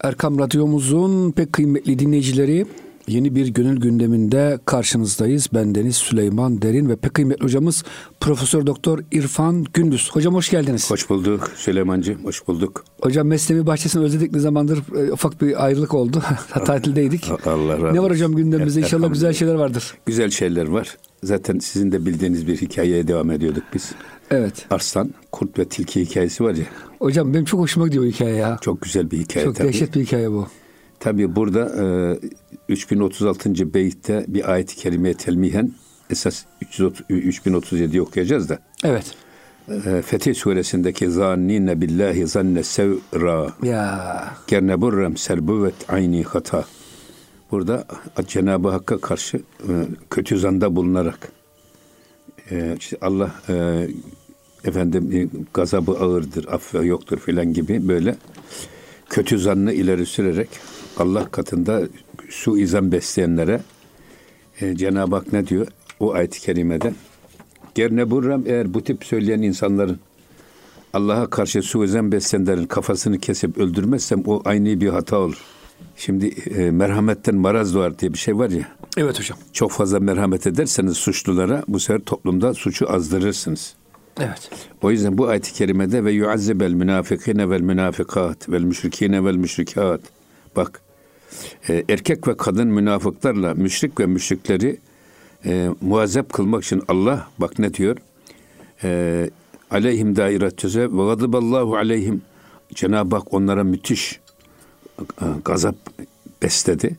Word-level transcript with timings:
Erkam 0.00 0.38
Radyomuzun 0.38 1.30
pek 1.32 1.52
kıymetli 1.52 1.98
dinleyicileri 1.98 2.66
yeni 3.08 3.34
bir 3.34 3.48
gönül 3.48 3.80
gündeminde 3.80 4.58
karşınızdayız. 4.64 5.48
Ben 5.54 5.74
Deniz 5.74 5.96
Süleyman 5.96 6.62
Derin 6.62 6.88
ve 6.88 6.96
pek 6.96 7.14
kıymetli 7.14 7.44
hocamız 7.44 7.84
Profesör 8.20 8.66
Doktor 8.66 8.98
İrfan 9.12 9.64
Gündüz. 9.74 10.10
Hocam 10.12 10.34
hoş 10.34 10.50
geldiniz. 10.50 10.90
Hoş 10.90 11.10
bulduk 11.10 11.50
Süleymancığım, 11.56 12.24
hoş 12.24 12.48
bulduk. 12.48 12.84
Hocam 13.00 13.26
Mesnevi 13.26 13.66
Bahçesi'ni 13.66 14.02
özledik 14.04 14.32
ne 14.32 14.38
zamandır 14.40 14.82
e, 14.96 15.12
ufak 15.12 15.42
bir 15.42 15.64
ayrılık 15.64 15.94
oldu. 15.94 16.22
Tatildeydik. 16.66 17.30
Allah 17.46 17.72
razı 17.72 17.84
olsun. 17.84 17.94
Ne 17.94 18.02
var 18.02 18.10
hocam 18.10 18.34
gündemimizde 18.34 18.80
Evet, 18.80 18.92
inşallah 18.92 19.12
güzel 19.12 19.32
şeyler 19.32 19.54
vardır. 19.54 19.94
Güzel 20.06 20.30
şeyler 20.30 20.66
var. 20.68 20.96
Zaten 21.22 21.58
sizin 21.58 21.92
de 21.92 22.06
bildiğiniz 22.06 22.46
bir 22.46 22.56
hikayeye 22.56 23.08
devam 23.08 23.30
ediyorduk 23.30 23.62
biz. 23.74 23.92
Evet. 24.30 24.66
Arslan, 24.70 25.14
kurt 25.32 25.58
ve 25.58 25.64
tilki 25.64 26.00
hikayesi 26.00 26.44
var 26.44 26.54
ya. 26.54 26.64
Hocam 26.98 27.34
benim 27.34 27.44
çok 27.44 27.60
hoşuma 27.60 27.86
gidiyor 27.86 28.04
hikaye 28.04 28.36
ya. 28.36 28.58
Çok 28.60 28.80
güzel 28.82 29.10
bir 29.10 29.18
hikaye 29.18 29.46
Çok 29.46 29.56
tabii. 29.56 29.68
dehşet 29.68 29.94
bir 29.94 30.00
hikaye 30.04 30.30
bu. 30.30 30.46
Tabii 31.04 31.36
burada 31.36 31.72
e, 32.68 32.72
3036. 32.72 33.74
beytte 33.74 34.24
bir 34.28 34.52
ayet-i 34.52 34.76
kerimeye 34.76 35.14
telmihen 35.14 35.72
esas 36.10 36.44
330 36.60 37.06
3037'yi 37.10 38.02
okuyacağız 38.02 38.48
da. 38.48 38.58
Evet. 38.84 39.14
E, 39.68 40.02
Fetih 40.02 40.34
suresindeki 40.34 41.10
zannine 41.10 41.80
billahi 41.80 42.26
zanne 42.26 42.62
sevra 42.62 43.52
Ya 43.62 44.24
gerneburrem 44.46 45.16
serbuvet 45.16 45.74
ayni 45.88 46.22
hata. 46.22 46.64
Burada 47.50 47.84
Cenab-ı 48.26 48.68
Hakk'a 48.68 48.98
karşı 48.98 49.36
e, 49.36 49.72
kötü 50.10 50.38
zanda 50.38 50.76
bulunarak 50.76 51.32
e, 52.50 52.76
işte 52.78 52.96
Allah 53.00 53.30
e, 53.48 53.86
efendim 54.64 55.12
e, 55.12 55.28
gazabı 55.54 55.92
ağırdır, 55.92 56.48
affı 56.48 56.86
yoktur 56.86 57.18
filan 57.18 57.52
gibi 57.52 57.88
böyle 57.88 58.16
kötü 59.10 59.38
zannı 59.38 59.72
ileri 59.72 60.06
sürerek 60.06 60.48
Allah 60.98 61.30
katında 61.30 61.82
suizan 62.30 62.92
besleyenlere 62.92 63.60
e, 64.60 64.76
Cenab-ı 64.76 65.16
Hak 65.16 65.32
ne 65.32 65.46
diyor? 65.46 65.66
O 66.00 66.12
ayet-i 66.12 66.40
kerimede 66.40 66.92
Gerneburrem 67.74 68.42
eğer 68.46 68.74
bu 68.74 68.84
tip 68.84 69.04
söyleyen 69.04 69.42
insanların 69.42 69.98
Allah'a 70.92 71.30
karşı 71.30 71.62
suizan 71.62 72.12
besleyenlerin 72.12 72.66
kafasını 72.66 73.18
kesip 73.18 73.58
öldürmezsem 73.58 74.22
o 74.26 74.42
aynı 74.44 74.80
bir 74.80 74.88
hata 74.88 75.18
olur. 75.18 75.38
Şimdi 75.96 76.26
e, 76.26 76.70
merhametten 76.70 77.34
maraz 77.34 77.74
doğar 77.74 77.98
diye 77.98 78.12
bir 78.12 78.18
şey 78.18 78.38
var 78.38 78.50
ya. 78.50 78.68
evet 78.96 79.18
hocam. 79.18 79.38
Çok 79.52 79.72
fazla 79.72 80.00
merhamet 80.00 80.46
ederseniz 80.46 80.96
suçlulara 80.96 81.62
bu 81.68 81.80
sefer 81.80 82.00
toplumda 82.00 82.54
suçu 82.54 82.92
azdırırsınız. 82.92 83.74
Evet. 84.20 84.50
O 84.82 84.90
yüzden 84.90 85.18
bu 85.18 85.28
ayet-i 85.28 85.52
kerimede 85.52 86.04
ve 86.04 86.12
yuazzibel 86.12 86.72
münafikine 86.72 87.50
vel 87.50 87.60
münafikat 87.60 88.48
vel 88.48 88.62
müşrikine 88.62 89.24
vel 89.24 89.36
müşrikat. 89.36 90.00
Bak 90.56 90.80
e, 91.68 91.84
erkek 91.88 92.28
ve 92.28 92.36
kadın 92.36 92.68
münafıklarla 92.68 93.54
müşrik 93.54 94.00
ve 94.00 94.06
müşrikleri 94.06 94.78
e, 95.46 95.68
muazzep 95.80 96.32
kılmak 96.32 96.64
için 96.64 96.82
Allah 96.88 97.28
bak 97.38 97.58
ne 97.58 97.74
diyor? 97.74 97.96
E, 98.84 99.30
aleyhim 99.70 100.16
dairetüze 100.16 100.82
ve 100.82 101.06
gadaballahu 101.06 101.76
aleyhim. 101.76 102.22
Cenab-ı 102.74 103.16
Hak 103.16 103.34
onlara 103.34 103.64
müthiş 103.64 104.20
e, 105.00 105.24
gazap 105.44 105.76
besledi. 106.42 106.96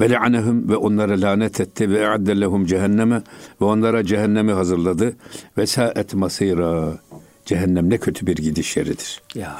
Ve 0.00 0.10
le'anehum 0.10 0.68
ve 0.68 0.76
onlara 0.76 1.20
lanet 1.20 1.60
etti 1.60 1.90
ve 1.90 1.98
e'adde 1.98 2.40
lehum 2.40 2.66
cehenneme 2.66 3.22
ve 3.60 3.64
onlara 3.64 4.04
cehennemi 4.04 4.52
hazırladı 4.52 5.16
ve 5.58 5.66
saet 5.66 6.14
masira. 6.14 6.98
Cehennem 7.44 7.90
ne 7.90 7.98
kötü 7.98 8.26
bir 8.26 8.36
gidiş 8.36 8.76
yeridir. 8.76 9.22
Ya. 9.34 9.58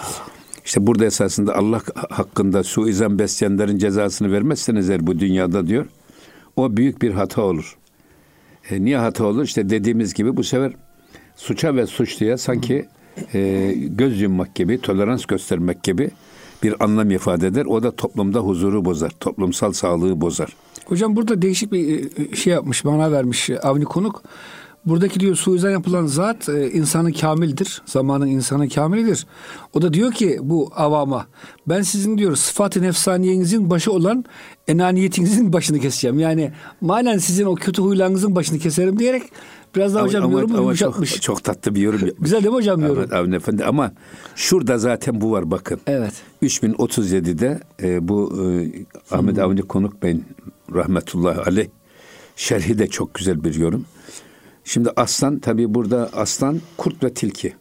İşte 0.66 0.86
burada 0.86 1.04
esasında 1.04 1.56
Allah 1.56 1.80
hakkında 2.10 2.62
suizan 2.62 3.18
besleyenlerin 3.18 3.78
cezasını 3.78 4.32
vermezseniz 4.32 4.90
eğer 4.90 5.06
bu 5.06 5.18
dünyada 5.18 5.66
diyor, 5.66 5.86
o 6.56 6.76
büyük 6.76 7.02
bir 7.02 7.10
hata 7.10 7.42
olur. 7.42 7.76
E, 8.70 8.84
niye 8.84 8.98
hata 8.98 9.26
olur? 9.26 9.44
İşte 9.44 9.70
dediğimiz 9.70 10.14
gibi 10.14 10.36
bu 10.36 10.44
sefer 10.44 10.72
suça 11.36 11.76
ve 11.76 11.86
suçluya 11.86 12.38
sanki 12.38 12.88
e, 13.34 13.72
göz 13.76 14.20
yummak 14.20 14.54
gibi, 14.54 14.80
tolerans 14.80 15.24
göstermek 15.26 15.82
gibi 15.82 16.10
bir 16.62 16.84
anlam 16.84 17.10
ifade 17.10 17.46
eder. 17.46 17.66
O 17.66 17.82
da 17.82 17.90
toplumda 17.90 18.40
huzuru 18.40 18.84
bozar, 18.84 19.10
toplumsal 19.20 19.72
sağlığı 19.72 20.20
bozar. 20.20 20.56
Hocam 20.86 21.16
burada 21.16 21.42
değişik 21.42 21.72
bir 21.72 22.10
e, 22.32 22.36
şey 22.36 22.52
yapmış, 22.52 22.84
bana 22.84 23.12
vermiş 23.12 23.50
e, 23.50 23.60
Avni 23.60 23.84
Konuk. 23.84 24.22
Buradaki 24.86 25.20
diyor 25.20 25.36
suizan 25.36 25.70
yapılan 25.70 26.06
zat 26.06 26.48
e, 26.48 26.70
insanı 26.70 27.12
kamildir. 27.12 27.82
Zamanın 27.86 28.26
insanı 28.26 28.68
kamilidir. 28.68 29.26
O 29.74 29.82
da 29.82 29.94
diyor 29.94 30.12
ki 30.12 30.38
bu 30.42 30.72
avama 30.76 31.26
ben 31.66 31.82
sizin 31.82 32.18
diyor 32.18 32.36
sıfat-ı 32.36 32.82
nefsaniyenizin 32.82 33.70
başı 33.70 33.92
olan 33.92 34.24
enaniyetinizin 34.68 35.52
başını 35.52 35.78
keseceğim. 35.78 36.18
Yani 36.18 36.52
manen 36.80 37.18
sizin 37.18 37.44
o 37.44 37.54
kötü 37.54 37.82
huylarınızın 37.82 38.34
başını 38.36 38.58
keserim 38.58 38.98
diyerek 38.98 39.22
biraz 39.76 39.94
daha 39.94 40.04
hocam 40.04 40.30
yorumu 40.30 40.54
ama 40.54 40.62
yumuşatmış. 40.62 41.12
çok, 41.12 41.22
çok 41.22 41.44
tatlı 41.44 41.74
bir 41.74 41.80
yorum 41.80 42.06
yapmış. 42.06 42.24
Güzel 42.24 42.38
değil 42.38 42.50
mi 42.50 42.56
hocam 42.56 42.80
yorum? 42.80 42.98
Evet, 42.98 43.12
Avni 43.12 43.36
Efendi 43.36 43.64
ama 43.64 43.92
şurada 44.36 44.78
zaten 44.78 45.20
bu 45.20 45.32
var 45.32 45.50
bakın. 45.50 45.80
Evet. 45.86 46.12
3037'de 46.42 47.60
e, 47.82 48.08
bu 48.08 48.42
e, 48.42 49.14
Ahmet 49.14 49.38
Avni 49.38 49.62
Konuk 49.62 50.02
Bey'in 50.02 50.24
rahmetullahi 50.74 51.40
aleyh 51.40 51.68
şerhi 52.36 52.78
de 52.78 52.86
çok 52.86 53.14
güzel 53.14 53.44
bir 53.44 53.54
yorum. 53.54 53.84
Şimdi 54.68 54.90
aslan 54.96 55.38
tabi 55.38 55.74
burada 55.74 56.10
aslan 56.12 56.60
kurt 56.76 57.04
ve 57.04 57.14
tilki. 57.14 57.54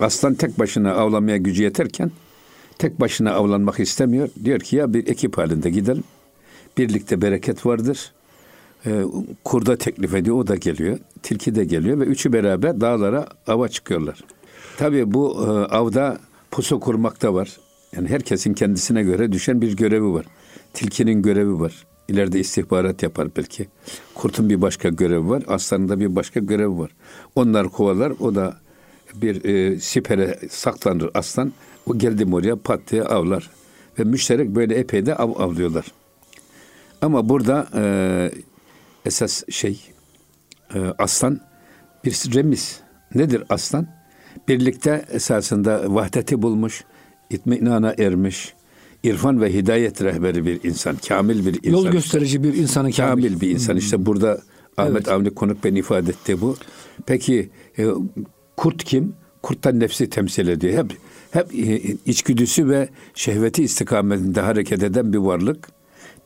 Aslan 0.00 0.34
tek 0.34 0.58
başına 0.58 0.92
avlamaya 0.92 1.36
gücü 1.36 1.62
yeterken 1.62 2.10
tek 2.78 3.00
başına 3.00 3.32
avlanmak 3.32 3.80
istemiyor. 3.80 4.28
Diyor 4.44 4.60
ki 4.60 4.76
ya 4.76 4.94
bir 4.94 5.06
ekip 5.06 5.38
halinde 5.38 5.70
gidelim. 5.70 6.04
Birlikte 6.78 7.22
bereket 7.22 7.66
vardır. 7.66 8.12
E, 8.86 9.02
kurda 9.44 9.76
teklif 9.76 10.14
ediyor 10.14 10.36
o 10.36 10.46
da 10.46 10.56
geliyor. 10.56 10.98
Tilki 11.22 11.54
de 11.54 11.64
geliyor 11.64 12.00
ve 12.00 12.04
üçü 12.04 12.32
beraber 12.32 12.80
dağlara 12.80 13.28
ava 13.46 13.68
çıkıyorlar. 13.68 14.24
Tabii 14.76 15.14
bu 15.14 15.44
e, 15.46 15.48
avda 15.74 16.18
pusu 16.50 16.80
kurmak 16.80 17.22
da 17.22 17.34
var. 17.34 17.56
Yani 17.96 18.08
herkesin 18.08 18.54
kendisine 18.54 19.02
göre 19.02 19.32
düşen 19.32 19.60
bir 19.60 19.76
görevi 19.76 20.12
var. 20.12 20.26
Tilkinin 20.74 21.22
görevi 21.22 21.60
var. 21.60 21.86
İleride 22.08 22.40
istihbarat 22.40 23.02
yapar 23.02 23.28
belki. 23.36 23.68
Kurtun 24.14 24.50
bir 24.50 24.62
başka 24.62 24.88
görevi 24.88 25.28
var. 25.28 25.42
Aslanın 25.46 25.88
da 25.88 26.00
bir 26.00 26.16
başka 26.16 26.40
görevi 26.40 26.78
var. 26.78 26.90
Onlar 27.34 27.68
kovalar. 27.68 28.12
O 28.20 28.34
da 28.34 28.56
bir 29.14 29.44
e, 29.44 29.80
sipere 29.80 30.38
saklanır 30.50 31.10
aslan. 31.14 31.52
O 31.86 31.98
geldi 31.98 32.34
oraya 32.34 32.56
pat 32.56 32.80
diye 32.90 33.02
avlar. 33.02 33.50
Ve 33.98 34.04
müşterek 34.04 34.48
böyle 34.48 34.74
epey 34.74 35.06
de 35.06 35.16
av 35.16 35.30
avlıyorlar. 35.40 35.84
Ama 37.02 37.28
burada 37.28 37.68
e, 37.74 37.84
esas 39.06 39.42
şey 39.50 39.80
e, 40.74 40.78
aslan 40.98 41.40
bir 42.04 42.12
remiz. 42.34 42.80
Nedir 43.14 43.44
aslan? 43.48 43.86
Birlikte 44.48 45.04
esasında 45.10 45.94
vahdeti 45.94 46.42
bulmuş, 46.42 46.84
itminana 47.30 47.94
ermiş, 47.98 48.54
irfan 49.02 49.40
ve 49.40 49.54
hidayet 49.54 50.02
rehberi 50.02 50.46
bir 50.46 50.64
insan, 50.64 50.96
kamil 51.08 51.46
bir 51.46 51.54
insan. 51.54 51.70
Yol 51.70 51.88
gösterici 51.88 52.44
bir 52.44 52.54
insanı 52.54 52.92
kamil. 52.92 53.22
kamil 53.22 53.40
bir 53.40 53.50
insan. 53.50 53.76
İşte 53.76 54.06
burada 54.06 54.40
Ahmet 54.76 54.96
Evet. 54.96 55.08
Avni 55.08 55.30
Konuk 55.30 55.64
ben 55.64 55.74
ifade 55.74 56.10
etti 56.10 56.40
bu. 56.40 56.56
Peki 57.06 57.50
e, 57.78 57.86
kurt 58.56 58.84
kim? 58.84 59.14
Kurttan 59.42 59.80
nefsi 59.80 60.10
temsil 60.10 60.48
ediyor. 60.48 60.84
Hep 60.84 60.96
hep 61.30 61.54
e, 61.54 61.96
içgüdüsü 62.06 62.68
ve 62.68 62.88
şehveti 63.14 63.62
istikametinde 63.62 64.40
hareket 64.40 64.82
eden 64.82 65.12
bir 65.12 65.18
varlık. 65.18 65.68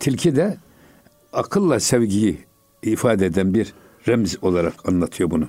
Tilki 0.01 0.37
de 0.37 0.57
akılla 1.33 1.81
sevgiyi 1.81 2.39
ifade 2.83 3.27
eden 3.27 3.55
bir 3.55 3.73
remz 4.09 4.37
olarak 4.43 4.89
anlatıyor 4.89 5.31
bunu. 5.31 5.49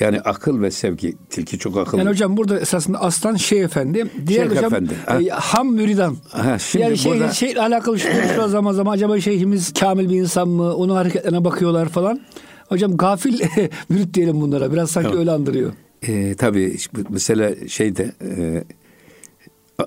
Yani 0.00 0.20
akıl 0.20 0.62
ve 0.62 0.70
sevgi. 0.70 1.16
Tilki 1.30 1.58
çok 1.58 1.76
akıllı. 1.78 2.00
Yani 2.00 2.10
hocam 2.10 2.36
burada 2.36 2.60
esasında 2.60 3.00
aslan 3.00 3.36
şey 3.36 3.62
efendi. 3.62 4.06
Diğer 4.26 4.40
Şeyh 4.40 4.50
hocam 4.50 4.64
efendi, 4.74 4.94
ha. 5.06 5.22
e, 5.22 5.28
ham 5.28 5.72
müridan. 5.72 6.16
Ha, 6.28 6.58
şimdi 6.58 6.84
yani 6.84 6.98
şey, 6.98 7.12
burada- 7.12 7.32
şeyle 7.32 7.60
alakalı 7.60 7.98
şu 7.98 8.48
zaman 8.48 8.72
zaman 8.72 8.92
acaba 8.92 9.20
şeyhimiz 9.20 9.72
kamil 9.72 10.10
bir 10.10 10.16
insan 10.16 10.48
mı? 10.48 10.74
Onun 10.74 10.94
hareketlerine 10.94 11.44
bakıyorlar 11.44 11.88
falan. 11.88 12.20
Hocam 12.68 12.96
gafil 12.96 13.40
mürit 13.88 14.14
diyelim 14.14 14.40
bunlara. 14.40 14.72
Biraz 14.72 14.90
sanki 14.90 15.18
öyle 15.18 15.30
andırıyor. 15.30 15.72
E, 16.02 16.34
tabii 16.34 16.76
mesela 17.08 17.68
şeyde 17.68 18.12
e, 18.38 18.64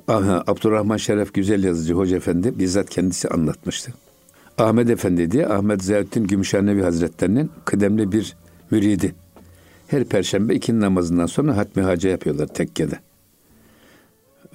aha, 0.08 0.44
Abdurrahman 0.48 0.98
Şeref 0.98 1.34
Güzel 1.34 1.64
Yazıcı 1.64 1.94
Hoca 1.94 2.18
Efendi 2.18 2.60
bizzat 2.60 2.90
kendisi 2.90 3.28
anlatmıştı. 3.30 3.94
Ahmet 4.58 4.90
Efendi 4.90 5.32
diye 5.32 5.48
Ahmet 5.48 5.84
Ziyaettin 5.84 6.28
Gümüşhanevi 6.28 6.82
Hazretlerinin 6.84 7.52
kıdemli 7.66 8.12
bir 8.12 8.36
müridi. 8.72 9.16
Her 9.88 10.04
perşembe 10.04 10.56
ikindi 10.56 10.80
namazından 10.80 11.26
sonra 11.26 11.58
hatmi 11.58 11.84
haca 11.84 12.10
yapıyorlar 12.10 12.48
tekkede. 12.48 13.00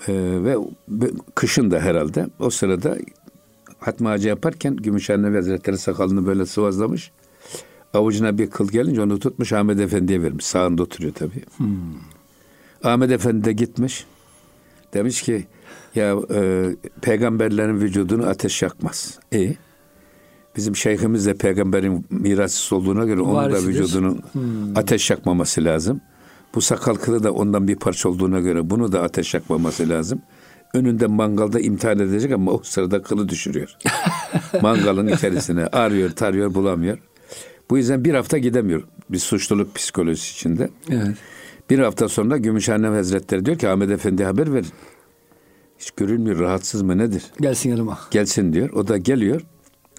E, 0.08 0.12
ve 0.44 0.56
kışın 1.34 1.70
da 1.70 1.80
herhalde 1.80 2.26
o 2.38 2.50
sırada 2.50 2.96
hatmi 3.78 4.08
haca 4.08 4.28
yaparken 4.28 4.76
Gümüşhanevi 4.76 5.36
Hazretleri 5.36 5.78
sakalını 5.78 6.26
böyle 6.26 6.46
sıvazlamış. 6.46 7.10
Avucuna 7.94 8.38
bir 8.38 8.50
kıl 8.50 8.68
gelince 8.68 9.02
onu 9.02 9.18
tutmuş 9.18 9.52
Ahmet 9.52 9.80
Efendi'ye 9.80 10.22
vermiş. 10.22 10.46
Sağında 10.46 10.82
oturuyor 10.82 11.14
tabii. 11.14 11.44
Ahmet 12.84 13.10
Efendi 13.10 13.44
de 13.44 13.52
gitmiş. 13.52 14.06
Demiş 14.94 15.22
ki 15.22 15.46
Ya 15.94 16.16
e, 16.34 16.70
peygamberlerin 17.00 17.80
vücudunu 17.80 18.26
ateş 18.26 18.62
yakmaz. 18.62 19.18
E 19.34 19.54
bizim 20.56 20.76
şeyhimiz 20.76 21.26
de 21.26 21.34
peygamberin 21.34 22.06
mirasçısı 22.10 22.76
olduğuna 22.76 23.04
göre 23.04 23.20
onun 23.20 23.34
da 23.34 23.36
Varisidir. 23.36 23.68
vücudunun 23.68 24.22
ateş 24.76 25.10
yakmaması 25.10 25.64
lazım. 25.64 26.00
Bu 26.54 26.60
sakal 26.60 26.94
kılı 26.94 27.22
da 27.22 27.32
ondan 27.32 27.68
bir 27.68 27.76
parça 27.76 28.08
olduğuna 28.08 28.40
göre 28.40 28.70
bunu 28.70 28.92
da 28.92 29.02
ateş 29.02 29.34
yakmaması 29.34 29.88
lazım. 29.88 30.22
Önünde 30.74 31.06
mangalda 31.06 31.60
imtihan 31.60 31.98
edecek 31.98 32.32
ama 32.32 32.50
o 32.52 32.60
sırada 32.64 33.02
kılı 33.02 33.28
düşürüyor. 33.28 33.76
Mangalın 34.62 35.08
içerisine 35.08 35.66
arıyor, 35.66 36.10
tarıyor, 36.10 36.54
bulamıyor. 36.54 36.98
Bu 37.70 37.78
yüzden 37.78 38.04
bir 38.04 38.14
hafta 38.14 38.38
gidemiyor. 38.38 38.82
Bir 39.10 39.18
suçluluk 39.18 39.74
psikolojisi 39.74 40.32
içinde. 40.34 40.70
Evet. 40.90 41.16
Bir 41.70 41.78
hafta 41.78 42.08
sonra 42.08 42.36
Gümüşhane 42.36 42.86
Hazretleri 42.86 43.44
diyor 43.44 43.58
ki 43.58 43.68
Ahmet 43.68 43.90
Efendi 43.90 44.24
haber 44.24 44.52
verin. 44.54 44.66
Hiç 45.78 45.90
görünmüyor, 45.90 46.38
rahatsız 46.38 46.82
mı 46.82 46.98
nedir? 46.98 47.22
Gelsin 47.40 47.70
yanıma. 47.70 47.98
Gelsin 48.10 48.52
diyor. 48.52 48.70
O 48.70 48.88
da 48.88 48.96
geliyor. 48.96 49.40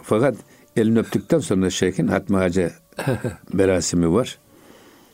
Fakat 0.04 0.36
elini 0.76 1.00
öptükten 1.00 1.40
sonra 1.40 1.70
şeyhin 1.70 2.08
hatmi 2.08 2.38
hace 2.38 2.72
merasimi 3.54 4.14
var. 4.14 4.38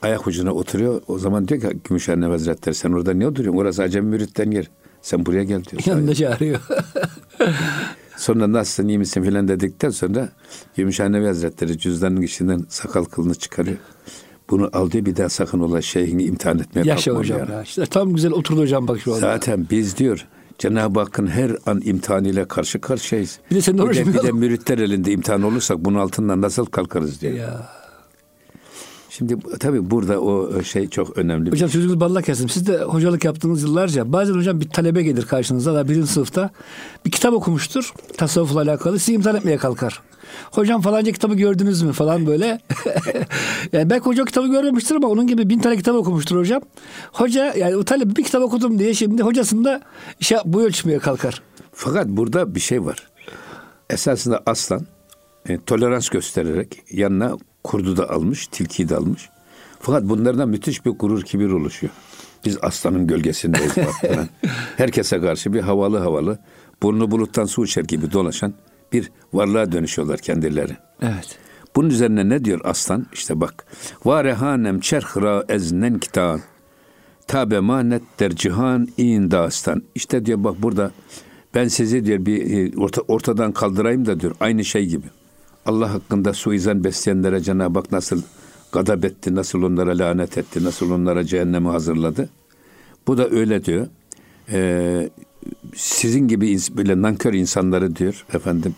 Ayak 0.01 0.27
ucuna 0.27 0.51
oturuyor. 0.53 1.01
O 1.07 1.19
zaman 1.19 1.47
diyor 1.47 1.61
ki 1.61 1.77
Gümüşhane 1.83 2.25
Hazretleri 2.25 2.75
sen 2.75 2.91
orada 2.91 3.13
niye 3.13 3.27
oturuyorsun? 3.29 3.59
Orası 3.61 3.83
Acemi 3.83 4.09
Mürit'ten 4.09 4.51
yer. 4.51 4.69
Sen 5.01 5.25
buraya 5.25 5.43
gel 5.43 5.63
diyor. 5.65 5.81
Yanında 5.85 6.15
çağırıyor. 6.15 6.59
Sonra 8.17 8.51
nasılsın 8.53 8.87
iyi 8.87 8.97
misin 8.97 9.23
filan 9.23 9.47
dedikten 9.47 9.89
sonra 9.89 10.29
Gümüşhane 10.75 11.25
Hazretleri 11.25 11.77
cüzdanın 11.77 12.21
içinden 12.21 12.65
sakal 12.69 13.03
kılını 13.03 13.35
çıkarıyor. 13.35 13.77
Bunu 14.49 14.69
al 14.73 14.91
diyor 14.91 15.05
bir 15.05 15.15
daha 15.15 15.29
sakın 15.29 15.59
ola 15.59 15.81
şeyhini 15.81 16.23
imtihan 16.23 16.59
etmeye 16.59 16.83
Yaşa 16.85 17.11
kalkma 17.11 17.19
hocam 17.19 17.37
diyor. 17.37 17.49
ya. 17.57 17.63
İşte 17.63 17.85
tam 17.85 18.13
güzel 18.13 18.31
oturdu 18.31 18.61
hocam 18.61 18.87
bak 18.87 18.99
şu 19.01 19.11
anda. 19.13 19.21
Zaten 19.21 19.67
biz 19.71 19.97
diyor 19.97 20.25
Cenab-ı 20.57 20.99
Hakk'ın 20.99 21.27
her 21.27 21.51
an 21.65 21.81
imtihanıyla 21.85 22.47
karşı 22.47 22.81
karşıyayız. 22.81 23.39
Bir 23.51 23.55
de 23.55 23.61
senin 23.61 23.89
bir, 23.89 23.95
de, 23.95 24.07
bir 24.07 24.13
de 24.13 24.31
müritler 24.31 24.77
elinde 24.77 25.11
imtihan 25.11 25.41
olursak 25.41 25.77
bunun 25.79 25.99
altından 25.99 26.41
nasıl 26.41 26.65
kalkarız 26.65 27.21
diyor. 27.21 27.33
Ya. 27.33 27.69
Şimdi 29.09 29.37
tabii 29.59 29.91
burada 29.91 30.21
o 30.21 30.63
şey 30.63 30.89
çok 30.89 31.17
önemli. 31.17 31.51
Hocam 31.51 31.69
sözünüz 31.69 31.99
balla 31.99 32.21
kesin. 32.21 32.47
Siz 32.47 32.67
de 32.67 32.77
hocalık 32.77 33.25
yaptığınız 33.25 33.63
yıllarca 33.63 34.13
bazen 34.13 34.33
hocam 34.33 34.61
bir 34.61 34.69
talebe 34.69 35.03
gelir 35.03 35.25
karşınıza 35.25 35.73
da 35.75 35.89
birinci 35.89 36.07
sınıfta 36.07 36.49
bir 37.05 37.11
kitap 37.11 37.33
okumuştur 37.33 37.93
tasavvufla 38.17 38.61
alakalı 38.61 38.99
sizi 38.99 39.13
imtihan 39.13 39.35
etmeye 39.35 39.57
kalkar. 39.57 40.01
Hocam 40.51 40.81
falanca 40.81 41.11
kitabı 41.11 41.35
gördünüz 41.35 41.81
mü 41.81 41.93
falan 41.93 42.27
böyle. 42.27 42.59
yani 43.73 43.89
belki 43.89 44.05
hoca 44.05 44.25
kitabı 44.25 44.47
görmemiştir 44.47 44.95
ama 44.95 45.07
onun 45.07 45.27
gibi 45.27 45.49
bin 45.49 45.59
tane 45.59 45.77
kitap 45.77 45.95
okumuştur 45.95 46.37
hocam. 46.37 46.61
Hoca 47.11 47.53
yani 47.57 47.75
o 47.75 47.83
talebe 47.83 48.15
bir 48.15 48.23
kitap 48.23 48.41
okudum 48.41 48.79
diye 48.79 48.93
şimdi 48.93 49.23
hocasında 49.23 49.81
şey, 50.19 50.37
bu 50.45 50.61
ölçmeye 50.61 50.99
kalkar. 50.99 51.41
Fakat 51.73 52.07
burada 52.07 52.55
bir 52.55 52.59
şey 52.59 52.85
var. 52.85 53.07
Esasında 53.89 54.43
aslan 54.45 54.85
e, 55.49 55.59
tolerans 55.65 56.09
göstererek 56.09 56.83
yanına 56.91 57.37
kurdu 57.63 57.97
da 57.97 58.09
almış, 58.09 58.47
tilkiyi 58.47 58.89
de 58.89 58.95
almış. 58.95 59.29
Fakat 59.79 60.03
bunlardan 60.03 60.49
müthiş 60.49 60.85
bir 60.85 60.91
gurur 60.91 61.21
kibir 61.21 61.49
oluşuyor. 61.49 61.93
Biz 62.45 62.57
aslanın 62.61 63.07
gölgesindeyiz. 63.07 63.71
Herkese 64.77 65.21
karşı 65.21 65.53
bir 65.53 65.61
havalı 65.61 65.97
havalı, 65.97 66.39
burnu 66.83 67.11
buluttan 67.11 67.45
su 67.45 67.65
içer 67.65 67.83
gibi 67.83 68.11
dolaşan 68.11 68.53
bir 68.93 69.11
varlığa 69.33 69.71
dönüşüyorlar 69.71 70.19
kendileri. 70.19 70.77
Evet. 71.01 71.37
Bunun 71.75 71.89
üzerine 71.89 72.29
ne 72.29 72.45
diyor 72.45 72.61
aslan? 72.63 73.05
İşte 73.13 73.41
bak. 73.41 73.65
Varehanem 74.05 74.79
çerhra 74.79 75.43
eznen 75.49 75.99
kitan. 75.99 76.41
Tabe 77.27 77.59
manet 77.59 78.01
der 78.19 78.35
cihan 78.35 78.87
in 78.97 79.31
dastan. 79.31 79.83
İşte 79.95 80.25
diyor 80.25 80.43
bak 80.43 80.61
burada 80.61 80.91
ben 81.55 81.67
sizi 81.67 82.05
diyor 82.05 82.25
bir 82.25 82.73
e, 82.73 82.77
orta, 82.77 83.01
ortadan 83.01 83.51
kaldırayım 83.51 84.05
da 84.05 84.19
diyor 84.19 84.35
aynı 84.39 84.65
şey 84.65 84.85
gibi. 84.85 85.07
Allah 85.65 85.93
hakkında 85.93 86.33
suizan 86.33 86.83
besleyenlere 86.83 87.39
Cenab-ı 87.39 87.79
Hak 87.79 87.91
nasıl 87.91 88.21
gadap 88.71 89.05
etti, 89.05 89.35
nasıl 89.35 89.63
onlara 89.63 89.97
lanet 89.97 90.37
etti, 90.37 90.63
nasıl 90.63 90.91
onlara 90.91 91.23
cehennemi 91.23 91.67
hazırladı. 91.67 92.29
Bu 93.07 93.17
da 93.17 93.29
öyle 93.29 93.65
diyor. 93.65 93.87
Ee, 94.51 95.09
sizin 95.75 96.27
gibi 96.27 96.57
böyle 96.77 97.01
nankör 97.01 97.33
insanları 97.33 97.95
diyor 97.95 98.25
efendim 98.33 98.75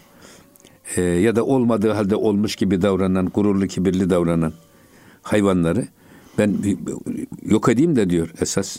e, 0.95 1.01
ya 1.01 1.35
da 1.35 1.45
olmadığı 1.45 1.91
halde 1.91 2.15
olmuş 2.15 2.55
gibi 2.55 2.81
davranan, 2.81 3.25
gururlu, 3.25 3.67
kibirli 3.67 4.09
davranan 4.09 4.53
hayvanları 5.21 5.87
ben 6.37 6.57
yok 7.45 7.69
edeyim 7.69 7.95
de 7.95 8.09
diyor 8.09 8.29
esas. 8.41 8.77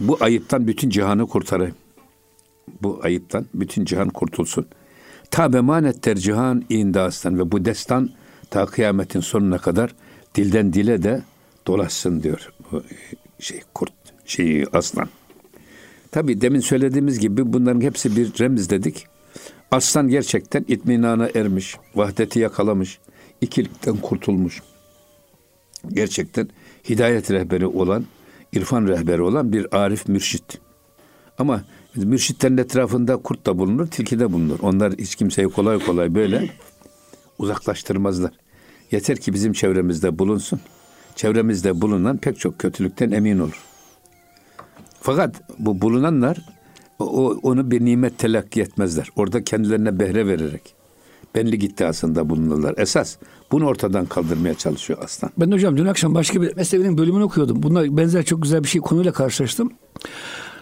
Bu 0.00 0.18
ayıptan 0.20 0.66
bütün 0.66 0.90
cihanı 0.90 1.26
kurtarayım. 1.26 1.74
Bu 2.82 3.00
ayıptan 3.02 3.46
bütün 3.54 3.84
cihan 3.84 4.08
kurtulsun. 4.08 4.66
Ta 5.30 5.52
bemanetler 5.52 6.16
cihan 6.16 6.64
indastan 6.68 7.38
ve 7.38 7.52
bu 7.52 7.64
destan 7.64 8.10
ta 8.50 8.66
kıyametin 8.66 9.20
sonuna 9.20 9.58
kadar 9.58 9.94
dilden 10.34 10.72
dile 10.72 11.02
de 11.02 11.22
dolaşsın 11.66 12.22
diyor 12.22 12.52
bu 12.72 12.82
şey 13.38 13.60
kurt 13.74 13.92
şey 14.26 14.64
aslan. 14.72 15.08
Tabi 16.14 16.40
demin 16.40 16.60
söylediğimiz 16.60 17.18
gibi 17.18 17.52
bunların 17.52 17.80
hepsi 17.80 18.16
bir 18.16 18.32
remz 18.40 18.70
dedik. 18.70 19.06
Aslan 19.70 20.08
gerçekten 20.08 20.64
itminana 20.68 21.28
ermiş, 21.34 21.76
vahdeti 21.94 22.38
yakalamış, 22.38 22.98
ikilikten 23.40 23.96
kurtulmuş. 23.96 24.62
Gerçekten 25.88 26.48
hidayet 26.88 27.30
rehberi 27.30 27.66
olan, 27.66 28.04
irfan 28.52 28.88
rehberi 28.88 29.22
olan 29.22 29.52
bir 29.52 29.76
arif 29.76 30.08
mürşit. 30.08 30.60
Ama 31.38 31.64
mürşitlerin 31.96 32.58
etrafında 32.58 33.16
kurt 33.16 33.46
da 33.46 33.58
bulunur, 33.58 33.86
tilki 33.86 34.18
de 34.18 34.32
bulunur. 34.32 34.58
Onlar 34.62 34.92
hiç 34.92 35.14
kimseyi 35.14 35.48
kolay 35.48 35.78
kolay 35.78 36.14
böyle 36.14 36.50
uzaklaştırmazlar. 37.38 38.32
Yeter 38.90 39.16
ki 39.16 39.34
bizim 39.34 39.52
çevremizde 39.52 40.18
bulunsun. 40.18 40.60
Çevremizde 41.16 41.80
bulunan 41.80 42.16
pek 42.16 42.38
çok 42.38 42.58
kötülükten 42.58 43.10
emin 43.10 43.38
olur. 43.38 43.73
Fakat 45.04 45.42
bu 45.58 45.80
bulunanlar 45.80 46.38
o, 46.98 47.36
onu 47.42 47.70
bir 47.70 47.84
nimet 47.84 48.18
telakki 48.18 48.62
etmezler. 48.62 49.08
Orada 49.16 49.44
kendilerine 49.44 49.98
behre 49.98 50.26
vererek 50.26 50.74
benlik 51.34 51.64
iddiasında 51.64 52.28
bulunurlar. 52.30 52.74
Esas 52.78 53.16
bunu 53.52 53.66
ortadan 53.66 54.06
kaldırmaya 54.06 54.54
çalışıyor 54.54 54.98
aslan. 55.02 55.30
Ben 55.38 55.52
hocam 55.52 55.76
dün 55.76 55.86
akşam 55.86 56.14
başka 56.14 56.42
bir 56.42 56.56
meselenin 56.56 56.98
bölümünü 56.98 57.22
okuyordum. 57.22 57.62
Buna 57.62 57.96
benzer 57.96 58.24
çok 58.24 58.42
güzel 58.42 58.62
bir 58.62 58.68
şey 58.68 58.80
konuyla 58.80 59.12
karşılaştım. 59.12 59.72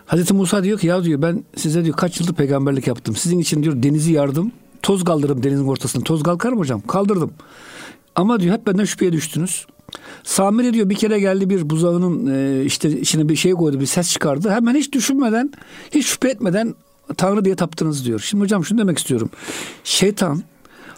Hazreti 0.06 0.35
Musa 0.35 0.65
diyor 0.65 0.79
ki 0.79 0.87
ya 0.87 1.05
diyor 1.05 1.23
ben 1.23 1.45
size 1.56 1.85
diyor 1.85 1.97
kaç 1.97 2.21
yıldır 2.21 2.35
peygamberlik 2.35 2.87
yaptım. 2.87 3.17
Sizin 3.17 3.38
için 3.38 3.62
diyor 3.62 3.83
denizi 3.83 4.12
yardım. 4.12 4.53
Toz 4.83 5.05
kaldırdım 5.05 5.43
denizin 5.43 5.66
ortasına. 5.66 6.02
Toz 6.02 6.23
kalkar 6.23 6.52
mı 6.52 6.59
hocam? 6.59 6.81
Kaldırdım. 6.81 7.33
Ama 8.14 8.40
diyor 8.40 8.55
hep 8.55 8.66
benden 8.66 8.85
şüpheye 8.85 9.12
düştünüz. 9.12 9.66
Samiri 10.25 10.75
diyor 10.75 10.90
bir 10.90 10.94
kere 10.94 11.20
geldi 11.20 11.50
bir 11.50 11.70
buzağının 11.70 12.34
e, 12.34 12.64
işte 12.64 12.90
içine 13.00 13.28
bir 13.28 13.37
şey 13.37 13.52
koydu 13.52 13.80
bir 13.80 13.87
ses 13.87 14.12
çıkardı. 14.12 14.50
Hemen 14.50 14.75
hiç 14.75 14.92
düşünmeden 14.92 15.52
hiç 15.90 16.06
şüphe 16.06 16.28
etmeden 16.28 16.75
Tanrı 17.16 17.44
diye 17.44 17.56
taptınız 17.56 18.04
diyor. 18.04 18.20
Şimdi 18.20 18.44
hocam 18.44 18.64
şunu 18.64 18.78
demek 18.78 18.99
istiyorum. 18.99 19.30
Şeytan 19.84 20.42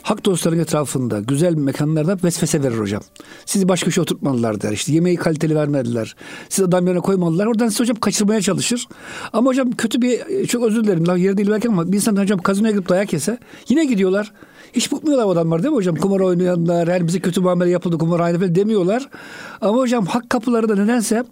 hak 0.03 0.25
dostların 0.25 0.59
etrafında 0.59 1.21
güzel 1.21 1.55
mekanlarda 1.55 2.19
vesvese 2.25 2.63
verir 2.63 2.79
hocam. 2.79 3.03
Sizi 3.47 3.69
başka 3.69 3.87
bir 3.87 3.93
şey 3.93 4.03
oturtmadılar 4.03 4.61
der. 4.61 4.73
İşte 4.73 4.93
yemeği 4.93 5.17
kaliteli 5.17 5.55
vermediler. 5.55 6.17
Siz 6.49 6.65
adam 6.65 6.87
yerine 6.87 7.01
koymadılar. 7.01 7.47
Oradan 7.47 7.69
sizi 7.69 7.81
hocam 7.81 7.97
kaçırmaya 7.97 8.41
çalışır. 8.41 8.89
Ama 9.33 9.51
hocam 9.51 9.71
kötü 9.71 10.03
bir 10.03 10.47
çok 10.47 10.65
özür 10.65 10.85
dilerim. 10.85 11.17
Yeri 11.17 11.37
değil 11.37 11.51
belki 11.51 11.69
ama 11.69 11.93
bir 11.93 11.97
insan 11.97 12.17
hocam 12.17 12.39
kazinoya 12.39 12.73
gidip 12.73 12.89
dayak 12.89 13.13
yese 13.13 13.39
yine 13.69 13.85
gidiyorlar. 13.85 14.33
Hiç 14.75 14.93
bıkmıyorlar 14.93 15.25
o 15.27 15.31
adamlar 15.31 15.63
değil 15.63 15.73
mi 15.73 15.77
hocam? 15.77 15.97
Kumar 15.97 16.21
oynayanlar, 16.21 16.89
her 16.89 17.07
bize 17.07 17.21
kötü 17.21 17.41
muamele 17.41 17.71
yapıldı 17.71 17.99
kumar 17.99 18.21
aynı 18.21 18.39
falan 18.39 18.55
demiyorlar. 18.55 19.09
Ama 19.61 19.79
hocam 19.79 20.07
hak 20.07 20.31
kapıları 20.31 20.69
da 20.69 20.75
nedense 20.77 21.25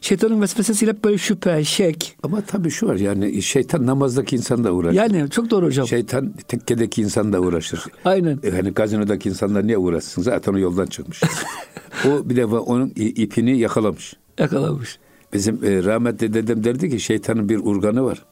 şeytanın 0.00 0.42
vesvesesiyle 0.42 1.02
böyle 1.04 1.18
şüphe, 1.18 1.64
şek. 1.64 2.16
Ama 2.22 2.40
tabii 2.40 2.70
şu 2.70 2.86
var 2.86 2.94
yani 2.96 3.42
şeytan 3.42 3.86
namazdaki 3.86 4.36
insan 4.36 4.64
da 4.64 4.72
uğraşır. 4.72 4.96
Yani 4.96 5.30
çok 5.30 5.50
doğru 5.50 5.66
hocam. 5.66 5.86
Şeytan 5.86 6.32
tekkedeki 6.48 7.02
insan 7.02 7.32
da 7.32 7.40
uğraşır. 7.40 7.84
Aynen. 8.04 8.38
E, 8.42 8.50
Hani 8.50 8.70
gazinodaki 8.70 9.28
insanlar 9.28 9.66
niye 9.66 9.78
uğraşsın? 9.78 10.22
Zaten 10.22 10.52
o 10.52 10.58
yoldan 10.58 10.86
çıkmış. 10.86 11.22
o 12.06 12.28
bir 12.30 12.36
defa 12.36 12.58
onun 12.58 12.92
ipini 12.96 13.58
yakalamış. 13.58 14.14
Yakalamış. 14.38 14.98
Bizim 15.32 15.64
e, 15.64 15.84
rahmetli 15.84 16.34
dedem 16.34 16.64
derdi 16.64 16.90
ki 16.90 17.00
şeytanın 17.00 17.48
bir 17.48 17.58
urganı 17.64 18.04
var. 18.04 18.24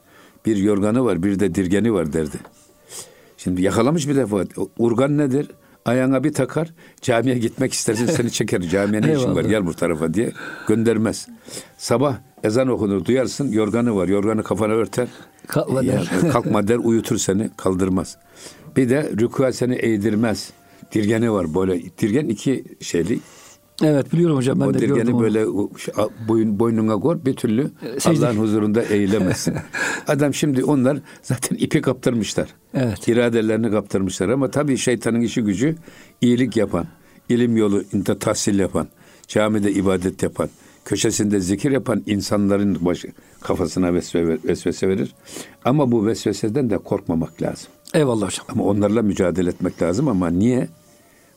Bir 0.46 0.56
yorganı 0.56 1.04
var, 1.04 1.22
bir 1.22 1.40
de 1.40 1.54
dirgeni 1.54 1.92
var 1.92 2.12
derdi. 2.12 2.36
Şimdi 3.46 3.62
yakalamış 3.62 4.08
bir 4.08 4.16
defa. 4.16 4.44
Urgan 4.78 5.18
nedir? 5.18 5.50
Ayağına 5.84 6.24
bir 6.24 6.32
takar, 6.32 6.74
camiye 7.02 7.38
gitmek 7.38 7.72
istersin 7.72 8.06
seni 8.06 8.30
çeker. 8.30 8.60
Camiye 8.70 9.02
ne 9.02 9.14
işin 9.14 9.36
var 9.36 9.44
gel 9.44 9.66
bu 9.66 9.74
tarafa 9.74 10.14
diye 10.14 10.32
göndermez. 10.68 11.28
Sabah 11.78 12.16
ezan 12.44 12.68
okunur 12.68 13.04
duyarsın 13.04 13.52
yorganı 13.52 13.96
var. 13.96 14.08
Yorganı 14.08 14.42
kafana 14.42 14.72
örter. 14.72 15.08
Kalkma 15.46 15.82
der. 15.82 16.10
kalkma 16.32 16.68
der 16.68 16.76
uyutur 16.76 17.18
seni 17.18 17.50
kaldırmaz. 17.56 18.16
Bir 18.76 18.88
de 18.88 19.10
rükûa 19.16 19.52
seni 19.52 19.74
eğdirmez. 19.74 20.50
Dirgeni 20.94 21.32
var 21.32 21.54
böyle. 21.54 21.82
Dirgen 21.98 22.28
iki 22.28 22.64
şeyli 22.80 23.20
Evet 23.82 24.12
biliyorum 24.12 24.36
hocam 24.36 24.60
ben 24.60 24.66
o 24.66 24.74
de 24.74 24.86
gördüm 24.86 25.14
onu. 25.14 25.22
böyle 25.22 25.46
boyun, 26.28 26.58
boynuna 26.58 27.00
kor 27.00 27.24
bir 27.24 27.36
türlü 27.36 27.70
secde- 27.98 28.18
Allah'ın 28.18 28.36
huzurunda 28.36 28.82
eğilemezsin. 28.82 29.54
Adam 30.08 30.34
şimdi 30.34 30.64
onlar 30.64 30.98
zaten 31.22 31.56
ipi 31.56 31.80
kaptırmışlar. 31.80 32.48
Evet. 32.74 33.08
İradelerini 33.08 33.70
kaptırmışlar 33.70 34.28
ama 34.28 34.50
tabii 34.50 34.76
şeytanın 34.76 35.20
işi 35.20 35.42
gücü 35.42 35.76
iyilik 36.20 36.56
yapan, 36.56 36.86
ilim 37.28 37.56
yolu 37.56 37.84
tahsil 38.20 38.58
yapan, 38.58 38.88
camide 39.28 39.72
ibadet 39.72 40.22
yapan, 40.22 40.48
köşesinde 40.84 41.40
zikir 41.40 41.70
yapan 41.70 42.02
insanların 42.06 42.84
başı, 42.84 43.08
kafasına 43.40 43.94
vesvese, 43.94 44.38
vesvese 44.44 44.88
verir. 44.88 45.14
Ama 45.64 45.92
bu 45.92 46.06
vesveseden 46.06 46.70
de 46.70 46.78
korkmamak 46.78 47.42
lazım. 47.42 47.68
Eyvallah 47.94 48.26
hocam. 48.26 48.46
Ama 48.48 48.64
onlarla 48.64 49.02
mücadele 49.02 49.48
etmek 49.50 49.82
lazım 49.82 50.08
ama 50.08 50.30
niye? 50.30 50.68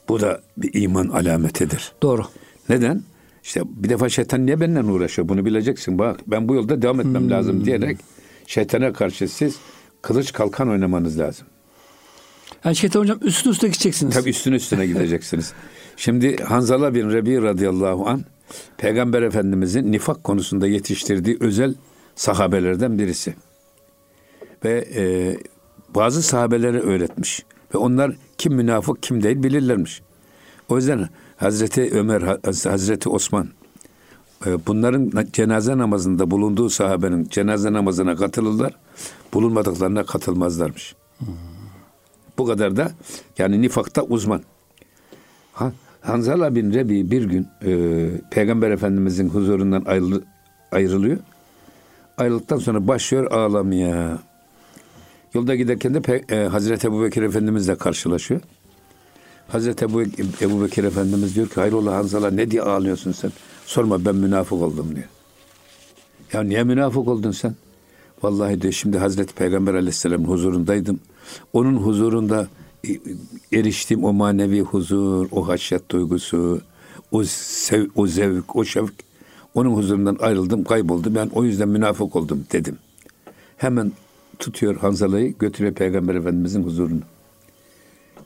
Bu 0.09 0.21
da 0.21 0.41
bir 0.57 0.81
iman 0.81 1.07
alametidir. 1.07 1.91
Doğru. 2.01 2.25
Neden? 2.69 3.03
İşte 3.43 3.61
bir 3.65 3.89
defa 3.89 4.09
şeytan 4.09 4.45
niye 4.45 4.59
benimle 4.59 4.91
uğraşıyor? 4.91 5.29
Bunu 5.29 5.45
bileceksin. 5.45 5.99
Bak 5.99 6.19
ben 6.27 6.47
bu 6.47 6.55
yolda 6.55 6.81
devam 6.81 6.99
etmem 6.99 7.21
Hmm. 7.21 7.31
lazım 7.31 7.65
diyerek 7.65 7.97
şeytana 8.47 8.93
karşı 8.93 9.27
siz 9.27 9.55
kılıç 10.01 10.33
kalkan 10.33 10.69
oynamanız 10.69 11.19
lazım. 11.19 11.47
Yani 12.63 12.75
şeytan 12.75 12.99
hocam 12.99 13.19
üstüne 13.21 13.51
üstüne 13.51 13.69
gideceksiniz. 13.69 14.13
Tabii 14.13 14.29
üstüne 14.29 14.55
üstüne 14.55 14.85
gideceksiniz. 14.85 15.53
Şimdi 15.97 16.43
Hanzala 16.43 16.93
bin 16.93 17.09
Rebi 17.09 17.41
radıyallahu 17.41 18.09
an 18.09 18.25
Peygamber 18.77 19.21
Efendimizin 19.21 19.91
nifak 19.91 20.23
konusunda 20.23 20.67
yetiştirdiği 20.67 21.37
özel 21.39 21.75
sahabelerden 22.15 22.99
birisi. 22.99 23.33
Ve 24.65 24.87
e, 24.95 25.03
bazı 25.95 26.23
sahabelere 26.23 26.79
öğretmiş. 26.79 27.45
Ve 27.73 27.77
onlar 27.77 28.11
kim 28.39 28.53
münafık 28.53 29.03
kim 29.03 29.24
değil 29.24 29.43
bilirlermiş. 29.43 30.01
O 30.69 30.77
yüzden 30.77 31.10
Hazreti 31.38 31.89
Ömer, 31.93 32.22
Haz- 32.22 32.65
Hazreti 32.65 33.10
Osman 33.10 33.48
e, 34.46 34.65
bunların 34.67 35.10
na- 35.13 35.31
cenaze 35.31 35.77
namazında 35.77 36.31
bulunduğu 36.31 36.69
sahabenin 36.69 37.27
cenaze 37.29 37.74
namazına 37.74 38.15
katılırlar. 38.15 38.74
Bulunmadıklarına 39.34 40.03
katılmazlarmış. 40.05 40.96
Bu 42.38 42.46
kadar 42.46 42.75
da 42.77 42.91
yani 43.38 43.62
nifakta 43.62 44.01
uzman. 44.01 44.41
Ha, 45.53 45.72
Hanzala 46.01 46.55
bin 46.55 46.74
Rebi 46.74 47.12
bir 47.12 47.24
gün 47.24 47.48
e, 47.65 48.10
Peygamber 48.31 48.72
Efendimizin 48.72 49.29
huzurundan 49.29 49.84
ayrılı, 49.86 50.24
ayrılıyor. 50.72 51.17
Ayrıldıktan 52.17 52.58
sonra 52.58 52.88
başlıyor 52.88 53.31
ağlamaya. 53.31 54.17
Yolda 55.33 55.55
giderken 55.55 55.93
de 55.93 55.98
Pe- 56.01 56.31
e, 56.36 56.48
Hazreti 56.48 56.88
Ebu 56.88 57.03
Bekir 57.03 57.21
Efendimizle 57.24 57.75
karşılaşıyor. 57.75 58.41
Hazreti 59.48 59.86
Ebu, 59.86 60.01
Ebu 60.41 60.63
Bekir 60.63 60.83
Efendimiz 60.83 61.36
diyor 61.36 61.48
ki 61.48 61.55
hayrola 61.55 61.95
Hanzala 61.95 62.31
ne 62.31 62.51
diye 62.51 62.62
ağlıyorsun 62.62 63.12
sen? 63.12 63.31
Sorma 63.65 64.05
ben 64.05 64.15
münafık 64.15 64.62
oldum 64.62 64.95
diyor. 64.95 65.07
Ya 66.33 66.43
niye 66.43 66.63
münafık 66.63 67.07
oldun 67.07 67.31
sen? 67.31 67.55
Vallahi 68.24 68.62
diyor 68.62 68.74
şimdi 68.74 68.98
Hazreti 68.98 69.33
Peygamber 69.33 69.74
Aleyhisselam'ın 69.74 70.25
huzurundaydım. 70.25 71.00
Onun 71.53 71.75
huzurunda 71.75 72.48
e, 72.88 72.89
eriştiğim 73.53 74.03
o 74.03 74.13
manevi 74.13 74.62
huzur, 74.62 75.27
o 75.31 75.48
haşyet 75.48 75.91
duygusu, 75.91 76.62
o, 77.12 77.24
sev, 77.24 77.86
o 77.95 78.07
zevk, 78.07 78.55
o 78.55 78.65
şevk. 78.65 78.93
Onun 79.53 79.75
huzurundan 79.75 80.17
ayrıldım, 80.21 80.63
kayboldum. 80.63 81.15
Ben 81.15 81.29
o 81.33 81.43
yüzden 81.43 81.69
münafık 81.69 82.15
oldum 82.15 82.45
dedim. 82.51 82.77
Hemen 83.57 83.91
tutuyor 84.39 84.75
Hanzala'yı 84.75 85.34
götürüyor 85.39 85.74
Peygamber 85.74 86.15
Efendimizin 86.15 86.63
huzuruna. 86.63 87.01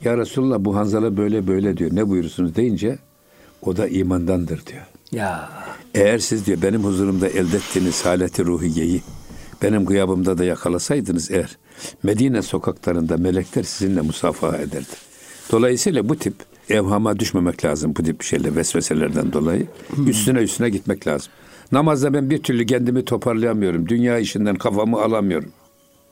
Ya 0.04 0.18
Resulallah 0.18 0.58
bu 0.58 0.76
Hanzala 0.76 1.16
böyle 1.16 1.46
böyle 1.46 1.76
diyor. 1.76 1.90
Ne 1.94 2.08
buyurursunuz 2.08 2.56
deyince 2.56 2.98
o 3.62 3.76
da 3.76 3.88
imandandır 3.88 4.66
diyor. 4.66 4.82
Ya 5.12 5.48
Eğer 5.94 6.18
siz 6.18 6.46
diyor 6.46 6.62
benim 6.62 6.84
huzurumda 6.84 7.28
elde 7.28 7.56
ettiğiniz 7.56 8.04
haleti 8.04 8.44
ruhiyeyi 8.44 9.02
benim 9.62 9.84
gıyabımda 9.86 10.38
da 10.38 10.44
yakalasaydınız 10.44 11.30
eğer 11.30 11.58
Medine 12.02 12.42
sokaklarında 12.42 13.16
melekler 13.16 13.62
sizinle 13.62 14.00
musafaha 14.00 14.56
ederdi. 14.56 14.94
Dolayısıyla 15.52 16.08
bu 16.08 16.16
tip 16.16 16.34
evhama 16.70 17.18
düşmemek 17.18 17.64
lazım 17.64 17.94
bu 17.96 18.02
tip 18.02 18.22
şeyle 18.22 18.56
vesveselerden 18.56 19.32
dolayı. 19.32 19.66
Üstüne 20.06 20.38
üstüne 20.38 20.70
gitmek 20.70 21.06
lazım. 21.06 21.32
Namazda 21.72 22.14
ben 22.14 22.30
bir 22.30 22.42
türlü 22.42 22.66
kendimi 22.66 23.04
toparlayamıyorum. 23.04 23.88
Dünya 23.88 24.18
işinden 24.18 24.56
kafamı 24.56 25.02
alamıyorum. 25.02 25.50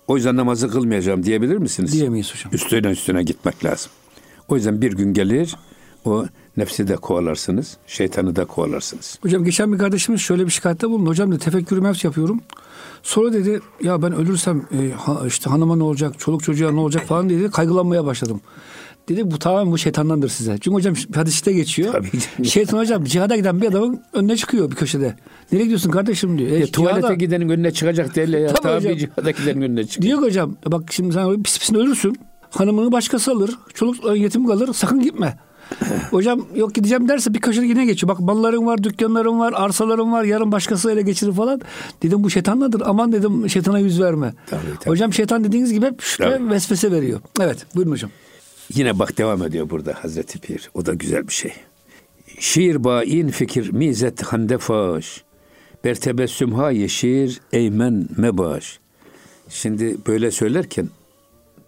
O 0.09 0.17
yüzden 0.17 0.37
namazı 0.37 0.71
kılmayacağım 0.71 1.23
diyebilir 1.23 1.57
misiniz? 1.57 1.93
diyemeyiz 1.93 2.35
hocam. 2.35 2.55
Üstüne 2.55 2.91
üstüne 2.91 3.23
gitmek 3.23 3.65
lazım. 3.65 3.93
O 4.49 4.57
yüzden 4.57 4.83
bir 4.83 4.93
gün 4.93 5.15
gelir 5.15 5.57
o 6.05 6.27
nefsi 6.57 6.89
de 6.89 6.97
kovalarsınız, 6.97 7.77
şeytanı 7.87 8.37
da 8.37 8.45
kovalarsınız. 8.45 9.19
Hocam 9.23 9.45
geçen 9.45 9.73
bir 9.73 9.79
kardeşimiz 9.79 10.21
şöyle 10.21 10.47
bir 10.47 10.51
şikayette 10.51 10.89
bulundu. 10.89 11.11
Hocam 11.11 11.33
dedi 11.33 11.39
tefekkür 11.45 11.79
mevs 11.79 12.05
yapıyorum. 12.05 12.41
Sonra 13.03 13.33
dedi 13.33 13.61
ya 13.83 14.03
ben 14.03 14.13
ölürsem 14.15 14.63
e, 14.73 14.91
ha- 14.93 15.23
işte 15.27 15.51
hanıma 15.51 15.77
ne 15.77 15.83
olacak, 15.83 16.19
çoluk 16.19 16.43
çocuğa 16.45 16.71
ne 16.73 16.81
olacak 16.81 17.05
falan 17.07 17.31
dedi. 17.31 17.51
Kaygılanmaya 17.51 18.05
başladım. 18.05 18.41
Dedi 19.09 19.31
bu 19.31 19.39
tamamen 19.39 19.73
bu 19.73 19.79
şeytandandır 19.79 20.29
size. 20.29 20.59
Çünkü 20.61 20.75
hocam 20.75 20.95
hadiste 21.15 21.53
geçiyor. 21.53 21.93
Tabii. 21.93 22.45
Şeytan 22.49 22.79
hocam 22.79 23.05
cihada 23.05 23.37
giden 23.37 23.61
bir 23.63 23.67
adamın 23.69 24.01
önüne 24.13 24.37
çıkıyor 24.37 24.71
bir 24.71 24.77
köşede. 24.77 25.17
Nereye 25.53 25.63
gidiyorsun 25.65 25.91
kardeşim 25.91 26.39
diyor. 26.39 26.51
E, 26.51 26.59
Ya, 26.59 26.67
tuvalete 26.67 27.01
cihada- 27.01 27.15
gidenin 27.15 27.49
önüne 27.49 27.71
çıkacak 27.71 28.17
değil 28.17 28.33
ya. 28.33 28.47
Tabii 28.55 28.63
Tabii 28.63 28.75
hocam. 28.95 28.97
cihadakilerin 28.99 29.63
önüne 29.63 29.87
çıkıyor. 29.87 30.03
Diyor 30.19 30.29
hocam 30.29 30.57
bak 30.67 30.83
şimdi 30.93 31.15
sen 31.15 31.43
pis 31.43 31.59
pisine 31.59 31.79
ölürsün. 31.79 32.17
Hanımını 32.51 32.93
başkası 32.93 33.33
alır. 33.33 33.59
Çoluk 33.75 34.17
yetim 34.17 34.47
kalır. 34.47 34.73
Sakın 34.75 35.01
gitme. 35.03 35.39
hocam 36.11 36.47
yok 36.55 36.75
gideceğim 36.75 37.09
derse 37.09 37.35
bir 37.35 37.41
köşede 37.41 37.67
yine 37.67 37.85
geçiyor. 37.85 38.09
Bak 38.09 38.21
malların 38.21 38.67
var, 38.67 38.83
dükkanların 38.83 39.39
var, 39.39 39.53
arsaların 39.57 40.13
var. 40.13 40.25
Yarın 40.25 40.53
başkası 40.53 40.91
ele 40.91 41.03
geçirir 41.03 41.33
falan. 41.33 41.61
Dedim 42.03 42.25
bu 42.25 42.31
şeytanladır. 42.31 42.83
Aman 42.85 43.13
dedim 43.13 43.51
şeytana 43.51 43.79
yüz 43.79 44.01
verme. 44.01 44.35
Tabii, 44.47 44.61
tabii. 44.81 44.91
Hocam 44.91 45.13
şeytan 45.13 45.45
dediğiniz 45.45 45.73
gibi 45.73 45.87
hep 45.87 46.01
şüphe 46.03 46.31
Tabii. 46.31 46.51
vesvese 46.51 46.93
veriyor. 46.93 47.21
Evet 47.41 47.67
buyurun 47.75 47.91
hocam. 47.91 48.11
Yine 48.75 48.99
bak 48.99 49.19
devam 49.19 49.43
ediyor 49.43 49.71
burada 49.71 49.95
Hazreti 50.03 50.39
Pir. 50.39 50.71
O 50.75 50.87
da 50.87 50.95
güzel 50.95 51.29
bir 51.29 51.33
şey. 51.33 51.53
Şiir 52.39 52.85
bain 52.85 53.29
fikir 53.29 53.73
mizet 53.73 54.23
handefaş. 54.23 55.23
Bertebessüm 55.85 56.53
ha 56.53 56.71
yeşir 56.71 57.41
eymen 57.53 58.09
mebaş. 58.17 58.79
Şimdi 59.49 59.97
böyle 60.07 60.31
söylerken 60.31 60.89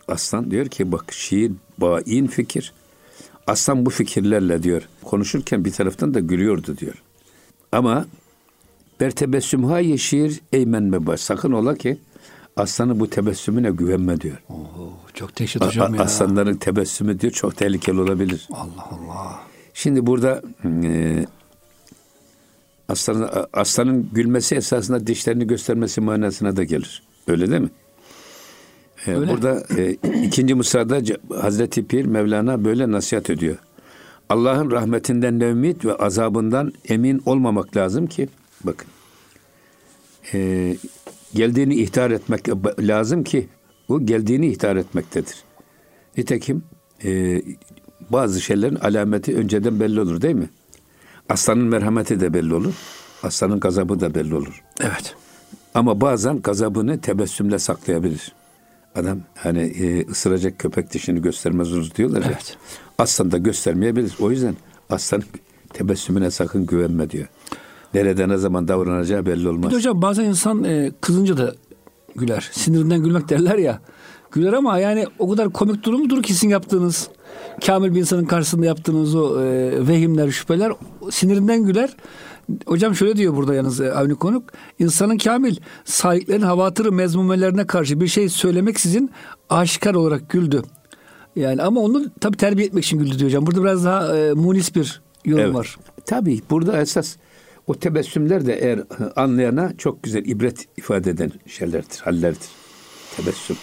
Aslan 0.09 0.51
diyor 0.51 0.67
ki 0.67 0.93
bak 0.93 1.13
şiir 1.13 1.53
bain 1.79 2.27
fikir. 2.27 2.73
Aslan 3.47 3.87
bu 3.87 3.91
fikirlerle 3.91 4.63
diyor 4.63 4.83
konuşurken 5.05 5.65
bir 5.65 5.73
taraftan 5.73 6.15
da 6.15 6.21
gülüyordu 6.21 6.77
diyor. 6.79 6.95
Ama 7.73 8.07
bertebessüm 9.01 9.65
ha 9.65 9.81
yeşir 9.81 10.41
eymen 10.53 10.83
mebaş. 10.83 11.21
Sakın 11.21 11.53
ola 11.53 11.75
ki 11.75 11.97
aslanın 12.57 13.01
bu 13.01 13.11
tebessümüne 13.11 13.71
güvenme 13.71 14.21
diyor. 14.21 14.37
Oo, 14.49 14.57
çok 15.15 15.31
A- 15.61 15.67
hocam 15.67 15.95
ya. 15.95 16.03
aslanların 16.03 16.55
tebessümü 16.55 17.21
diyor 17.21 17.33
çok 17.33 17.57
tehlikeli 17.57 18.01
olabilir. 18.01 18.49
Allah 18.53 18.89
Allah. 18.91 19.41
Şimdi 19.75 20.07
burada 20.07 20.43
e, 20.85 21.27
aslanın, 22.89 23.31
aslanın 23.53 24.11
gülmesi 24.13 24.55
esasında 24.55 25.07
dişlerini 25.07 25.47
göstermesi 25.47 26.01
manasına 26.01 26.57
da 26.57 26.65
gelir. 26.65 27.03
Öyle 27.29 27.51
değil 27.51 27.63
mi? 27.63 27.71
E, 29.07 29.15
Öyle. 29.15 29.31
burada 29.31 29.63
e, 29.79 29.91
ikinci 30.23 30.55
mısrada 30.55 31.01
Hazreti 31.41 31.87
Pir 31.87 32.05
Mevlana 32.05 32.65
böyle 32.65 32.91
nasihat 32.91 33.31
ediyor. 33.31 33.57
Allah'ın 34.29 34.71
rahmetinden 34.71 35.39
ne 35.39 35.45
ümit 35.45 35.85
ve 35.85 35.95
azabından 35.95 36.73
emin 36.89 37.23
olmamak 37.27 37.77
lazım 37.77 38.07
ki 38.07 38.29
bakın 38.65 38.89
e, 40.35 40.77
geldiğini 41.35 41.75
ihtar 41.75 42.11
etmek 42.11 42.49
lazım 42.79 43.25
ki 43.25 43.49
bu 43.89 44.07
geldiğini 44.07 44.47
ihtar 44.47 44.77
etmektedir. 44.77 45.37
Nitekim 46.17 46.63
e, 47.05 47.43
bazı 48.11 48.41
şeylerin 48.41 48.75
alameti 48.75 49.37
önceden 49.37 49.81
belli 49.81 50.01
olur 50.01 50.23
değil 50.23 50.35
mi? 50.35 50.49
Aslanın 51.29 51.65
merhameti 51.65 52.21
de 52.21 52.35
belli 52.35 52.55
olur. 52.55 52.75
Aslanın 53.23 53.61
gazabı 53.61 54.01
da 54.01 54.15
belli 54.15 54.35
olur. 54.35 54.63
Evet. 54.81 55.15
Ama 55.75 56.01
bazen 56.01 56.43
gazabını 56.43 57.01
tebessümle 57.01 57.59
saklayabilir. 57.59 58.33
Adam 58.95 59.19
hani 59.35 59.61
e, 59.63 60.07
ısıracak 60.11 60.59
köpek 60.59 60.93
dişini 60.93 61.23
göstermez 61.23 61.73
olur 61.73 61.91
diyorlar 61.97 62.21
ya. 62.23 62.27
Evet. 62.27 62.57
Aslan 62.99 63.31
da 63.31 63.39
göstermeyebilir. 63.39 64.13
O 64.21 64.31
yüzden 64.31 64.55
aslanın 64.91 65.25
tebessümüne 65.73 66.31
sakın 66.31 66.67
güvenme 66.67 67.11
diyor. 67.11 67.27
Nerede 67.95 68.29
ne 68.29 68.37
zaman 68.37 68.69
davranacağı 68.69 69.27
belli 69.27 69.41
Bir 69.41 69.47
olmaz. 69.47 69.71
de 69.73 69.77
hocam 69.77 70.03
bazen 70.03 70.25
insan 70.25 70.65
e, 70.65 70.93
kızınca 71.01 71.37
da 71.37 71.55
güler. 72.17 72.49
Sinirinden 72.53 73.03
gülmek 73.03 73.29
derler 73.29 73.59
ya. 73.59 73.81
Güler 74.33 74.53
ama 74.53 74.79
yani 74.79 75.07
o 75.19 75.31
kadar 75.31 75.51
komik 75.53 75.85
durumdur 75.85 76.23
ki 76.23 76.33
sizin 76.35 76.49
yaptığınız 76.49 77.09
kamil 77.67 77.95
bir 77.95 78.01
insanın 78.01 78.25
karşısında 78.25 78.67
yaptığınız 78.67 79.15
o 79.15 79.43
e, 79.43 79.73
vehimler, 79.89 80.31
şüpheler 80.31 80.73
sinirinden 81.11 81.65
güler. 81.65 81.97
Hocam 82.67 82.95
şöyle 82.95 83.17
diyor 83.17 83.37
burada 83.37 83.55
yalnız 83.55 83.81
e, 83.81 83.93
Avni 83.93 84.15
Konuk. 84.15 84.53
İnsanın 84.79 85.19
kamil 85.19 85.57
sahiplerin 85.85 86.43
havatırı 86.43 86.93
mezmumelerine 86.93 87.67
karşı 87.67 88.01
bir 88.01 88.07
şey 88.07 88.29
söylemek 88.29 88.81
sizin 88.81 89.11
aşikar 89.51 89.95
olarak 89.95 90.31
güldü. 90.31 90.63
Yani 91.37 91.63
ama 91.63 91.81
onu 91.81 92.11
tabii 92.21 92.37
terbiye 92.37 92.67
etmek 92.67 92.85
için 92.85 92.99
güldü 92.99 93.19
diyor 93.19 93.31
hocam. 93.31 93.47
Burada 93.47 93.63
biraz 93.63 93.85
daha 93.85 94.19
e, 94.19 94.33
munis 94.33 94.75
bir 94.75 95.03
yorum 95.25 95.45
Evet. 95.45 95.55
var. 95.55 95.77
Tabii 96.07 96.41
burada 96.51 96.81
esas 96.81 97.17
o 97.67 97.75
tebessümler 97.75 98.47
de 98.47 98.59
eğer 98.59 98.81
anlayana 99.17 99.73
çok 99.79 100.03
güzel 100.03 100.25
ibret 100.25 100.67
ifade 100.77 101.11
eden 101.11 101.33
şeylerdir, 101.47 101.99
hallerdir. 101.99 102.49
Tebessüm. 103.17 103.57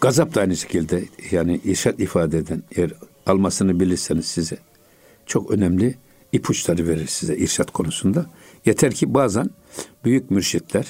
Gazap 0.00 0.34
da 0.34 0.40
aynı 0.40 0.56
şekilde 0.56 1.04
yani 1.30 1.60
irşat 1.64 2.00
ifade 2.00 2.38
eden 2.38 2.62
eğer 2.76 2.92
almasını 3.26 3.80
bilirseniz 3.80 4.26
size 4.26 4.58
çok 5.26 5.50
önemli 5.50 5.94
ipuçları 6.32 6.88
verir 6.88 7.06
size 7.06 7.36
irşat 7.36 7.70
konusunda. 7.70 8.26
Yeter 8.66 8.94
ki 8.94 9.14
bazen 9.14 9.50
büyük 10.04 10.30
mürşitler 10.30 10.86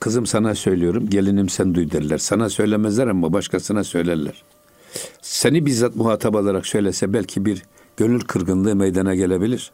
kızım 0.00 0.26
sana 0.26 0.54
söylüyorum 0.54 1.10
gelinim 1.10 1.48
sen 1.48 1.74
duy 1.74 1.90
derler. 1.90 2.18
Sana 2.18 2.48
söylemezler 2.48 3.06
ama 3.06 3.32
başkasına 3.32 3.84
söylerler. 3.84 4.42
Seni 5.22 5.66
bizzat 5.66 5.96
muhatap 5.96 6.36
alarak 6.36 6.66
söylese 6.66 7.12
belki 7.12 7.44
bir 7.44 7.62
gönül 7.96 8.20
kırgınlığı 8.20 8.76
meydana 8.76 9.14
gelebilir. 9.14 9.72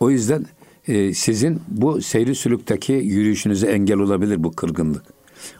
O 0.00 0.10
yüzden 0.10 0.46
e, 0.88 1.14
sizin 1.14 1.62
bu 1.68 2.02
seyri 2.02 2.34
sülükteki 2.34 2.92
yürüyüşünüze 2.92 3.66
engel 3.66 3.98
olabilir 3.98 4.44
bu 4.44 4.52
kırgınlık. 4.52 5.02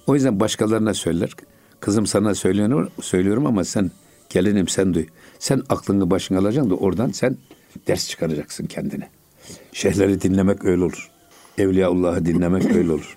O 0.07 0.15
yüzden 0.15 0.41
başkalarına 0.41 0.95
söyler. 0.95 1.31
Kızım 1.81 2.07
sana 2.07 2.35
söylüyorum, 2.35 2.91
söylüyorum 3.01 3.47
ama 3.47 3.65
sen 3.65 3.91
gelinim 4.29 4.69
sen 4.69 4.95
duy. 4.95 5.07
Sen 5.39 5.63
aklını 5.69 6.11
başına 6.11 6.39
alacaksın 6.39 6.71
da 6.71 6.75
oradan 6.75 7.11
sen 7.11 7.37
ders 7.87 8.09
çıkaracaksın 8.09 8.67
kendine. 8.67 9.09
Şeyhleri 9.73 10.21
dinlemek 10.21 10.65
öyle 10.65 10.85
olur. 10.85 11.11
Evliyaullah'ı 11.59 12.27
dinlemek 12.27 12.77
öyle 12.77 12.93
olur. 12.93 13.17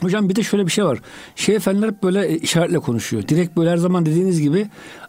Hocam 0.00 0.28
bir 0.28 0.36
de 0.36 0.42
şöyle 0.42 0.66
bir 0.66 0.70
şey 0.70 0.84
var. 0.84 0.98
Şeyh 1.36 1.56
efendiler 1.56 1.88
hep 1.88 2.02
böyle 2.02 2.38
işaretle 2.38 2.78
konuşuyor. 2.78 3.28
Direkt 3.28 3.56
böyle 3.56 3.70
her 3.70 3.76
zaman 3.76 4.06
dediğiniz 4.06 4.40
gibi 4.40 4.66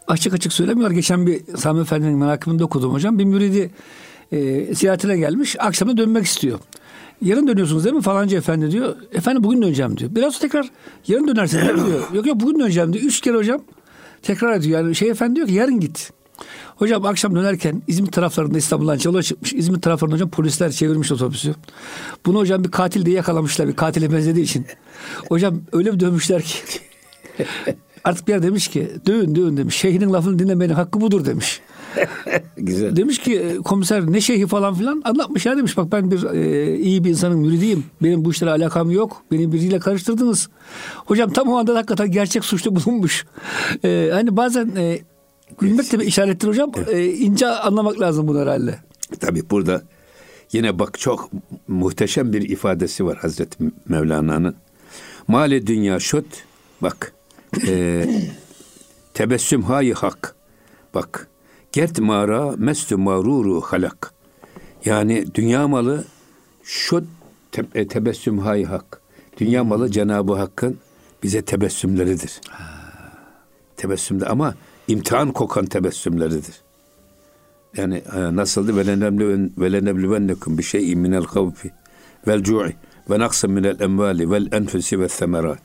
açık 0.08 0.34
açık 0.34 0.52
söylemiyor. 0.52 0.90
Geçen 0.90 1.26
bir 1.26 1.56
Sami 1.56 1.80
Efendi'nin 1.80 2.18
merakımında 2.18 2.64
okudum 2.64 2.92
hocam. 2.92 3.18
Bir 3.18 3.24
müridi 3.24 3.70
e, 4.32 4.74
ziyaretine 4.74 5.16
gelmiş. 5.16 5.56
Akşama 5.58 5.96
dönmek 5.96 6.26
istiyor. 6.26 6.58
Yarın 7.22 7.48
dönüyorsunuz 7.48 7.84
değil 7.84 7.96
mi 7.96 8.02
falanca 8.02 8.38
efendi 8.38 8.70
diyor. 8.70 8.96
Efendim 9.12 9.44
bugün 9.44 9.62
döneceğim 9.62 9.96
diyor. 9.96 10.14
Biraz 10.14 10.38
tekrar 10.38 10.70
yarın 11.06 11.28
dönersin 11.28 11.60
diyor. 11.60 12.02
Yok 12.14 12.26
yok 12.26 12.40
bugün 12.40 12.60
döneceğim 12.60 12.92
diyor. 12.92 13.04
Üç 13.04 13.20
kere 13.20 13.36
hocam 13.36 13.60
tekrar 14.22 14.56
ediyor. 14.56 14.80
Yani 14.80 14.94
şey 14.94 15.10
efendi 15.10 15.36
diyor 15.36 15.48
ki 15.48 15.54
yarın 15.54 15.80
git. 15.80 16.12
Hocam 16.82 17.04
akşam 17.06 17.34
dönerken 17.34 17.82
İzmir 17.86 18.06
taraflarında 18.06 18.58
İstanbul'dan 18.58 18.98
Çalı'ya 18.98 19.22
çıkmış. 19.22 19.52
İzmir 19.52 19.80
taraflarında 19.80 20.14
hocam 20.14 20.30
polisler 20.30 20.72
çevirmiş 20.72 21.12
otobüsü. 21.12 21.54
Bunu 22.26 22.38
hocam 22.38 22.64
bir 22.64 22.70
katil 22.70 23.06
diye 23.06 23.16
yakalamışlar. 23.16 23.68
Bir 23.68 23.76
katile 23.76 24.12
benzediği 24.12 24.44
için. 24.44 24.66
Hocam 25.28 25.60
öyle 25.72 25.92
bir 25.92 26.00
dövmüşler 26.00 26.42
ki. 26.42 26.58
Artık 28.04 28.28
bir 28.28 28.32
yer 28.32 28.42
demiş 28.42 28.68
ki 28.68 28.90
dövün 29.06 29.34
dövün 29.34 29.56
demiş. 29.56 29.76
Şeyhinin 29.76 30.12
lafını 30.12 30.38
dinlemenin 30.38 30.74
hakkı 30.74 31.00
budur 31.00 31.24
demiş. 31.24 31.60
Güzel. 32.56 32.96
Demiş 32.96 33.18
ki 33.18 33.38
e, 33.38 33.56
komiser 33.56 34.12
ne 34.12 34.20
şeyhi 34.20 34.46
falan 34.46 34.74
filan 34.74 35.02
anlatmış 35.04 35.46
ya 35.46 35.56
demiş. 35.56 35.76
Bak 35.76 35.92
ben 35.92 36.10
bir 36.10 36.24
e, 36.24 36.76
iyi 36.76 37.04
bir 37.04 37.10
insanın 37.10 37.38
müridiyim. 37.38 37.84
Benim 38.02 38.24
bu 38.24 38.30
işlere 38.30 38.50
alakam 38.50 38.90
yok. 38.90 39.22
Beni 39.32 39.52
biriyle 39.52 39.78
karıştırdınız. 39.78 40.48
Hocam 40.96 41.30
tam 41.30 41.48
o 41.48 41.56
anda 41.56 41.76
hakikaten 41.76 42.10
gerçek 42.10 42.44
suçlu 42.44 42.76
bulunmuş. 42.76 43.26
E, 43.84 44.10
hani 44.12 44.36
bazen 44.36 44.72
e, 44.76 44.98
gülmek 45.58 45.92
bir 45.92 45.98
işarettir 45.98 46.48
hocam. 46.48 46.72
E, 46.90 47.04
ince 47.04 47.46
anlamak 47.46 48.00
lazım 48.00 48.28
bunu 48.28 48.40
herhalde. 48.40 48.78
Tabii 49.20 49.50
burada 49.50 49.82
yine 50.52 50.78
bak 50.78 50.98
çok 50.98 51.30
muhteşem 51.68 52.32
bir 52.32 52.42
ifadesi 52.42 53.06
var 53.06 53.18
Hazreti 53.18 53.64
Mevlana'nın. 53.88 54.54
Mali 55.28 55.66
dünya 55.66 56.00
şut 56.00 56.26
bak 56.82 57.12
e, 57.66 58.06
tebessüm 59.14 59.62
hayi 59.62 59.94
hak 59.94 60.34
bak 60.94 61.28
gert 61.72 61.98
mara 61.98 62.50
mestü 62.56 62.96
maruru 62.96 63.60
halak 63.60 64.12
yani 64.84 65.26
dünya 65.34 65.68
malı 65.68 66.04
şut 66.62 67.04
te, 67.52 67.64
e, 67.74 67.88
tebessüm 67.88 68.38
hayi 68.38 68.66
hak 68.66 69.00
dünya 69.36 69.64
malı 69.64 69.90
Cenab-ı 69.90 70.34
Hakk'ın 70.34 70.78
bize 71.22 71.42
tebessümleridir. 71.42 72.40
Tebessümde 73.76 74.26
ama 74.26 74.54
imtihan 74.88 75.32
kokan 75.32 75.66
tebessümleridir. 75.66 76.54
Yani 77.76 78.02
e, 78.16 78.36
nasıldı? 78.36 78.76
Velenebluvennekum 79.58 80.58
bir 80.58 80.62
şey 80.62 80.94
minel 80.94 81.24
kavfi 81.24 81.70
vel 82.26 82.42
cu'i 82.42 82.76
ve 83.10 83.18
naksı 83.18 83.48
minel 83.48 83.80
emvali 83.80 84.30
vel 84.30 84.48
enfusi 84.52 85.00
ve 85.00 85.08
semerat. 85.08 85.62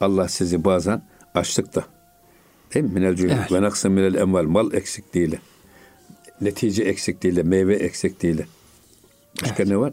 Allah 0.00 0.28
sizi 0.28 0.64
bazen 0.64 1.02
açlıkta 1.34 1.84
değil 2.74 2.84
mi? 2.84 2.90
Minel 2.92 3.16
cu'i 3.16 3.30
Evet. 3.30 3.52
ve 3.52 3.62
naksı 3.62 3.90
minel 3.90 4.14
emval 4.14 4.44
mal 4.44 4.72
eksikliğiyle 4.72 5.38
netice 6.40 6.82
eksikliğiyle 6.82 7.42
meyve 7.42 7.74
eksikliğiyle 7.74 8.46
başka 9.42 9.64
ne 9.64 9.76
var? 9.76 9.92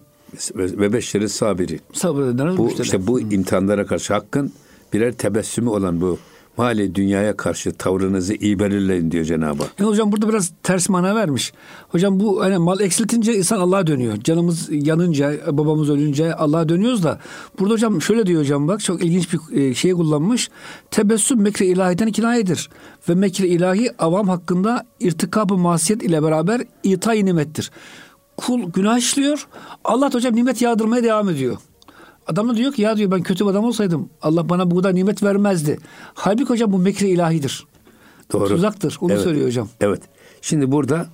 Ve 0.55 0.93
beşşeri 0.93 1.29
sabiri. 1.29 1.79
Sabredenler 1.93 2.57
Bu 2.57 2.71
işte 2.81 3.07
bu 3.07 3.19
imtihanlara 3.19 3.85
karşı 3.85 4.13
hakkın 4.13 4.53
birer 4.93 5.13
tebessümü 5.13 5.69
olan 5.69 6.01
bu 6.01 6.19
mali 6.57 6.95
dünyaya 6.95 7.37
karşı 7.37 7.73
tavrınızı 7.73 8.33
iyi 8.33 8.59
belirleyin 8.59 9.11
diyor 9.11 9.25
Cenab-ı 9.25 9.63
Hak. 9.63 9.79
Ya 9.79 9.85
hocam 9.85 10.11
burada 10.11 10.29
biraz 10.29 10.51
ters 10.63 10.89
mana 10.89 11.15
vermiş. 11.15 11.53
Hocam 11.89 12.19
bu 12.19 12.41
hani 12.41 12.57
mal 12.57 12.79
eksiltince 12.79 13.35
insan 13.35 13.59
Allah'a 13.59 13.87
dönüyor. 13.87 14.17
Canımız 14.23 14.67
yanınca, 14.71 15.57
babamız 15.57 15.89
ölünce 15.89 16.33
Allah'a 16.33 16.69
dönüyoruz 16.69 17.03
da. 17.03 17.19
Burada 17.59 17.73
hocam 17.73 18.01
şöyle 18.01 18.25
diyor 18.25 18.41
hocam 18.41 18.67
bak 18.67 18.79
çok 18.79 19.03
ilginç 19.03 19.33
bir 19.33 19.57
e, 19.57 19.73
şey 19.73 19.91
kullanmış. 19.91 20.49
Tebessüm 20.91 21.41
mekri 21.41 21.65
ilahiden 21.65 22.11
kinayedir. 22.11 22.69
Ve 23.09 23.15
mekri 23.15 23.47
ilahi 23.47 23.91
avam 23.99 24.27
hakkında 24.27 24.85
irtikabı 24.99 25.57
masiyet 25.57 26.03
ile 26.03 26.23
beraber 26.23 26.61
itay 26.83 27.25
nimettir. 27.25 27.71
Kul 28.37 28.71
günah 28.71 28.97
işliyor. 28.97 29.47
Allah 29.83 30.13
hocam 30.13 30.35
nimet 30.35 30.61
yağdırmaya 30.61 31.03
devam 31.03 31.29
ediyor. 31.29 31.57
Adam 32.27 32.49
da 32.49 32.55
diyor 32.57 32.73
ki 32.73 32.81
ya 32.81 32.97
diyor 32.97 33.11
ben 33.11 33.23
kötü 33.23 33.45
bir 33.45 33.49
adam 33.49 33.65
olsaydım 33.65 34.09
Allah 34.21 34.49
bana 34.49 34.71
bu 34.71 34.75
kadar 34.75 34.95
nimet 34.95 35.23
vermezdi. 35.23 35.79
Halbuki 36.13 36.43
hocam 36.49 36.71
bu 36.71 36.77
mekri 36.77 37.09
ilahidir. 37.09 37.65
Doğru. 38.33 38.47
Tuzaktır. 38.47 38.97
Onu 39.01 39.13
Evet. 39.13 39.23
söylüyor 39.23 39.47
hocam. 39.47 39.69
Evet. 39.81 40.01
Şimdi 40.41 40.71
burada 40.71 41.07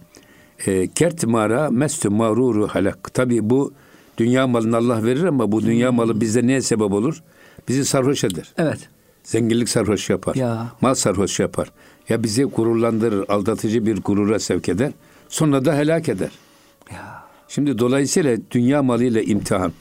e, 0.66 0.88
kert 0.88 1.24
mara 1.28 1.70
mestü 1.70 2.10
maruru 2.10 2.68
halak. 2.68 3.14
Tabi 3.14 3.50
bu 3.50 3.74
dünya 4.18 4.48
malını 4.48 4.78
Allah 4.78 5.04
verir 5.04 5.24
ama 5.24 5.52
bu 5.52 5.62
dünya 5.62 5.92
malı 5.92 6.22
bizde 6.22 6.48
neye 6.48 6.62
sebep 6.62 6.92
olur? 6.92 7.24
Bizi 7.68 7.86
sarhoş 7.86 8.24
eder. 8.24 8.54
Evet. 8.58 8.80
Zenginlik 9.24 9.70
sarhoş 9.70 10.10
yapar. 10.10 10.36
Ya. 10.36 10.68
Mal 10.82 10.94
sarhoş 10.96 11.40
yapar. 11.40 11.72
Ya 12.10 12.24
bizi 12.24 12.44
gururlandırır, 12.44 13.30
aldatıcı 13.30 13.86
bir 13.86 14.02
gurura 14.02 14.40
sevk 14.40 14.70
eder. 14.70 14.92
Sonra 15.30 15.66
da 15.66 15.76
helak 15.76 16.10
eder. 16.10 16.30
Ya. 16.94 17.24
Şimdi 17.48 17.78
dolayısıyla 17.80 18.38
dünya 18.52 18.84
malıyla 18.84 19.22
imtihan. 19.22 19.74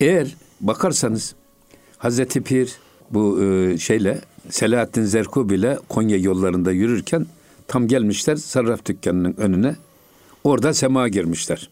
Eğer 0.00 0.34
bakarsanız 0.60 1.34
Hazreti 1.98 2.40
Pir 2.40 2.76
bu 3.10 3.42
e, 3.42 3.78
şeyle 3.78 4.20
Selahattin 4.50 5.04
Zerkub 5.04 5.50
ile 5.50 5.78
Konya 5.88 6.16
yollarında 6.16 6.72
yürürken 6.72 7.26
tam 7.68 7.88
gelmişler 7.88 8.36
sarraf 8.36 8.86
dükkanının 8.86 9.34
önüne. 9.36 9.76
Orada 10.44 10.74
sema 10.74 11.08
girmişler. 11.08 11.70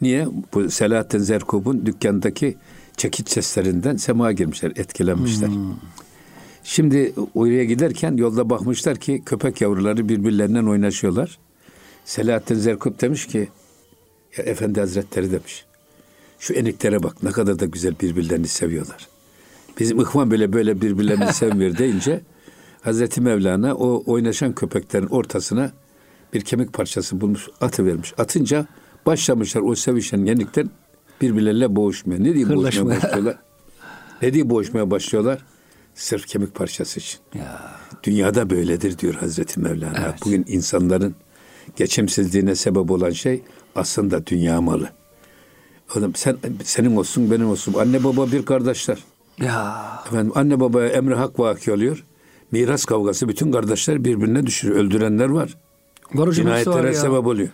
Niye? 0.00 0.26
Bu 0.54 0.70
Selahattin 0.70 1.18
Zerkub'un 1.18 1.86
dükkandaki 1.86 2.56
çekiç 2.96 3.28
seslerinden 3.28 3.96
sema 3.96 4.32
girmişler, 4.32 4.72
etkilenmişler. 4.76 5.50
Şimdi 6.64 7.12
oraya 7.34 7.64
giderken 7.64 8.16
yolda 8.16 8.50
bakmışlar 8.50 8.96
ki 8.96 9.22
köpek 9.26 9.60
yavruları 9.60 10.08
birbirlerinden 10.08 10.66
oynaşıyorlar. 10.66 11.38
Selahattin 12.04 12.54
Zerkub 12.54 13.00
demiş 13.00 13.26
ki 13.26 13.48
ya 14.36 14.44
Efendi 14.44 14.80
Hazretleri 14.80 15.32
demiş. 15.32 15.65
Şu 16.38 16.54
eniklere 16.54 17.02
bak 17.02 17.22
ne 17.22 17.30
kadar 17.30 17.58
da 17.58 17.66
güzel 17.66 17.94
birbirlerini 18.00 18.48
seviyorlar. 18.48 19.08
Bizim 19.78 20.00
ihvan 20.00 20.30
böyle 20.30 20.52
böyle 20.52 20.80
birbirlerini 20.80 21.32
sevmiyor 21.32 21.78
deyince 21.78 22.20
Hazreti 22.82 23.20
Mevlana 23.20 23.74
o 23.74 24.02
oynaşan 24.06 24.54
köpeklerin 24.54 25.06
ortasına 25.06 25.72
bir 26.34 26.40
kemik 26.40 26.72
parçası 26.72 27.20
bulmuş 27.20 27.48
atı 27.60 27.86
vermiş. 27.86 28.14
Atınca 28.18 28.66
başlamışlar 29.06 29.62
o 29.62 29.74
sevişen 29.74 30.26
yenikler 30.26 30.66
birbirleriyle 31.20 31.76
boğuşmaya. 31.76 32.18
Ne 32.18 32.34
diye 32.34 32.48
boğuşmaya 32.48 33.02
başlıyorlar? 33.02 33.38
Ne 34.22 34.34
diye 34.34 34.50
boğuşmaya 34.50 34.90
başlıyorlar? 34.90 35.44
Sırf 35.94 36.26
kemik 36.26 36.54
parçası 36.54 37.00
için. 37.00 37.20
Ya. 37.34 37.72
Dünyada 38.02 38.50
böyledir 38.50 38.98
diyor 38.98 39.14
Hazreti 39.14 39.60
Mevlana. 39.60 39.98
Evet. 40.04 40.14
Bugün 40.24 40.44
insanların 40.48 41.14
geçimsizliğine 41.76 42.54
sebep 42.54 42.90
olan 42.90 43.10
şey 43.10 43.42
aslında 43.74 44.26
dünya 44.26 44.60
malı. 44.60 44.90
Oğlum 45.96 46.14
sen 46.14 46.36
senin 46.64 46.96
olsun 46.96 47.30
benim 47.30 47.48
olsun. 47.48 47.74
Anne 47.74 48.04
baba 48.04 48.32
bir 48.32 48.44
kardeşler. 48.44 48.98
Ya. 49.40 49.76
Efendim 50.06 50.32
anne 50.34 50.60
babaya 50.60 50.88
emri 50.88 51.14
hak 51.14 51.38
vaki 51.38 51.72
oluyor. 51.72 52.04
Miras 52.52 52.84
kavgası 52.84 53.28
bütün 53.28 53.52
kardeşler 53.52 54.04
birbirine 54.04 54.46
düşürüyor. 54.46 54.78
Öldürenler 54.80 55.28
var. 55.28 55.56
Var 56.14 56.28
hocam 56.28 56.46
var 56.46 56.58
Cinayetlere 56.58 56.86
ya. 56.86 57.00
sebep 57.00 57.26
oluyor. 57.26 57.48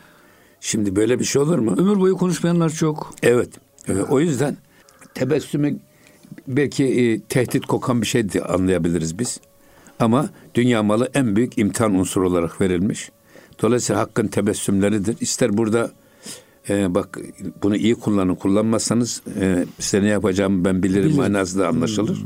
Şimdi 0.61 0.97
böyle 0.97 1.18
bir 1.18 1.25
şey 1.25 1.42
olur 1.42 1.59
mu? 1.59 1.75
Ömür 1.79 2.01
boyu 2.01 2.16
konuşmayanlar 2.16 2.71
çok. 2.71 3.14
Evet. 3.23 3.49
Ee, 3.88 3.92
o 3.92 4.21
yüzden 4.21 4.57
tebessümü 5.14 5.79
belki 6.49 6.85
e, 6.85 7.21
tehdit 7.21 7.66
kokan 7.66 8.03
bir 8.03 8.07
şey 8.07 8.29
diye 8.29 8.45
anlayabiliriz 8.45 9.18
biz. 9.18 9.40
Ama 9.99 10.29
dünya 10.55 10.83
malı 10.83 11.11
en 11.14 11.37
büyük 11.37 11.59
imtihan 11.59 11.95
unsuru 11.95 12.29
olarak 12.29 12.61
verilmiş. 12.61 13.11
Dolayısıyla 13.62 14.03
hakkın 14.03 14.27
tebessümleridir. 14.29 15.16
İster 15.21 15.57
burada 15.57 15.90
e, 16.68 16.94
bak 16.94 17.18
bunu 17.62 17.77
iyi 17.77 17.94
kullanın 17.94 18.35
kullanmazsanız 18.35 19.22
e, 19.40 19.64
size 19.79 20.03
ne 20.03 20.09
yapacağımı 20.09 20.64
ben 20.64 20.83
bilirim 20.83 21.09
Bilir. 21.09 21.16
manası 21.18 21.59
da 21.59 21.68
anlaşılır. 21.68 22.22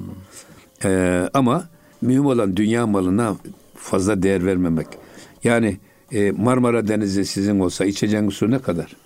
E, 0.85 1.23
ama 1.35 1.69
mühim 2.03 2.27
olan 2.27 2.57
dünya 2.57 2.87
malına 2.87 3.37
fazla 3.77 4.23
değer 4.23 4.47
vermemek. 4.47 4.87
Yani 5.45 5.77
e, 6.13 6.31
Marmara 6.31 6.89
Denizi 6.89 7.25
sizin 7.25 7.61
olsa 7.61 7.85
içeceğiniz 7.85 8.35
su 8.35 8.51
ne 8.51 8.59
kadar? 8.59 8.97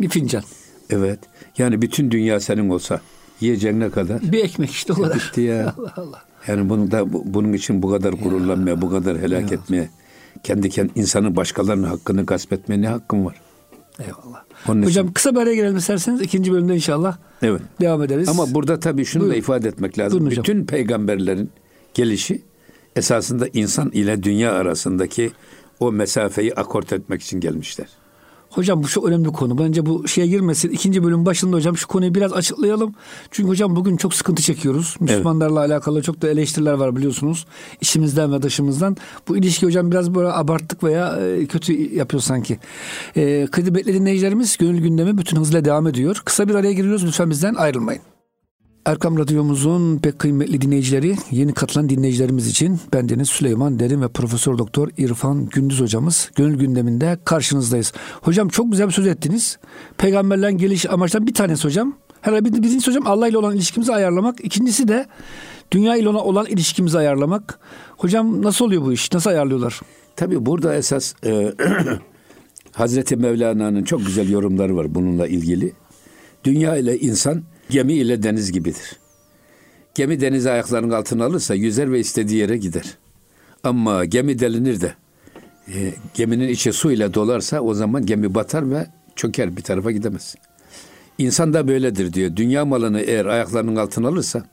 Bir 0.00 0.08
fincan. 0.08 0.42
Evet. 0.90 1.18
Yani 1.58 1.82
bütün 1.82 2.10
dünya 2.10 2.40
senin 2.40 2.68
olsa 2.70 3.00
yiyeceğin 3.40 3.80
ne 3.80 3.90
kadar? 3.90 4.32
Bir 4.32 4.44
ekmek 4.44 4.70
işte 4.70 4.92
o 4.92 4.96
kadar. 4.96 5.16
Bitti 5.16 5.40
ya. 5.40 5.74
Allah 5.78 5.92
Allah. 5.96 6.22
Yani 6.46 6.68
bunu 6.68 6.90
da 6.90 7.12
bu- 7.12 7.22
bunun 7.26 7.52
için 7.52 7.82
bu 7.82 7.90
kadar 7.90 8.12
gururlanmaya, 8.12 8.82
bu 8.82 8.90
kadar 8.90 9.18
helak 9.18 9.52
etmeye, 9.52 9.88
kendi 10.42 10.70
kendi 10.70 10.92
insanın 10.94 11.36
başkalarının 11.36 11.86
hakkını 11.88 12.26
gasp 12.26 12.52
etmeye 12.52 12.82
ne 12.82 12.88
hakkın 12.88 13.24
var? 13.24 13.34
Eyvallah. 13.98 14.44
Onun 14.68 14.82
Hocam 14.82 15.04
için- 15.06 15.14
kısa 15.14 15.34
bir 15.34 15.40
araya 15.40 15.54
girelim 15.54 15.76
isterseniz. 15.76 16.20
ikinci 16.20 16.52
bölümde 16.52 16.74
inşallah 16.74 17.16
Evet. 17.42 17.62
devam 17.80 18.02
ederiz. 18.02 18.28
Ama 18.28 18.54
burada 18.54 18.80
tabii 18.80 19.04
şunu 19.04 19.22
da 19.22 19.26
Buyurun. 19.26 19.38
ifade 19.40 19.68
etmek 19.68 19.98
lazım. 19.98 20.12
Buyurun 20.20 20.30
hocam. 20.30 20.42
Bütün 20.42 20.66
peygamberlerin 20.66 21.50
gelişi 21.94 22.42
esasında 22.96 23.46
insan 23.52 23.90
ile 23.90 24.22
dünya 24.22 24.52
arasındaki 24.52 25.30
o 25.80 25.92
mesafeyi 25.92 26.54
akort 26.54 26.92
etmek 26.92 27.22
için 27.22 27.40
gelmişler. 27.40 27.86
Hocam 28.50 28.82
bu 28.82 28.88
çok 28.88 29.04
önemli 29.04 29.24
bir 29.24 29.32
konu. 29.32 29.58
Bence 29.58 29.86
bu 29.86 30.08
şeye 30.08 30.26
girmesin. 30.26 30.70
İkinci 30.70 31.04
bölüm 31.04 31.26
başında 31.26 31.56
hocam 31.56 31.76
şu 31.76 31.88
konuyu 31.88 32.14
biraz 32.14 32.32
açıklayalım. 32.32 32.94
Çünkü 33.30 33.48
hocam 33.48 33.76
bugün 33.76 33.96
çok 33.96 34.14
sıkıntı 34.14 34.42
çekiyoruz. 34.42 34.96
Müslümanlarla 35.00 35.58
alakalı 35.60 36.02
çok 36.02 36.22
da 36.22 36.28
eleştiriler 36.28 36.72
var 36.72 36.96
biliyorsunuz. 36.96 37.46
İçimizden 37.80 38.32
ve 38.32 38.42
dışımızdan. 38.42 38.96
Bu 39.28 39.36
ilişki 39.36 39.66
hocam 39.66 39.90
biraz 39.90 40.14
böyle 40.14 40.28
abarttık 40.28 40.84
veya 40.84 41.16
e, 41.16 41.46
kötü 41.46 41.94
yapıyor 41.94 42.22
sanki. 42.22 42.58
E, 43.16 43.46
kıymetli 43.46 43.94
dinleyicilerimiz 43.94 44.56
gönül 44.56 44.82
gündemi 44.82 45.18
bütün 45.18 45.36
hızla 45.36 45.64
devam 45.64 45.86
ediyor. 45.86 46.22
Kısa 46.24 46.48
bir 46.48 46.54
araya 46.54 46.72
giriyoruz. 46.72 47.06
Lütfen 47.06 47.30
bizden 47.30 47.54
ayrılmayın. 47.54 48.02
Erkam 48.88 49.18
Radyomuzun 49.18 49.98
pek 49.98 50.18
kıymetli 50.18 50.60
dinleyicileri, 50.60 51.16
yeni 51.30 51.52
katılan 51.52 51.88
dinleyicilerimiz 51.88 52.46
için 52.46 52.80
bendeniz 52.92 53.28
Süleyman 53.28 53.78
Derin 53.78 54.02
ve 54.02 54.08
Profesör 54.08 54.58
Doktor 54.58 54.88
İrfan 54.98 55.46
Gündüz 55.46 55.80
hocamız 55.80 56.30
gönül 56.36 56.58
gündeminde 56.58 57.18
karşınızdayız. 57.24 57.92
Hocam 58.22 58.48
çok 58.48 58.70
güzel 58.72 58.86
bir 58.86 58.92
söz 58.92 59.06
ettiniz. 59.06 59.58
Peygamberlerin 59.98 60.58
geliş 60.58 60.86
amaçtan 60.90 61.26
bir 61.26 61.34
tanesi 61.34 61.64
hocam. 61.64 61.96
Herhalde 62.20 62.44
bir, 62.44 62.62
birincisi 62.62 62.90
hocam 62.90 63.06
Allah 63.06 63.28
ile 63.28 63.38
olan 63.38 63.56
ilişkimizi 63.56 63.92
ayarlamak. 63.92 64.44
İkincisi 64.44 64.88
de 64.88 65.06
dünya 65.72 65.96
ile 65.96 66.08
ona 66.08 66.18
olan 66.18 66.46
ilişkimizi 66.46 66.98
ayarlamak. 66.98 67.58
Hocam 67.96 68.42
nasıl 68.42 68.64
oluyor 68.64 68.82
bu 68.82 68.92
iş? 68.92 69.12
Nasıl 69.12 69.30
ayarlıyorlar? 69.30 69.80
Tabii 70.16 70.46
burada 70.46 70.74
esas 70.74 71.14
e, 71.26 71.54
Hazreti 72.72 73.16
Mevlana'nın 73.16 73.82
çok 73.84 74.06
güzel 74.06 74.30
yorumları 74.30 74.76
var 74.76 74.94
bununla 74.94 75.26
ilgili. 75.26 75.72
Dünya 76.44 76.76
ile 76.76 76.98
insan 76.98 77.42
gemi 77.70 77.92
ile 77.92 78.22
deniz 78.22 78.52
gibidir. 78.52 78.96
Gemi 79.94 80.20
denizi 80.20 80.50
ayaklarının 80.50 80.90
altına 80.90 81.24
alırsa 81.24 81.54
yüzer 81.54 81.92
ve 81.92 82.00
istediği 82.00 82.38
yere 82.38 82.56
gider. 82.56 82.94
Ama 83.64 84.04
gemi 84.04 84.38
delinir 84.38 84.80
de 84.80 84.94
e, 85.74 85.94
geminin 86.14 86.48
içi 86.48 86.72
su 86.72 86.92
ile 86.92 87.14
dolarsa 87.14 87.60
o 87.60 87.74
zaman 87.74 88.06
gemi 88.06 88.34
batar 88.34 88.70
ve 88.70 88.86
çöker 89.16 89.56
bir 89.56 89.62
tarafa 89.62 89.90
gidemez. 89.90 90.34
İnsan 91.18 91.54
da 91.54 91.68
böyledir 91.68 92.12
diyor. 92.12 92.36
Dünya 92.36 92.64
malını 92.64 93.00
eğer 93.00 93.26
ayaklarının 93.26 93.76
altına 93.76 94.08
alırsa 94.08 94.46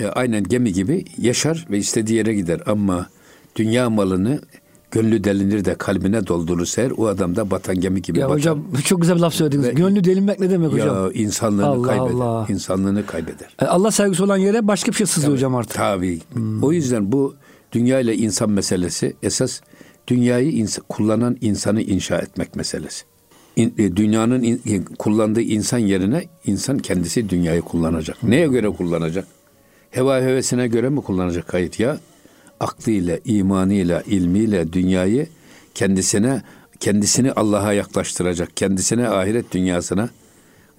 e, 0.00 0.06
aynen 0.06 0.44
gemi 0.44 0.72
gibi 0.72 1.04
yaşar 1.18 1.66
ve 1.70 1.78
istediği 1.78 2.16
yere 2.16 2.34
gider. 2.34 2.60
Ama 2.66 3.10
dünya 3.56 3.90
malını 3.90 4.40
gönlü 4.90 5.24
delinir 5.24 5.64
de 5.64 5.74
kalbine 5.74 6.26
doldurursa 6.26 6.82
eğer 6.82 6.92
o 6.96 7.06
adam 7.06 7.36
da 7.36 7.50
batan 7.50 7.80
gemi 7.80 8.02
gibi 8.02 8.18
Ya 8.18 8.24
batar. 8.26 8.36
hocam 8.38 8.64
çok 8.84 9.00
güzel 9.00 9.16
bir 9.16 9.20
laf 9.20 9.34
söylediniz. 9.34 9.66
Ve- 9.66 9.72
Gönlü 9.72 10.04
delinmek 10.04 10.40
ne 10.40 10.50
demek 10.50 10.72
hocam? 10.72 10.96
ya 11.04 11.12
insanlığını 11.12 11.66
Allah 11.66 11.86
kaybeder. 11.86 12.10
Allah. 12.14 12.46
İnsanlığını 12.50 13.06
kaybeder. 13.06 13.56
E, 13.62 13.64
Allah 13.64 13.90
sevgisi 13.90 14.22
olan 14.22 14.36
yere 14.36 14.66
başka 14.68 14.92
bir 14.92 14.96
şey 14.96 15.06
sızıyor 15.06 15.32
hocam 15.32 15.54
artık. 15.54 15.76
Tabii. 15.76 16.20
O 16.62 16.72
yüzden 16.72 17.12
bu 17.12 17.34
dünya 17.72 18.00
ile 18.00 18.14
insan 18.16 18.50
meselesi 18.50 19.16
esas 19.22 19.60
dünyayı 20.08 20.52
ins- 20.52 20.80
kullanan 20.88 21.36
insanı 21.40 21.82
inşa 21.82 22.18
etmek 22.18 22.56
meselesi. 22.56 23.04
İn- 23.56 23.74
e, 23.78 23.96
dünyanın 23.96 24.42
in- 24.42 24.84
kullandığı 24.98 25.40
insan 25.42 25.78
yerine 25.78 26.24
insan 26.46 26.78
kendisi 26.78 27.28
dünyayı 27.28 27.60
kullanacak. 27.62 28.22
Neye 28.22 28.46
göre 28.46 28.68
kullanacak? 28.68 29.26
Heva 29.90 30.20
hevesine 30.20 30.68
göre 30.68 30.88
mi 30.88 31.00
kullanacak? 31.00 31.54
Hayır 31.54 31.72
ya. 31.78 31.98
Aklıyla, 32.60 33.18
imanıyla, 33.24 34.02
ilmiyle 34.02 34.72
dünyayı 34.72 35.26
kendisine 35.74 36.42
kendisini 36.80 37.32
Allah'a 37.32 37.72
yaklaştıracak. 37.72 38.56
Kendisine 38.56 39.08
ahiret 39.08 39.52
dünyasına 39.52 40.08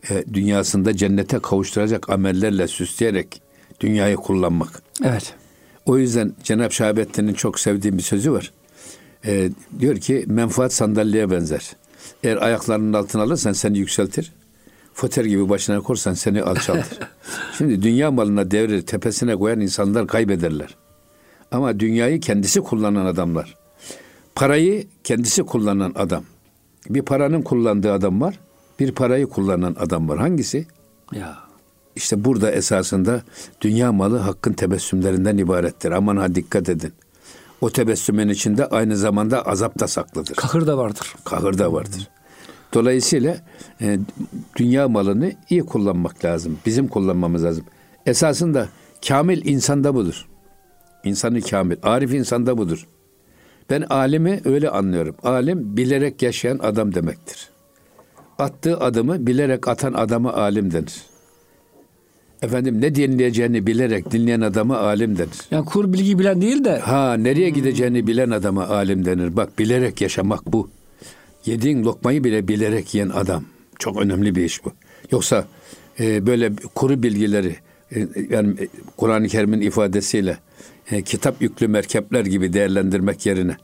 e, 0.10 0.24
dünyasında 0.34 0.98
cennete 0.98 1.40
kavuşturacak 1.40 2.10
amellerle 2.10 2.68
süsleyerek 2.68 3.42
dünyayı 3.80 4.16
kullanmak. 4.16 4.82
Evet. 5.04 5.34
O 5.86 5.98
yüzden 5.98 6.34
Cenab-ı 6.44 6.74
Şahabettin'in 6.74 7.34
çok 7.34 7.60
sevdiğim 7.60 7.98
bir 7.98 8.04
sözü 8.04 8.32
var. 8.32 8.52
E, 9.26 9.50
diyor 9.80 9.98
ki 9.98 10.26
menfaat 10.28 10.74
sandalyeye 10.74 11.32
benzer. 11.32 11.72
Eğer 12.24 12.38
ayaklarının 12.38 12.94
altına 12.94 13.22
alırsan 13.22 13.54
seni 13.54 13.78
yükseltir. 13.78 14.34
Foter 14.94 15.26
gibi 15.26 15.50
başına 15.50 15.82
korsan 15.82 16.14
seni 16.14 16.42
alçaltır. 16.42 17.00
Şimdi 17.58 17.82
dünya 17.82 18.12
malına 18.12 18.52
devrir, 18.52 18.82
tepesine 18.82 19.36
koyan 19.36 19.60
insanlar 19.60 20.08
kaybederler. 20.08 20.76
Ama 21.52 21.80
dünyayı 21.80 22.20
kendisi 22.20 22.62
kullanan 22.62 23.06
adamlar. 23.06 23.56
Parayı 24.36 24.88
kendisi 25.04 25.44
kullanan 25.44 25.92
adam. 25.96 26.24
Bir 26.90 27.02
paranın 27.02 27.42
kullandığı 27.42 27.94
adam 27.94 28.22
var. 28.22 28.40
Bir 28.80 28.92
parayı 28.92 29.28
kullanan 29.28 29.76
adam 29.80 30.10
var. 30.10 30.20
Hangisi? 30.20 30.68
Ya. 31.14 31.38
İşte 31.96 32.26
burada 32.26 32.52
esasında 32.52 33.22
dünya 33.62 33.92
malı 33.92 34.18
hakkın 34.18 34.54
tebessümlerinden 34.54 35.38
ibarettir. 35.38 35.92
Aman 35.92 36.18
ha 36.18 36.36
dikkat 36.36 36.70
edin. 36.70 36.94
O 37.62 37.70
tebessümün 37.70 38.30
içinde 38.30 38.66
aynı 38.66 38.98
zamanda 38.98 39.42
azap 39.42 39.80
da 39.80 39.88
saklıdır. 39.88 40.36
Kahır 40.36 40.68
da 40.68 40.78
vardır. 40.78 41.16
Kahır 41.24 41.58
da 41.58 41.74
vardır. 41.74 42.08
Dolayısıyla 42.74 43.38
e, 43.82 44.00
dünya 44.56 44.88
malını 44.88 45.32
iyi 45.50 45.66
kullanmak 45.66 46.26
lazım. 46.26 46.58
Bizim 46.66 46.88
kullanmamız 46.88 47.44
lazım. 47.44 47.66
Esasında 48.06 48.68
kamil 49.08 49.46
insanda 49.46 49.96
budur. 49.96 50.28
İnsanı 51.08 51.42
kamil. 51.42 51.78
Arif 51.84 52.14
insanda 52.14 52.58
budur. 52.58 52.88
Ben 53.70 53.82
alimi 53.82 54.42
öyle 54.46 54.70
anlıyorum. 54.70 55.16
Alim 55.24 55.78
bilerek 55.78 56.22
yaşayan 56.22 56.60
adam 56.60 56.96
demektir. 56.96 57.50
Attığı 58.40 58.80
adımı 58.80 59.28
bilerek 59.28 59.68
atan 59.68 59.94
adama 59.94 60.34
alim 60.34 60.74
denir. 60.74 60.96
Efendim 62.42 62.82
ne 62.82 62.96
dinleyeceğini 62.96 63.68
bilerek 63.68 64.12
dinleyen 64.12 64.42
adama 64.42 64.78
alim 64.78 65.18
denir. 65.18 65.38
Yani 65.52 65.66
kur 65.66 65.94
bilgi 65.94 66.20
bilen 66.20 66.42
değil 66.42 66.66
de 66.66 66.80
Ha 66.80 67.14
nereye 67.14 67.50
gideceğini 67.50 68.08
bilen 68.08 68.30
adama 68.30 68.68
alim 68.68 69.06
denir. 69.06 69.36
Bak 69.36 69.60
bilerek 69.60 70.02
yaşamak 70.02 70.46
bu. 70.46 70.70
Yediğin 71.46 71.84
lokmayı 71.84 72.24
bile 72.24 72.48
bilerek 72.48 72.96
yiyen 72.96 73.10
adam. 73.10 73.44
Çok 73.80 74.02
önemli 74.02 74.36
bir 74.36 74.44
iş 74.44 74.66
bu. 74.66 74.72
Yoksa 75.12 75.48
e, 76.00 76.26
böyle 76.28 76.52
kuru 76.76 77.04
bilgileri 77.04 77.56
e, 77.96 78.08
yani 78.30 78.62
e, 78.62 78.68
Kur'an-ı 78.98 79.28
Kerim'in 79.28 79.62
ifadesiyle 79.62 80.38
e, 80.92 81.02
kitap 81.02 81.42
yüklü 81.42 81.68
merkepler 81.68 82.26
gibi 82.26 82.54
değerlendirmek 82.54 83.26
yerine 83.26 83.58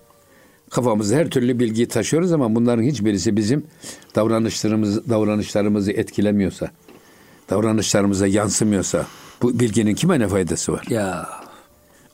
kafamızda 0.69 1.15
her 1.15 1.29
türlü 1.29 1.59
bilgiyi 1.59 1.88
taşıyoruz 1.88 2.31
ama 2.31 2.55
bunların 2.55 2.83
hiçbirisi 2.83 3.38
bizim 3.38 3.63
davranışlarımız 4.15 5.09
davranışlarımızı 5.09 5.91
etkilemiyorsa, 5.91 6.71
davranışlarımıza 7.49 8.27
yansımıyorsa 8.27 9.07
bu 9.41 9.59
bilginin 9.59 9.95
kime 9.95 10.19
ne 10.19 10.27
faydası 10.27 10.71
var? 10.71 10.86
ya 10.89 11.29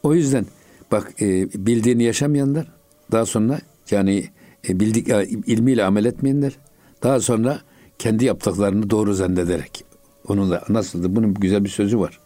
O 0.03 0.13
yüzden 0.13 0.45
bak 0.91 1.13
e, 1.21 1.47
bildiğini 1.53 2.03
yaşamayanlar 2.03 2.67
daha 3.11 3.25
sonra 3.25 3.59
yani 3.91 4.29
e, 4.69 4.79
bildik 4.79 5.09
e, 5.09 5.25
ilmiyle 5.25 5.83
amel 5.83 6.05
etmeyenler 6.05 6.57
daha 7.03 7.19
sonra 7.19 7.61
kendi 7.99 8.25
yaptıklarını 8.25 8.89
doğru 8.89 9.13
zannederek 9.13 9.85
onunla 10.27 10.63
nasıldı 10.69 11.15
bunun 11.15 11.33
güzel 11.33 11.63
bir 11.63 11.69
sözü 11.69 11.99
var. 11.99 12.19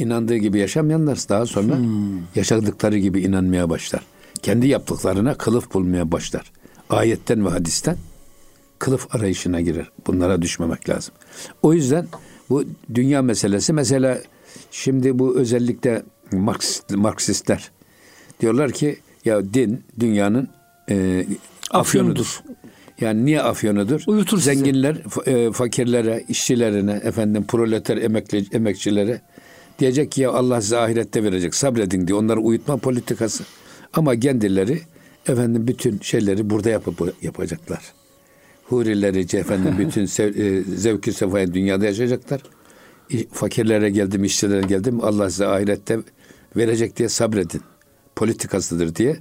İnandığı 0.00 0.36
gibi 0.36 0.58
yaşamayanlar 0.58 1.18
daha 1.28 1.46
sonra 1.46 1.78
yaşadıkları 2.34 2.98
gibi 2.98 3.20
inanmaya 3.20 3.70
başlar. 3.70 4.02
Kendi 4.42 4.68
yaptıklarına 4.68 5.34
kılıf 5.34 5.74
bulmaya 5.74 6.12
başlar. 6.12 6.52
Ayetten 6.90 7.46
ve 7.46 7.48
hadisten 7.48 7.96
kılıf 8.78 9.14
arayışına 9.14 9.60
girer. 9.60 9.90
Bunlara 10.06 10.42
düşmemek 10.42 10.88
lazım. 10.88 11.14
O 11.62 11.74
yüzden 11.74 12.06
bu 12.50 12.64
dünya 12.94 13.22
meselesi 13.22 13.72
mesela 13.72 14.18
şimdi 14.70 15.18
bu 15.18 15.38
özellikle 15.38 16.02
Marksist, 16.32 16.90
Marksistler 16.90 17.70
diyorlar 18.40 18.72
ki 18.72 18.98
ya 19.24 19.54
din 19.54 19.84
dünyanın 20.00 20.48
e, 20.90 21.26
afyonudur. 21.70 22.42
Yani 23.00 23.24
niye 23.24 23.42
afyonudur? 23.42 24.02
Uyutur. 24.06 24.40
Zenginler 24.40 24.96
e, 25.26 25.52
fakirlere, 25.52 26.24
işçilerine, 26.28 26.92
efendim 26.92 27.44
proleter 27.48 27.96
emekli, 27.96 28.46
emekçilere 28.52 29.20
diyecek 29.80 30.12
ki 30.12 30.20
ya 30.20 30.30
Allah 30.30 30.60
size 30.60 30.78
ahirette 30.78 31.24
verecek. 31.24 31.54
Sabredin 31.54 32.06
diye 32.06 32.18
onları 32.18 32.40
uyutma 32.40 32.76
politikası. 32.76 33.44
Ama 33.92 34.20
kendileri 34.20 34.80
efendim 35.26 35.66
bütün 35.66 35.98
şeyleri 35.98 36.50
burada 36.50 36.70
yapıp 36.70 37.14
yapacaklar. 37.22 37.82
Hurileri, 38.64 39.36
efendim 39.36 39.74
bütün 39.78 40.06
sev, 40.06 40.36
e, 40.36 40.62
zevki 40.62 41.12
sefayı 41.12 41.54
dünyada 41.54 41.84
yaşayacaklar. 41.84 42.42
Fakirlere 43.32 43.90
geldim, 43.90 44.24
işçilere 44.24 44.66
geldim. 44.66 45.04
Allah 45.04 45.30
size 45.30 45.46
ahirette 45.46 45.98
verecek 46.56 46.96
diye 46.96 47.08
sabredin. 47.08 47.62
Politikasıdır 48.16 48.94
diye. 48.94 49.16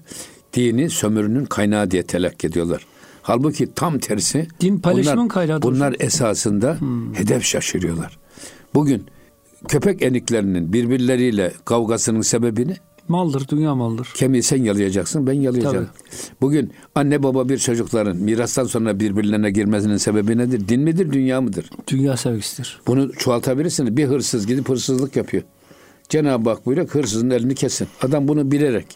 Dini 0.54 0.90
sömürünün 0.90 1.46
kaynağı 1.46 1.92
diye 1.92 2.04
telakki 2.04 2.48
ediyorlar. 2.48 2.86
Halbuki 3.22 3.74
tam 3.74 4.00
tersi. 4.00 4.48
Din 4.62 4.80
paylaşımın 4.80 5.18
bunlar, 5.18 5.30
kaynağıdır 5.30 5.68
Bunlar 5.68 5.96
esasında 6.00 6.78
hedef 7.14 7.44
şaşırıyorlar. 7.44 8.20
Bugün 8.74 9.06
köpek 9.68 10.02
eniklerinin 10.02 10.74
birbirleriyle 10.74 11.52
kavgasının 11.66 12.22
sebebini 12.22 12.76
Maldır, 13.08 13.48
dünya 13.48 13.76
maldır. 13.76 14.12
Kemiği 14.16 14.44
sen 14.44 14.64
yalayacaksın, 14.64 15.28
ben 15.28 15.34
yalayacağım. 15.34 15.88
Bugün 16.42 16.72
anne 16.96 17.24
baba 17.24 17.50
bir 17.50 17.58
çocukların 17.58 18.18
mirastan 18.18 18.64
sonra 18.64 19.00
birbirlerine 19.00 19.52
girmesinin 19.52 19.98
sebebi 19.98 20.38
nedir? 20.38 20.68
Din 20.68 20.82
midir, 20.82 21.12
dünya 21.12 21.42
mıdır? 21.42 21.70
Dünya 21.88 22.18
sevgisidir. 22.18 22.82
Bunu 22.88 23.14
çoğaltabilirsiniz. 23.14 23.98
Bir 23.98 24.06
hırsız 24.06 24.48
gidip 24.48 24.70
hırsızlık 24.70 25.16
yapıyor. 25.16 25.44
Cenab-ı 26.10 26.50
Hak 26.50 26.66
buyuruyor 26.66 26.90
hırsızın 26.90 27.30
elini 27.30 27.56
kesin. 27.56 27.88
Adam 28.02 28.28
bunu 28.28 28.52
bilerek, 28.52 28.88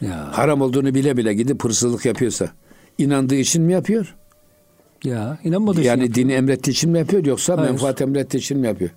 Ya, 0.00 0.28
haram 0.38 0.60
olduğunu 0.60 0.94
bile 0.94 1.16
bile 1.16 1.34
gidip 1.34 1.64
hırsızlık 1.64 2.04
yapıyorsa, 2.04 2.50
inandığı 2.98 3.34
için 3.34 3.62
mi 3.62 3.72
yapıyor? 3.72 4.14
ya 5.04 5.38
inanmadığı 5.44 5.80
için 5.80 5.88
Yani 5.90 6.14
dini 6.14 6.32
emrettiği 6.32 6.72
için 6.74 6.90
mi 6.90 6.98
yapıyor 6.98 7.24
yoksa 7.24 7.58
Hayır. 7.58 7.70
menfaat 7.70 8.00
emrettiği 8.02 8.40
için 8.40 8.58
mi 8.58 8.66
yapıyor? 8.66 8.90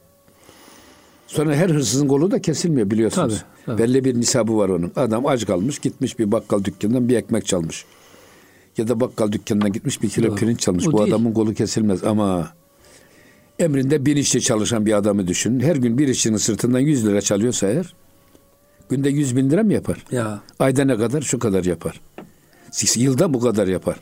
Sonra 1.27 1.55
her 1.55 1.69
hırsızın 1.69 2.07
kolu 2.07 2.31
da 2.31 2.41
kesilmiyor 2.41 2.91
biliyorsunuz. 2.91 3.43
Tabii, 3.65 3.77
tabii. 3.77 3.83
Belli 3.83 4.05
bir 4.05 4.15
nisabı 4.19 4.57
var 4.57 4.69
onun. 4.69 4.91
Adam 4.95 5.25
aç 5.25 5.45
kalmış 5.45 5.79
gitmiş 5.79 6.19
bir 6.19 6.31
bakkal 6.31 6.63
dükkanından 6.63 7.09
bir 7.09 7.15
ekmek 7.15 7.45
çalmış. 7.45 7.85
Ya 8.77 8.87
da 8.87 8.99
bakkal 8.99 9.31
dükkanına 9.31 9.67
gitmiş 9.67 10.01
bir 10.01 10.09
kilo 10.09 10.27
Yok, 10.27 10.37
pirinç 10.37 10.59
çalmış. 10.59 10.87
o 10.87 10.91
Bu 10.91 10.97
değil. 10.97 11.09
adamın 11.13 11.33
kolu 11.33 11.53
kesilmez 11.53 12.03
ama 12.03 12.53
emrinde 13.59 14.05
bin 14.05 14.17
işçi 14.17 14.41
çalışan 14.41 14.85
bir 14.85 14.93
adamı 14.93 15.27
düşünün. 15.27 15.59
Her 15.59 15.75
gün 15.75 15.97
bir 15.97 16.07
işçinin 16.07 16.37
sırtından 16.37 16.79
100 16.79 17.05
lira 17.05 17.21
çalıyorsa 17.21 17.67
eğer 17.67 17.93
günde 18.89 19.09
100 19.09 19.35
bin 19.35 19.49
lira 19.49 19.63
mı 19.63 19.73
yapar? 19.73 20.05
Ya, 20.11 20.39
Ayda 20.59 20.85
ne 20.85 20.97
kadar? 20.97 21.21
Şu 21.21 21.39
kadar 21.39 21.63
yapar. 21.63 22.01
Yılda 22.95 23.33
bu 23.33 23.39
kadar 23.39 23.67
yapar. 23.67 23.95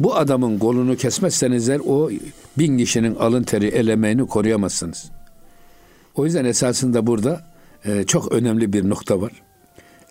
Bu 0.00 0.16
adamın 0.16 0.58
kolunu 0.58 0.96
kesmezseniz 0.96 1.68
eğer 1.68 1.80
o 1.86 2.10
bin 2.58 2.78
kişinin 2.78 3.14
alın 3.14 3.42
teri, 3.42 3.66
el 3.66 3.88
emeğini 3.88 4.26
koruyamazsınız. 4.26 5.10
O 6.14 6.24
yüzden 6.24 6.44
esasında 6.44 7.06
burada 7.06 7.54
e, 7.84 8.04
çok 8.04 8.32
önemli 8.32 8.72
bir 8.72 8.88
nokta 8.88 9.20
var. 9.20 9.32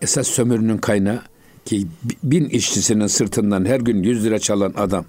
Esas 0.01 0.27
sömürünün 0.27 0.77
kaynağı 0.77 1.21
ki 1.65 1.87
bin 2.23 2.45
işçisinin 2.45 3.07
sırtından 3.07 3.65
her 3.65 3.79
gün 3.79 4.03
100 4.03 4.25
lira 4.25 4.39
çalan 4.39 4.73
adam 4.77 5.05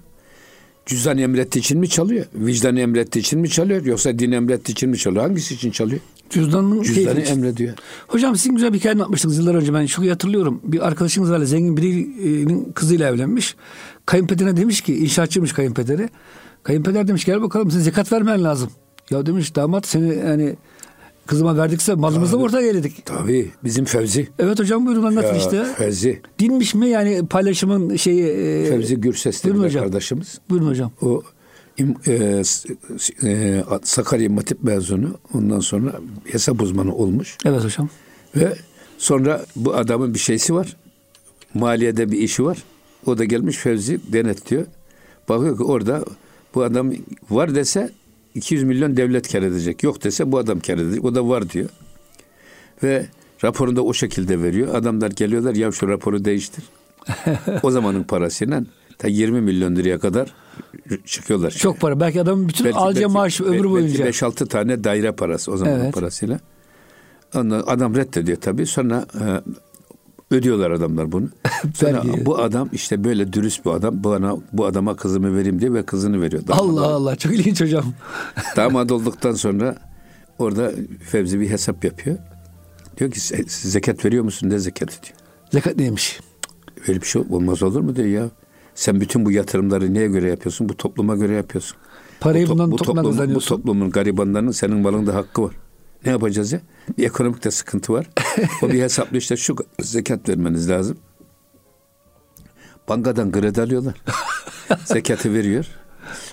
cüzdan 0.85 1.17
emrettiği 1.17 1.63
için 1.63 1.79
mi 1.79 1.89
çalıyor? 1.89 2.25
Vicdan 2.33 2.75
emrettiği 2.75 3.23
için 3.23 3.39
mi 3.39 3.49
çalıyor? 3.49 3.85
Yoksa 3.85 4.19
din 4.19 4.31
emrettiği 4.31 4.73
için 4.73 4.89
mi 4.89 4.97
çalıyor? 4.97 5.23
Hangisi 5.23 5.53
için 5.53 5.71
çalıyor? 5.71 6.01
cüzdanın 6.29 6.81
Cüzdanı 6.81 7.19
emrediyor. 7.19 7.73
Hocam 8.07 8.35
sizin 8.35 8.55
güzel 8.55 8.73
bir 8.73 8.79
hikaye 8.79 8.95
anlatmıştınız 8.95 9.37
yıllar 9.37 9.55
önce 9.55 9.73
ben 9.73 9.85
çok 9.85 10.05
iyi 10.05 10.11
hatırlıyorum. 10.11 10.61
Bir 10.63 10.87
arkadaşınız 10.87 11.31
var 11.31 11.39
zengin 11.39 11.77
birinin 11.77 12.71
kızıyla 12.71 13.09
evlenmiş. 13.09 13.55
Kayınpederine 14.05 14.57
demiş 14.57 14.81
ki 14.81 14.97
inşaatçıymış 14.97 15.53
kayınpederi. 15.53 16.09
Kayınpeder 16.63 17.07
demiş 17.07 17.25
gel 17.25 17.41
bakalım 17.41 17.71
sen 17.71 17.79
zekat 17.79 18.11
vermen 18.11 18.43
lazım. 18.43 18.69
Ya 19.09 19.25
demiş 19.25 19.55
damat 19.55 19.87
seni 19.87 20.15
yani 20.15 20.55
kızıma 21.29 21.57
verdikse 21.57 21.95
malımızla 21.95 22.37
mı 22.37 22.43
ortaya 22.43 22.71
geldik. 22.71 23.01
Tabii 23.05 23.51
bizim 23.63 23.85
Fevzi. 23.85 24.27
Evet 24.39 24.59
hocam 24.59 24.85
buyurun 24.85 25.03
anlatın 25.03 25.27
Ya, 25.27 25.37
işte. 25.37 25.65
Fevzi. 25.77 26.21
Dinmiş 26.39 26.75
mi 26.75 26.89
yani 26.89 27.27
paylaşımın 27.27 27.95
şeyi? 27.95 28.23
e, 28.23 28.65
Fevzi 28.69 28.95
Gürses'te 28.95 29.49
buyurun 29.49 29.63
hocam. 29.63 29.83
kardeşimiz. 29.83 30.39
Buyurun 30.49 30.67
hocam. 30.67 30.91
O 31.01 31.21
im- 31.77 32.09
e, 33.23 33.29
e, 33.29 33.63
Sakarya 33.83 34.29
Matip 34.29 34.63
mezunu. 34.63 35.17
Ondan 35.33 35.59
sonra 35.59 35.91
hesap 36.25 36.61
uzmanı 36.61 36.95
olmuş. 36.95 37.37
Evet 37.45 37.63
hocam. 37.63 37.89
Ve 38.35 38.53
sonra 38.97 39.45
bu 39.55 39.75
adamın 39.75 40.13
bir 40.13 40.19
şeysi 40.19 40.53
var. 40.53 40.75
Maliyede 41.53 42.11
bir 42.11 42.17
işi 42.17 42.43
var. 42.43 42.63
O 43.05 43.17
da 43.17 43.23
gelmiş 43.25 43.57
Fevzi 43.57 43.99
denetliyor. 44.13 44.65
Bakıyor 45.29 45.57
ki 45.57 45.63
orada 45.63 46.05
bu 46.55 46.63
adam 46.63 46.91
var 47.29 47.55
dese 47.55 47.89
200 48.39 48.63
milyon 48.63 48.97
devlet 48.97 49.31
kar 49.31 49.41
edecek. 49.43 49.83
Yok 49.83 50.03
dese 50.03 50.31
bu 50.31 50.37
adam 50.37 50.59
kar 50.59 50.77
edecek. 50.77 51.05
O 51.05 51.15
da 51.15 51.29
var 51.29 51.49
diyor. 51.49 51.69
Ve 52.83 53.05
raporunu 53.43 53.75
da 53.75 53.83
o 53.83 53.93
şekilde 53.93 54.43
veriyor. 54.43 54.75
Adamlar 54.75 55.11
geliyorlar 55.11 55.55
ya 55.55 55.71
şu 55.71 55.87
raporu 55.87 56.25
değiştir. 56.25 56.63
o 57.63 57.71
zamanın 57.71 58.03
parasıyla 58.03 58.63
ta 58.97 59.07
20 59.07 59.41
milyon 59.41 59.75
liraya 59.75 59.99
kadar 59.99 60.33
çıkıyorlar. 61.05 61.51
Çok 61.51 61.79
para. 61.79 61.99
Belki 61.99 62.21
adamın 62.21 62.47
bütün 62.49 62.65
Belki- 62.65 62.77
alacağı 62.77 63.03
belki- 63.03 63.13
maaş 63.13 63.41
ömrü 63.41 63.51
belki 63.53 63.69
boyunca. 63.69 64.05
5-6 64.05 64.47
tane 64.47 64.83
daire 64.83 65.11
parası 65.11 65.51
o 65.51 65.57
zamanın 65.57 65.79
Evet. 65.83 65.93
parasıyla. 65.93 66.39
Ondan 67.35 67.63
adam 67.67 67.95
reddediyor 67.95 68.37
tabii. 68.41 68.65
Sonra 68.65 69.05
e, 69.13 69.25
ödüyorlar 70.31 70.71
adamlar 70.71 71.11
bunu. 71.11 71.27
Vergi. 71.83 72.25
bu 72.25 72.37
adam 72.39 72.69
işte 72.73 73.03
böyle 73.03 73.33
dürüst 73.33 73.65
bir 73.65 73.69
adam. 73.71 74.03
Bana 74.03 74.37
bu 74.53 74.65
adama 74.65 74.95
kızımı 74.95 75.35
vereyim 75.37 75.61
diye 75.61 75.73
ve 75.73 75.83
kızını 75.83 76.21
veriyor. 76.21 76.47
Damat 76.47 76.61
Allah 76.61 76.85
Allah 76.87 77.15
çok 77.15 77.33
ilginç 77.33 77.61
hocam. 77.61 77.85
Damat 78.55 78.91
olduktan 78.91 79.31
sonra 79.33 79.75
orada 80.39 80.71
Fevzi 81.03 81.39
bir 81.39 81.49
hesap 81.49 81.85
yapıyor. 81.85 82.17
Diyor 82.97 83.11
ki 83.11 83.19
"Se- 83.19 83.43
siz 83.49 83.71
zekat 83.71 84.05
veriyor 84.05 84.23
musun? 84.23 84.49
Ne 84.49 84.59
zekatı 84.59 85.03
diyor. 85.03 85.15
Zekat 85.51 85.77
neymiş? 85.77 86.19
Öyle 86.87 87.01
bir 87.01 87.05
şey 87.05 87.21
olmaz 87.29 87.63
olur 87.63 87.81
mu 87.81 87.95
diyor 87.95 88.07
ya. 88.07 88.29
Sen 88.75 89.01
bütün 89.01 89.25
bu 89.25 89.31
yatırımları 89.31 89.93
neye 89.93 90.07
göre 90.07 90.29
yapıyorsun? 90.29 90.69
Bu 90.69 90.77
topluma 90.77 91.15
göre 91.15 91.33
yapıyorsun. 91.35 91.77
Parayı 92.19 92.45
bu, 92.45 92.47
top- 92.47 92.53
bundan 92.57 92.71
bu 92.71 92.75
toplumdan 92.75 93.03
toplumun, 93.03 93.35
bu 93.35 93.39
toplumun 93.39 93.89
garibanlarının 93.89 94.51
senin 94.51 94.77
malında 94.77 95.15
hakkı 95.15 95.43
var. 95.43 95.53
Ne 96.05 96.11
yapacağız 96.11 96.51
ya? 96.51 96.61
Bir 96.97 97.03
ekonomik 97.03 97.43
de 97.43 97.51
sıkıntı 97.51 97.93
var. 97.93 98.09
o 98.61 98.69
bir 98.69 98.81
hesaplı 98.81 99.17
işte 99.17 99.37
şu 99.37 99.55
zekat 99.81 100.29
vermeniz 100.29 100.69
lazım. 100.69 100.97
Bankadan 102.89 103.31
kredi 103.31 103.61
alıyorlar. 103.61 104.01
Zekatı 104.85 105.33
veriyor. 105.33 105.65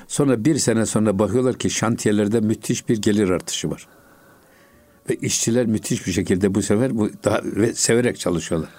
Sonra 0.09 0.44
bir 0.44 0.59
sene 0.59 0.87
sonra 0.87 1.18
bakıyorlar 1.18 1.59
ki 1.59 1.70
şantiyelerde 1.70 2.40
müthiş 2.40 2.88
bir 2.88 3.02
gelir 3.02 3.31
artışı 3.31 3.70
var. 3.70 3.88
Ve 5.11 5.14
işçiler 5.14 5.66
müthiş 5.66 6.07
bir 6.07 6.12
şekilde 6.12 6.55
bu 6.55 6.62
sefer 6.62 6.98
bu 6.98 7.11
daha 7.24 7.40
ve 7.44 7.74
severek 7.74 8.18
çalışıyorlar. 8.18 8.70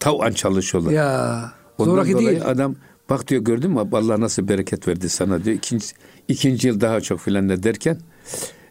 Tavan 0.00 0.32
çalışıyorlar. 0.32 0.92
Ya 0.92 1.52
Ondan 1.78 1.90
zoraki 1.92 2.12
dolayı 2.12 2.28
değil. 2.28 2.46
adam 2.46 2.76
bak 3.10 3.28
diyor 3.28 3.42
gördün 3.42 3.70
mü 3.70 3.80
Allah 3.92 4.20
nasıl 4.20 4.48
bereket 4.48 4.88
verdi 4.88 5.08
sana 5.08 5.44
diyor. 5.44 5.56
İkinci, 5.56 5.86
ikinci 6.28 6.68
yıl 6.68 6.80
daha 6.80 7.00
çok 7.00 7.20
filan 7.20 7.48
derken 7.48 8.00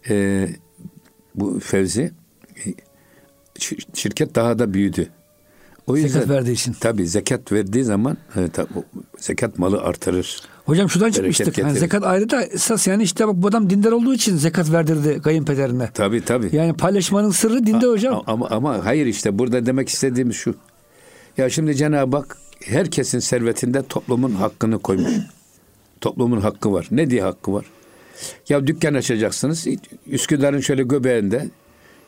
e, 0.09 0.47
bu 1.35 1.59
Fevzi 1.59 2.11
e, 2.65 2.69
şi- 3.59 3.79
şirket 3.93 4.35
daha 4.35 4.59
da 4.59 4.73
büyüdü. 4.73 5.09
O 5.87 5.95
Zekat 5.97 6.15
yüzden 6.15 6.29
verdiği 6.35 6.51
için. 6.51 6.73
tabii 6.79 7.07
zekat 7.07 7.51
verdiği 7.51 7.83
zaman 7.83 8.17
e, 8.35 8.47
ta- 8.47 8.67
o 8.75 8.83
zekat 9.17 9.59
malı 9.59 9.81
artırır. 9.81 10.41
Hocam 10.65 10.89
şuradan 10.89 11.11
çıkmıştık. 11.11 11.57
Yani 11.57 11.79
zekat 11.79 12.03
ayrı 12.03 12.29
da 12.29 12.43
esas 12.43 12.87
yani 12.87 13.03
işte 13.03 13.27
bak 13.27 13.35
bu 13.35 13.47
adam 13.47 13.69
dindar 13.69 13.91
olduğu 13.91 14.13
için 14.13 14.35
zekat 14.37 14.71
verdirdi 14.71 15.21
kayınpederine. 15.21 15.89
Tabii 15.93 16.25
tabii. 16.25 16.49
Yani 16.55 16.73
paylaşmanın 16.73 17.31
sırrı 17.31 17.65
dinde 17.65 17.85
hocam. 17.87 18.15
A- 18.15 18.23
Ama, 18.31 18.47
ama 18.49 18.85
hayır 18.85 19.05
işte 19.05 19.39
burada 19.39 19.65
demek 19.65 19.89
istediğimiz 19.89 20.35
şu. 20.35 20.55
Ya 21.37 21.49
şimdi 21.49 21.75
Cenab-ı 21.75 22.17
Hak 22.17 22.37
herkesin 22.65 23.19
servetinde 23.19 23.83
toplumun 23.83 24.31
hakkını 24.31 24.79
koymuş. 24.79 25.11
toplumun 26.01 26.41
hakkı 26.41 26.73
var. 26.73 26.87
Ne 26.91 27.09
diye 27.09 27.21
hakkı 27.21 27.53
var? 27.53 27.65
Ya 28.49 28.67
dükkan 28.67 28.93
açacaksınız. 28.93 29.67
Üsküdar'ın 30.07 30.59
şöyle 30.59 30.83
göbeğinde 30.83 31.49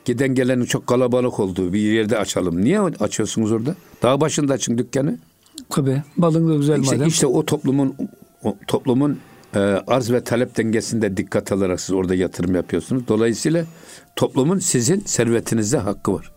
giden 0.05 0.35
gelenin 0.35 0.65
çok 0.65 0.87
kalabalık 0.87 1.39
olduğu 1.39 1.73
bir 1.73 1.79
yerde 1.79 2.17
açalım. 2.17 2.61
Niye 2.63 2.79
açıyorsunuz 2.79 3.51
orada? 3.51 3.75
Dağ 4.03 4.21
başında 4.21 4.53
açın 4.53 4.77
dükkanı. 4.77 5.17
Tabii. 5.69 6.03
Balın 6.17 6.49
da 6.49 6.55
güzel 6.55 6.79
İşte, 6.81 6.95
madem. 6.95 7.07
işte 7.07 7.27
o 7.27 7.45
toplumun 7.45 7.95
o 8.43 8.57
toplumun 8.67 9.19
e, 9.55 9.59
arz 9.87 10.11
ve 10.11 10.23
talep 10.23 10.57
dengesinde 10.57 11.17
dikkat 11.17 11.51
alarak 11.51 11.81
siz 11.81 11.95
orada 11.95 12.15
yatırım 12.15 12.55
yapıyorsunuz. 12.55 13.07
Dolayısıyla 13.07 13.65
toplumun 14.15 14.59
sizin 14.59 14.99
servetinizde 14.99 15.77
hakkı 15.77 16.13
var. 16.13 16.31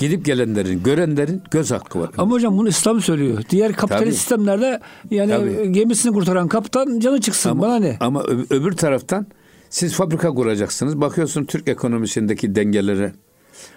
Gidip 0.00 0.24
gelenlerin, 0.24 0.82
görenlerin 0.82 1.42
göz 1.50 1.70
hakkı 1.70 2.00
var. 2.00 2.10
Ama 2.18 2.32
hocam 2.34 2.58
bunu 2.58 2.68
İslam 2.68 3.00
söylüyor. 3.00 3.42
Diğer 3.50 3.72
kapitalist 3.72 4.04
Tabii. 4.04 4.14
sistemlerde 4.14 4.80
yani 5.10 5.30
Tabii. 5.30 5.72
gemisini 5.72 6.12
kurtaran 6.12 6.48
kaptan 6.48 7.00
canı 7.00 7.20
çıksın. 7.20 7.50
ama, 7.50 7.62
Bana 7.62 7.78
ne? 7.78 7.96
ama 8.00 8.22
öbür 8.50 8.72
taraftan 8.72 9.26
siz 9.70 9.94
fabrika 9.94 10.30
kuracaksınız. 10.34 11.00
Bakıyorsun 11.00 11.44
Türk 11.44 11.68
ekonomisindeki 11.68 12.54
dengelere 12.54 13.12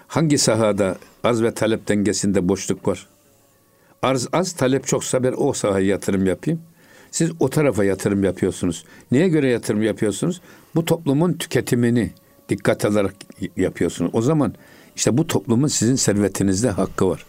hangi 0.06 0.38
sahada 0.38 0.96
arz 1.24 1.42
ve 1.42 1.54
talep 1.54 1.88
dengesinde 1.88 2.48
boşluk 2.48 2.88
var? 2.88 3.06
Arz 4.02 4.28
az, 4.32 4.52
talep 4.52 4.86
çoksa 4.86 5.22
ben 5.22 5.34
o 5.36 5.52
sahaya 5.52 5.86
yatırım 5.86 6.26
yapayım. 6.26 6.60
Siz 7.10 7.30
o 7.40 7.50
tarafa 7.50 7.84
yatırım 7.84 8.24
yapıyorsunuz. 8.24 8.84
Neye 9.12 9.28
göre 9.28 9.48
yatırım 9.48 9.82
yapıyorsunuz? 9.82 10.40
Bu 10.74 10.84
toplumun 10.84 11.32
tüketimini 11.32 12.10
dikkat 12.48 12.84
alarak 12.84 13.14
yapıyorsunuz. 13.56 14.10
O 14.14 14.22
zaman 14.22 14.54
işte 14.96 15.18
bu 15.18 15.26
toplumun 15.26 15.68
sizin 15.68 15.94
servetinizde 15.96 16.70
hakkı 16.70 17.08
var. 17.08 17.24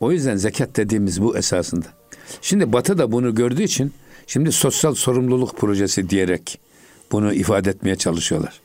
O 0.00 0.12
yüzden 0.12 0.36
zekat 0.36 0.76
dediğimiz 0.76 1.22
bu 1.22 1.36
esasında. 1.36 1.86
Şimdi 2.42 2.72
Batı 2.72 2.98
da 2.98 3.12
bunu 3.12 3.34
gördüğü 3.34 3.62
için 3.62 3.92
Şimdi 4.26 4.52
sosyal 4.52 4.94
sorumluluk 4.94 5.56
projesi 5.56 6.10
diyerek 6.10 6.60
bunu 7.12 7.34
ifade 7.34 7.70
etmeye 7.70 7.96
çalışıyorlar. 7.96 8.60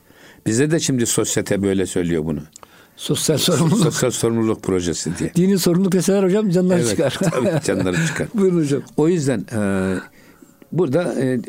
Bize 0.46 0.72
de 0.72 0.80
şimdi 0.80 1.06
sosyete 1.06 1.64
böyle 1.64 1.86
söylüyor 1.86 2.26
bunu. 2.26 2.40
Sosyal 2.96 3.38
sorumluluk. 3.38 3.84
Sosyal 3.84 4.12
sorumluluk 4.12 4.64
projesi 4.64 5.18
diye. 5.18 5.34
Dini 5.36 5.60
sorumluluk 5.60 5.92
deseler 5.92 6.24
hocam 6.24 6.50
canları 6.50 6.80
Evet, 6.80 6.90
çıkar. 6.90 7.18
tabii 7.32 7.66
canları 7.66 7.96
çıkar. 8.08 8.28
Buyurun 8.34 8.60
hocam. 8.60 8.82
O 8.98 9.08
yüzden 9.08 9.46
e, 9.56 9.60
burada 10.72 11.22
e, 11.22 11.40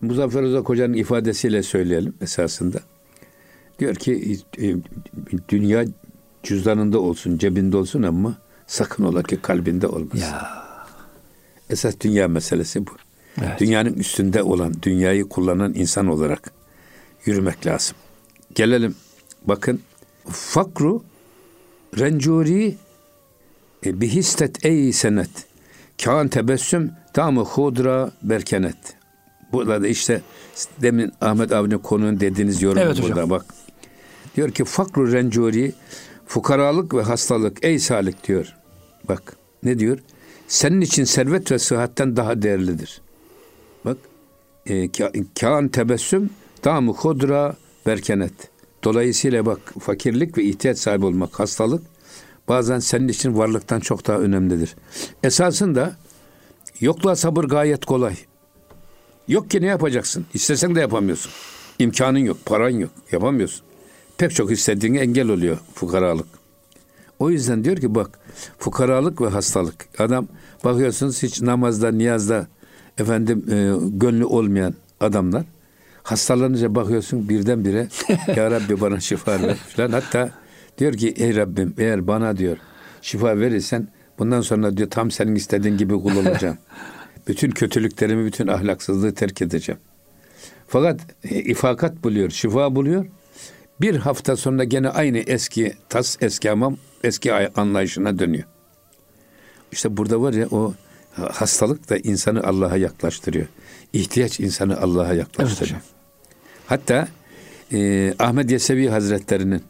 Muzaffer 0.00 0.42
Özak 0.42 0.68
Hoca'nın 0.68 0.94
ifadesiyle 0.94 1.62
söyleyelim 1.62 2.14
esasında. 2.20 2.78
Diyor 3.78 3.94
ki 3.94 4.38
e, 4.58 4.76
dünya 5.48 5.84
cüzdanında 6.42 7.00
olsun, 7.00 7.38
cebinde 7.38 7.76
olsun 7.76 8.02
ama 8.02 8.34
sakın 8.66 9.04
ola 9.04 9.22
ki 9.22 9.42
kalbinde 9.42 9.86
olmasın. 9.86 10.18
Ya. 10.18 10.68
Esas 11.70 11.94
dünya 12.00 12.28
meselesi 12.28 12.86
bu. 12.86 12.90
Evet. 13.42 13.60
Dünyanın 13.60 13.92
üstünde 13.94 14.42
olan, 14.42 14.74
dünyayı 14.82 15.28
kullanan 15.28 15.74
insan 15.74 16.06
olarak 16.06 16.52
yürümek 17.24 17.66
lazım. 17.66 17.96
Gelelim. 18.54 18.94
Bakın. 19.44 19.80
Fakru 20.28 21.02
rencuri 21.98 22.76
e, 23.86 24.00
bihistet 24.00 24.64
ey 24.64 24.92
senet. 24.92 25.30
Kân 25.98 26.28
tebessüm 26.28 26.92
tamı 27.14 27.40
hudra 27.40 28.10
berkenet. 28.22 28.76
Burada 29.52 29.82
da 29.82 29.88
işte 29.88 30.22
demin 30.82 31.12
Ahmet 31.20 31.52
abinin 31.52 31.78
konunun 31.78 32.20
dediğiniz 32.20 32.62
yorum 32.62 32.78
Evet 32.78 32.96
burada 33.02 33.14
hocam. 33.14 33.30
bak. 33.30 33.44
Diyor 34.38 34.50
ki 34.50 34.64
fakru 34.64 35.12
rencuri 35.12 35.72
fukaralık 36.26 36.94
ve 36.94 37.02
hastalık 37.02 37.64
ey 37.64 37.78
salik 37.78 38.28
diyor. 38.28 38.54
Bak 39.08 39.36
ne 39.62 39.78
diyor? 39.78 39.98
Senin 40.48 40.80
için 40.80 41.04
servet 41.04 41.52
ve 41.52 41.58
sıhhatten 41.58 42.16
daha 42.16 42.42
değerlidir. 42.42 43.00
Bak 43.84 43.96
e, 44.66 44.88
kân 45.34 45.68
tebessüm 45.68 46.30
tamı 46.62 46.92
hudra 46.92 47.56
berkenet. 47.86 48.32
Dolayısıyla 48.84 49.46
bak 49.46 49.60
fakirlik 49.80 50.38
ve 50.38 50.44
ihtiyaç 50.44 50.78
sahibi 50.78 51.06
olmak, 51.06 51.40
hastalık 51.40 51.82
bazen 52.48 52.78
senin 52.78 53.08
için 53.08 53.38
varlıktan 53.38 53.80
çok 53.80 54.06
daha 54.06 54.18
önemlidir. 54.18 54.76
Esasında 55.22 55.96
yokluğa 56.80 57.16
sabır 57.16 57.44
gayet 57.44 57.84
kolay. 57.84 58.14
Yok 59.28 59.50
ki 59.50 59.62
ne 59.62 59.66
yapacaksın? 59.66 60.26
İstesen 60.34 60.74
de 60.74 60.80
yapamıyorsun. 60.80 61.32
İmkanın 61.78 62.18
yok, 62.18 62.36
paran 62.46 62.70
yok, 62.70 62.90
yapamıyorsun. 63.12 63.67
Pek 64.18 64.34
çok 64.34 64.50
istediğine 64.50 64.98
engel 64.98 65.28
oluyor 65.28 65.58
fukaralık. 65.74 66.26
O 67.18 67.30
yüzden 67.30 67.64
diyor 67.64 67.76
ki 67.76 67.94
bak 67.94 68.18
fukaralık 68.58 69.20
ve 69.20 69.28
hastalık. 69.28 69.88
Adam 69.98 70.28
bakıyorsunuz 70.64 71.22
hiç 71.22 71.42
namazda, 71.42 71.92
niyazda 71.92 72.46
efendim 72.98 73.44
e, 73.50 73.56
gönlü 73.98 74.24
olmayan 74.24 74.74
adamlar 75.00 75.44
hastalanınca 76.02 76.74
bakıyorsun 76.74 77.28
birdenbire 77.28 77.88
ya 78.36 78.50
Rabbi 78.50 78.80
bana 78.80 79.00
şifa 79.00 79.42
ver 79.42 79.56
falan. 79.56 79.90
Hatta 79.90 80.30
diyor 80.78 80.92
ki 80.92 81.14
ey 81.16 81.36
Rabbim 81.36 81.74
eğer 81.78 82.06
bana 82.06 82.36
diyor 82.36 82.56
şifa 83.02 83.40
verirsen 83.40 83.88
bundan 84.18 84.40
sonra 84.40 84.76
diyor 84.76 84.90
tam 84.90 85.10
senin 85.10 85.34
istediğin 85.34 85.76
gibi 85.76 85.94
kul 85.94 86.16
olacağım. 86.16 86.58
bütün 87.28 87.50
kötülüklerimi, 87.50 88.26
bütün 88.26 88.46
ahlaksızlığı 88.46 89.14
terk 89.14 89.42
edeceğim. 89.42 89.80
Fakat 90.68 91.00
e, 91.24 91.40
ifakat 91.40 92.04
buluyor, 92.04 92.30
şifa 92.30 92.74
buluyor. 92.74 93.06
Bir 93.80 93.96
hafta 93.96 94.36
sonra 94.36 94.64
gene 94.64 94.88
aynı 94.88 95.18
eski 95.18 95.74
tas, 95.88 96.16
eski 96.20 96.48
hamam, 96.48 96.76
eski 97.04 97.34
ay- 97.34 97.50
anlayışına 97.56 98.18
dönüyor. 98.18 98.44
İşte 99.72 99.96
burada 99.96 100.20
var 100.22 100.32
ya 100.32 100.48
o 100.50 100.74
hastalık 101.32 101.90
da 101.90 101.96
insanı 101.96 102.42
Allah'a 102.42 102.76
yaklaştırıyor. 102.76 103.46
İhtiyaç 103.92 104.40
insanı 104.40 104.80
Allah'a 104.80 105.14
yaklaştırıyor. 105.14 105.80
hocam. 105.80 105.80
Hatta 106.66 107.08
e, 107.72 108.14
Ahmet 108.18 108.50
Yesevi 108.50 108.88
Hazretleri'nin 108.88 109.62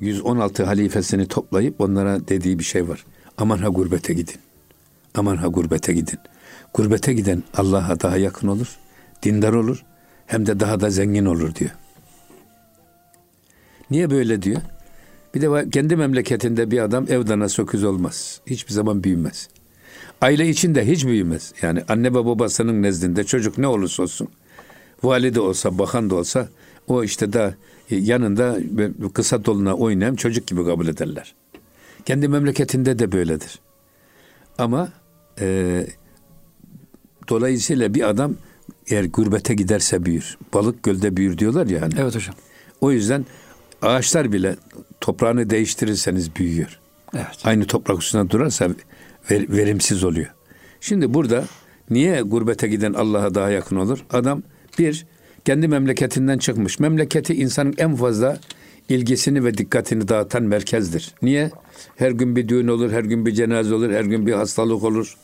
116 0.00 0.64
halifesini 0.64 1.28
toplayıp 1.28 1.80
onlara 1.80 2.28
dediği 2.28 2.58
bir 2.58 2.64
şey 2.64 2.88
var. 2.88 3.04
Aman 3.38 3.58
ha 3.58 3.68
gurbete 3.68 4.14
gidin. 4.14 4.36
Aman 5.14 5.36
ha 5.36 5.46
gurbete 5.46 5.92
gidin. 5.92 6.18
Gurbete 6.74 7.12
giden 7.12 7.42
Allah'a 7.54 8.00
daha 8.00 8.16
yakın 8.16 8.48
olur, 8.48 8.78
dindar 9.22 9.52
olur, 9.52 9.84
hem 10.26 10.46
de 10.46 10.60
daha 10.60 10.80
da 10.80 10.90
zengin 10.90 11.24
olur 11.24 11.54
diyor. 11.54 11.70
Niye 13.94 14.10
böyle 14.10 14.42
diyor? 14.42 14.60
Bir 15.34 15.40
de 15.42 15.70
kendi 15.70 15.96
memleketinde 15.96 16.70
bir 16.70 16.78
adam 16.78 17.06
evdana 17.08 17.48
söküz 17.48 17.84
olmaz. 17.84 18.40
Hiçbir 18.46 18.72
zaman 18.72 19.04
büyümez. 19.04 19.48
Aile 20.20 20.48
içinde 20.48 20.86
hiç 20.86 21.06
büyümez. 21.06 21.52
Yani 21.62 21.82
anne 21.88 22.08
ve 22.08 22.14
babasının 22.14 22.82
nezdinde 22.82 23.24
çocuk 23.24 23.58
ne 23.58 23.66
olursa 23.66 24.02
olsun, 24.02 24.28
valide 25.02 25.40
olsa, 25.40 25.78
bakan 25.78 26.10
da 26.10 26.14
olsa 26.14 26.48
o 26.88 27.04
işte 27.04 27.32
da 27.32 27.54
yanında 27.90 28.58
kısa 29.14 29.44
doluna 29.44 29.74
oynayan 29.74 30.14
çocuk 30.14 30.46
gibi 30.46 30.64
kabul 30.64 30.88
ederler. 30.88 31.34
Kendi 32.04 32.28
memleketinde 32.28 32.98
de 32.98 33.12
böyledir. 33.12 33.60
Ama 34.58 34.88
e, 35.40 35.86
dolayısıyla 37.28 37.94
bir 37.94 38.08
adam 38.08 38.34
eğer 38.86 39.04
gurbete 39.04 39.54
giderse 39.54 40.04
büyür. 40.04 40.38
Balık 40.54 40.82
gölde 40.82 41.16
büyür 41.16 41.38
diyorlar 41.38 41.66
ya. 41.66 41.82
Hani. 41.82 41.94
Evet 41.98 42.14
hocam. 42.14 42.34
O 42.80 42.92
yüzden 42.92 43.26
ağaçlar 43.84 44.32
bile 44.32 44.56
toprağını 45.00 45.50
değiştirirseniz 45.50 46.36
büyüyor. 46.36 46.78
Evet. 47.14 47.38
Aynı 47.44 47.64
toprak 47.64 48.02
üstünde 48.02 48.30
durarsa 48.30 48.68
ver- 49.30 49.48
verimsiz 49.48 50.04
oluyor. 50.04 50.30
Şimdi 50.80 51.14
burada 51.14 51.44
niye 51.90 52.20
gurbete 52.20 52.68
giden 52.68 52.92
Allah'a 52.92 53.34
daha 53.34 53.50
yakın 53.50 53.76
olur? 53.76 54.04
Adam 54.10 54.42
bir 54.78 55.06
kendi 55.44 55.68
memleketinden 55.68 56.38
çıkmış. 56.38 56.80
Memleketi 56.80 57.34
insanın 57.34 57.74
en 57.78 57.96
fazla 57.96 58.38
ilgisini 58.88 59.44
ve 59.44 59.58
dikkatini 59.58 60.08
dağıtan 60.08 60.42
merkezdir. 60.42 61.14
Niye? 61.22 61.50
Her 61.96 62.10
gün 62.10 62.36
bir 62.36 62.48
düğün 62.48 62.68
olur, 62.68 62.92
her 62.92 63.04
gün 63.04 63.26
bir 63.26 63.32
cenaze 63.32 63.74
olur, 63.74 63.90
her 63.90 64.04
gün 64.04 64.26
bir 64.26 64.32
hastalık 64.32 64.84
olur. 64.84 65.16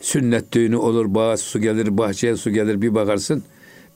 Sünnet 0.00 0.52
düğünü 0.52 0.76
olur, 0.76 1.14
bağa 1.14 1.36
su 1.36 1.60
gelir, 1.60 1.98
bahçeye 1.98 2.36
su 2.36 2.50
gelir 2.50 2.82
bir 2.82 2.94
bakarsın. 2.94 3.42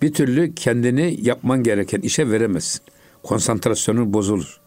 Bir 0.02 0.12
türlü 0.12 0.54
kendini 0.54 1.18
yapman 1.22 1.62
gereken 1.62 2.00
işe 2.00 2.30
veremezsin. 2.30 2.80
Konsantrasyonun 3.22 4.12
bozulur. 4.12 4.60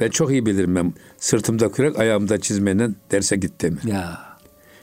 Ben 0.00 0.10
çok 0.10 0.30
iyi 0.30 0.46
bilirim 0.46 0.76
ben 0.76 0.94
sırtımda 1.18 1.72
kürek 1.72 1.98
ayağımda 1.98 2.40
çizmeyle 2.40 2.88
derse 3.10 3.36
gittim. 3.36 3.78
Ya. 3.84 4.18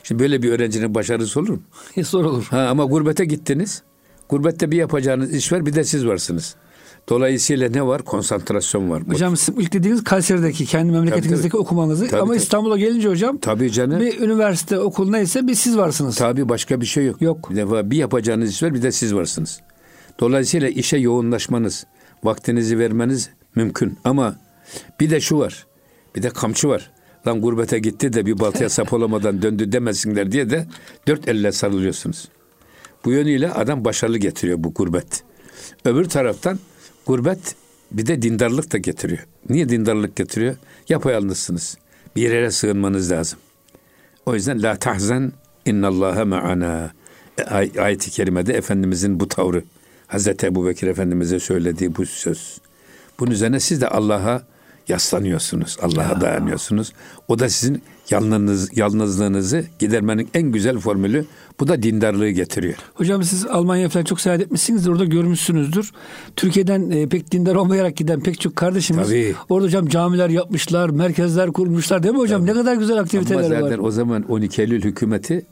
Şimdi 0.04 0.24
böyle 0.24 0.44
bir 0.44 0.52
öğrencinin 0.52 0.96
başarısı 0.96 1.40
olur 1.40 1.50
mu? 1.50 1.62
Zor 2.04 2.26
olur. 2.26 2.48
Ha, 2.50 2.68
ama 2.70 2.86
gurbete 2.86 3.26
gittiniz. 3.26 3.84
Gurbette 4.30 4.72
bir 4.72 4.78
yapacağınız 4.78 5.34
iş 5.34 5.52
var 5.52 5.66
bir 5.66 5.74
de 5.74 5.84
siz 5.84 6.08
varsınız. 6.08 6.56
Dolayısıyla 7.10 7.70
ne 7.70 7.86
var? 7.86 8.02
Konsantrasyon 8.02 8.90
var. 8.90 9.04
Hocam 9.08 9.38
sizin 9.38 9.60
ilk 9.60 9.74
dediğiniz 9.74 10.04
Kayseri'deki 10.04 10.66
kendi 10.66 10.92
memleketinizdeki 10.92 11.52
tabii. 11.52 11.62
okumanızı 11.62 12.08
Tabii, 12.08 12.22
ama 12.22 12.34
tabii. 12.34 12.42
İstanbul'a 12.42 12.78
gelince 12.78 13.10
hocam 13.10 13.38
Tabii 13.38 13.72
canım. 13.72 14.00
bir 14.00 14.20
üniversite 14.20 14.80
okul 14.80 15.10
neyse 15.10 15.48
bir 15.48 15.56
siz 15.56 15.78
varsınız. 15.78 16.16
Tabii 16.16 16.50
başka 16.50 16.82
bir 16.82 16.86
şey 16.86 17.06
yok. 17.06 17.22
Yok. 17.22 17.50
Bir 17.50 17.56
defa 17.56 17.92
bir 17.92 17.98
yapacağınız 17.98 18.50
iş 18.50 18.64
var 18.64 18.74
bir 18.74 18.82
de 18.82 18.92
siz 18.92 19.16
varsınız. 19.16 19.60
Dolayısıyla 20.20 20.70
işe 20.70 20.98
yoğunlaşmanız, 20.98 21.86
vaktinizi 22.24 22.80
vermeniz 22.80 23.30
mümkün. 23.56 23.98
Ama 24.04 24.36
bir 25.00 25.10
de 25.10 25.22
şu 25.22 25.40
var. 25.40 25.68
Bir 26.16 26.24
de 26.24 26.30
kamçı 26.30 26.68
var. 26.68 26.92
Lan 27.28 27.42
gurbete 27.42 27.80
gitti 27.80 28.14
de 28.14 28.26
bir 28.26 28.40
baltaya 28.40 28.70
sap 28.70 28.94
olamadan 28.94 29.42
döndü 29.42 29.72
demesinler 29.72 30.32
diye 30.32 30.50
de 30.50 30.68
dört 31.08 31.28
elle 31.28 31.52
sarılıyorsunuz. 31.52 32.30
Bu 33.06 33.12
yönüyle 33.12 33.52
adam 33.52 33.86
başarılı 33.86 34.18
getiriyor 34.18 34.64
bu 34.64 34.74
gurbet. 34.74 35.24
Öbür 35.86 36.06
taraftan 36.06 36.60
gurbet 37.06 37.56
bir 37.92 38.06
de 38.06 38.22
dindarlık 38.22 38.74
da 38.74 38.78
getiriyor. 38.78 39.28
Niye 39.50 39.70
dindarlık 39.70 40.16
getiriyor? 40.16 40.56
Yapayalnızsınız. 40.90 41.78
Bir 42.16 42.22
yere 42.22 42.52
sığınmanız 42.52 43.12
lazım. 43.12 43.40
O 44.26 44.34
yüzden 44.34 44.64
la 44.64 44.76
tahzen 44.76 45.32
innallaha 45.66 46.26
ma'ana. 46.26 46.92
E, 47.38 47.44
Ay, 47.44 47.72
ayet-i 47.80 48.12
kerimede 48.12 48.54
Efendimizin 48.54 49.20
bu 49.20 49.28
tavrı. 49.28 49.64
Hazreti 50.08 50.46
Ebu 50.46 50.66
Bekir 50.66 50.88
Efendimiz'e 50.88 51.40
söylediği 51.40 51.96
bu 51.96 52.06
söz. 52.06 52.58
Bunun 53.20 53.32
üzerine 53.32 53.60
siz 53.60 53.82
de 53.82 53.88
Allah'a 53.88 54.42
yaslanıyorsunuz. 54.88 55.78
Allah'a 55.82 56.22
dayanıyorsunuz. 56.22 56.94
O 57.28 57.40
da 57.40 57.50
sizin 57.50 57.82
yalnız, 58.10 58.78
yalnızlığınızı 58.78 59.66
gidermenin 59.80 60.30
en 60.34 60.44
güzel 60.44 60.78
formülü. 60.78 61.26
Bu 61.60 61.68
da 61.68 61.84
dindarlığı 61.84 62.30
getiriyor. 62.30 62.76
Hocam 62.94 63.24
siz 63.24 63.46
Almanya 63.46 63.90
falan 63.90 64.06
çok 64.06 64.22
seyahat 64.22 64.42
etmişsinizdir. 64.42 64.90
Orada 64.90 65.06
görmüşsünüzdür. 65.06 65.92
Türkiye'den 66.36 66.90
e, 66.92 67.10
pek 67.10 67.32
dindar 67.32 67.56
olmayarak 67.56 67.96
giden 67.98 68.20
pek 68.20 68.42
çok 68.42 68.56
kardeşimiz. 68.56 69.08
Tabii. 69.08 69.36
Orada 69.50 69.66
hocam 69.68 69.88
camiler 69.88 70.30
yapmışlar, 70.30 70.90
merkezler 70.90 71.52
kurmuşlar 71.52 72.04
değil 72.04 72.14
mi 72.14 72.20
hocam? 72.20 72.46
Ne 72.46 72.54
kadar 72.54 72.76
güzel 72.76 72.96
Ama 72.96 73.04
aktiviteler 73.04 73.44
zaten 73.44 73.64
var. 73.64 73.78
o 73.78 73.92
zaman 73.92 74.24
12 74.24 74.62
Eylül 74.62 74.84
hükümeti 74.84 75.46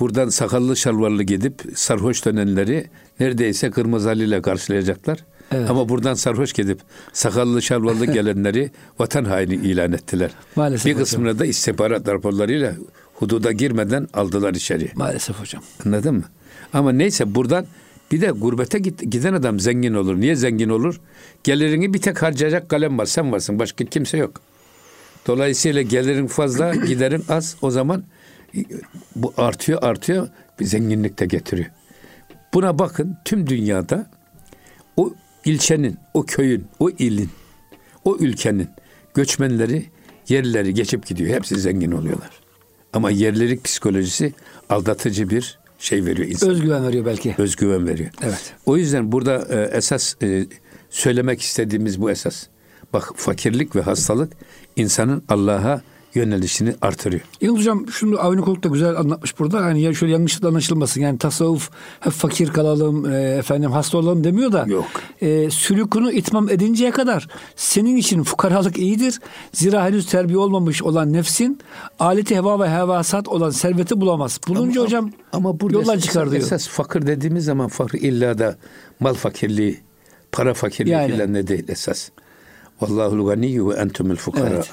buradan 0.00 0.28
sakallı 0.28 0.76
şalvarlı 0.76 1.22
gidip 1.22 1.62
sarhoş 1.74 2.24
dönenleri 2.24 2.86
neredeyse 3.20 3.70
kırmızı 3.70 4.08
halıyla 4.08 4.42
karşılayacaklar. 4.42 5.18
Evet. 5.52 5.70
Ama 5.70 5.88
buradan 5.88 6.14
sarhoş 6.14 6.52
gidip 6.52 6.80
sakallı 7.12 7.62
şalvarlı 7.62 8.04
gelenleri 8.12 8.70
vatan 8.98 9.24
haini 9.24 9.54
ilan 9.54 9.92
ettiler. 9.92 10.30
Maalesef 10.56 10.86
Bir 10.86 10.90
hocam. 10.92 11.04
kısmına 11.04 11.38
da 11.38 11.46
istihbarat 11.46 12.08
raporlarıyla 12.08 12.74
Hududa 13.14 13.52
girmeden 13.52 14.08
aldılar 14.14 14.54
içeriye. 14.54 14.90
Maalesef 14.94 15.40
hocam. 15.40 15.62
Anladın 15.86 16.14
mı? 16.14 16.24
Ama 16.72 16.92
neyse 16.92 17.34
buradan 17.34 17.66
bir 18.12 18.20
de 18.20 18.26
gurbete 18.26 18.78
git, 18.78 19.12
giden 19.12 19.32
adam 19.34 19.60
zengin 19.60 19.94
olur. 19.94 20.20
Niye 20.20 20.36
zengin 20.36 20.68
olur? 20.68 21.00
Gelirini 21.44 21.94
bir 21.94 21.98
tek 21.98 22.22
harcayacak 22.22 22.68
kalem 22.68 22.98
var. 22.98 23.06
Sen 23.06 23.32
varsın. 23.32 23.58
Başka 23.58 23.84
kimse 23.84 24.18
yok. 24.18 24.40
Dolayısıyla 25.26 25.82
gelirin 25.82 26.26
fazla, 26.26 26.74
giderin 26.86 27.24
az. 27.28 27.56
O 27.62 27.70
zaman 27.70 28.04
bu 29.16 29.34
artıyor, 29.36 29.82
artıyor. 29.82 30.28
Bir 30.60 30.64
zenginlik 30.64 31.18
de 31.18 31.26
getiriyor. 31.26 31.70
Buna 32.54 32.78
bakın 32.78 33.16
tüm 33.24 33.46
dünyada 33.46 34.06
o 34.96 35.14
ilçenin, 35.44 35.98
o 36.14 36.22
köyün, 36.22 36.66
o 36.78 36.90
ilin, 36.90 37.30
o 38.04 38.16
ülkenin 38.16 38.68
göçmenleri, 39.14 39.86
yerlileri 40.28 40.74
geçip 40.74 41.06
gidiyor. 41.06 41.34
Hepsi 41.34 41.60
zengin 41.60 41.92
oluyorlar. 41.92 42.30
Ama 42.92 43.10
yerlilik 43.10 43.64
psikolojisi 43.64 44.32
aldatıcı 44.68 45.30
bir 45.30 45.58
şey 45.78 46.04
veriyor 46.04 46.28
insana. 46.28 46.50
Özgüven 46.50 46.86
veriyor 46.86 47.06
belki. 47.06 47.34
Özgüven 47.38 47.86
veriyor. 47.86 48.10
Evet. 48.22 48.54
O 48.66 48.76
yüzden 48.76 49.12
burada 49.12 49.46
e, 49.50 49.76
esas 49.76 50.14
e, 50.22 50.46
söylemek 50.90 51.42
istediğimiz 51.42 52.00
bu 52.00 52.10
esas. 52.10 52.46
Bak 52.92 53.12
fakirlik 53.16 53.76
ve 53.76 53.80
hastalık 53.80 54.32
insanın 54.76 55.22
Allah'a 55.28 55.82
yönelişini 56.18 56.74
artırıyor. 56.82 57.22
Yalnız 57.40 57.60
hocam 57.60 57.88
şunu 57.90 58.20
Avni 58.20 58.40
Koluk 58.40 58.64
da 58.64 58.68
güzel 58.68 58.96
anlatmış 58.96 59.38
burada. 59.38 59.60
Hani 59.64 59.82
ya 59.82 59.94
şöyle 59.94 60.12
yanlış 60.12 60.42
da 60.42 60.48
anlaşılmasın. 60.48 61.00
Yani 61.00 61.18
tasavvuf 61.18 61.70
hep 62.00 62.12
fakir 62.12 62.48
kalalım, 62.48 63.12
e, 63.12 63.20
efendim 63.20 63.70
hasta 63.70 63.98
olalım 63.98 64.24
demiyor 64.24 64.52
da. 64.52 64.64
Yok. 64.68 64.86
E, 65.20 65.50
sülükünü 65.50 66.12
itmam 66.12 66.48
edinceye 66.48 66.90
kadar 66.90 67.28
senin 67.56 67.96
için 67.96 68.22
fukaralık 68.22 68.78
iyidir. 68.78 69.20
Zira 69.52 69.84
henüz 69.84 70.06
terbiye 70.06 70.38
olmamış 70.38 70.82
olan 70.82 71.12
nefsin 71.12 71.58
aleti 71.98 72.36
heva 72.36 72.60
ve 72.60 72.70
hevasat 72.70 73.28
olan 73.28 73.50
serveti 73.50 74.00
bulamaz. 74.00 74.40
Bulunca 74.48 74.82
hocam 74.82 75.10
ama 75.32 75.60
burada 75.60 75.82
esas, 75.82 76.04
çıkar 76.04 76.30
diyor. 76.30 76.42
esas 76.42 76.68
fakir 76.68 77.06
dediğimiz 77.06 77.44
zaman 77.44 77.68
fakir 77.68 78.00
illa 78.00 78.38
da 78.38 78.56
mal 79.00 79.14
fakirliği, 79.14 79.80
para 80.32 80.54
fakirliği 80.54 80.92
Yani. 80.92 81.12
filan 81.12 81.32
ne 81.32 81.46
değil 81.46 81.64
esas. 81.68 82.08
Vallahul 82.80 83.26
ganiyyu 83.26 83.68
ve 83.68 83.74
entumul 83.74 84.16
fukara. 84.16 84.48
Evet. 84.48 84.70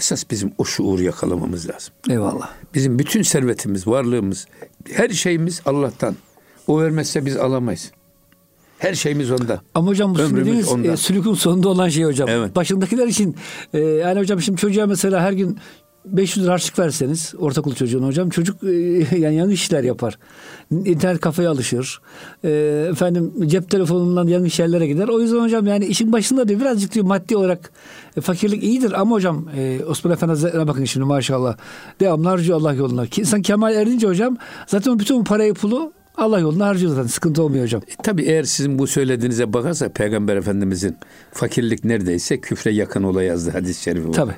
Esas 0.00 0.30
bizim 0.30 0.52
o 0.58 0.64
şuuru 0.64 1.02
yakalamamız 1.02 1.68
lazım. 1.68 1.94
Eyvallah. 2.10 2.50
Bizim 2.74 2.98
bütün 2.98 3.22
servetimiz, 3.22 3.86
varlığımız, 3.86 4.46
her 4.92 5.08
şeyimiz 5.08 5.62
Allah'tan. 5.66 6.16
O 6.66 6.80
vermezse 6.80 7.26
biz 7.26 7.36
alamayız. 7.36 7.90
Her 8.78 8.94
şeyimiz 8.94 9.30
onda. 9.30 9.60
Ama 9.74 9.86
hocam 9.90 10.14
bu 10.14 10.22
ondan. 10.72 10.92
e, 10.92 10.96
sülükün 10.96 11.34
sonunda 11.34 11.68
olan 11.68 11.88
şey 11.88 12.04
hocam. 12.04 12.28
Evet. 12.28 12.56
Başındakiler 12.56 13.06
için 13.06 13.36
e, 13.72 13.78
yani 13.78 14.20
hocam 14.20 14.40
şimdi 14.40 14.60
çocuğa 14.60 14.86
mesela 14.86 15.20
her 15.20 15.32
gün 15.32 15.58
500 16.04 16.44
lira 16.44 16.52
harçlık 16.52 16.78
verseniz 16.78 17.34
ortaokul 17.38 17.74
çocuğuna 17.74 18.06
hocam 18.06 18.30
çocuk 18.30 18.64
e, 18.64 18.68
yani 19.18 19.34
yanlış 19.34 19.62
işler 19.62 19.84
yapar. 19.84 20.18
İnternet 20.70 21.20
kafeye 21.20 21.48
alışır. 21.48 22.00
E, 22.44 22.50
efendim 22.90 23.32
cep 23.46 23.70
telefonundan 23.70 24.26
yanlış 24.26 24.58
yerlere 24.58 24.86
gider. 24.86 25.08
O 25.08 25.20
yüzden 25.20 25.40
hocam 25.40 25.66
yani 25.66 25.86
işin 25.86 26.12
başında 26.12 26.48
diyor 26.48 26.60
birazcık 26.60 26.94
diyor 26.94 27.06
maddi 27.06 27.36
olarak 27.36 27.72
e, 28.16 28.20
fakirlik 28.20 28.62
iyidir 28.62 29.00
ama 29.00 29.16
hocam 29.16 29.48
e, 29.56 29.80
Osman 29.84 30.12
Efendi 30.12 30.30
Hazretleri'ne 30.30 30.68
bakın 30.68 30.84
şimdi 30.84 31.06
maşallah. 31.06 31.56
Devamlı 32.00 32.28
harcıyor 32.28 32.60
Allah 32.60 32.72
yoluna. 32.72 33.04
İnsan 33.16 33.42
kemal 33.42 33.74
erdince 33.74 34.06
hocam 34.06 34.36
zaten 34.66 34.98
bütün 34.98 35.20
bu 35.20 35.24
parayı 35.24 35.54
pulu 35.54 35.92
Allah 36.16 36.40
yoluna 36.40 36.66
harcıyor 36.66 36.94
zaten. 36.94 37.08
Sıkıntı 37.08 37.42
olmuyor 37.42 37.64
hocam. 37.64 37.82
E, 37.82 38.02
tabii 38.02 38.22
eğer 38.22 38.44
sizin 38.44 38.78
bu 38.78 38.86
söylediğinize 38.86 39.52
bakarsa 39.52 39.88
Peygamber 39.88 40.36
Efendimizin 40.36 40.96
fakirlik 41.32 41.84
neredeyse 41.84 42.40
küfre 42.40 42.70
yakın 42.70 43.02
olay 43.02 43.26
yazdı 43.26 43.50
hadis-i 43.50 43.82
şerifi. 43.82 44.10
Tabii. 44.10 44.34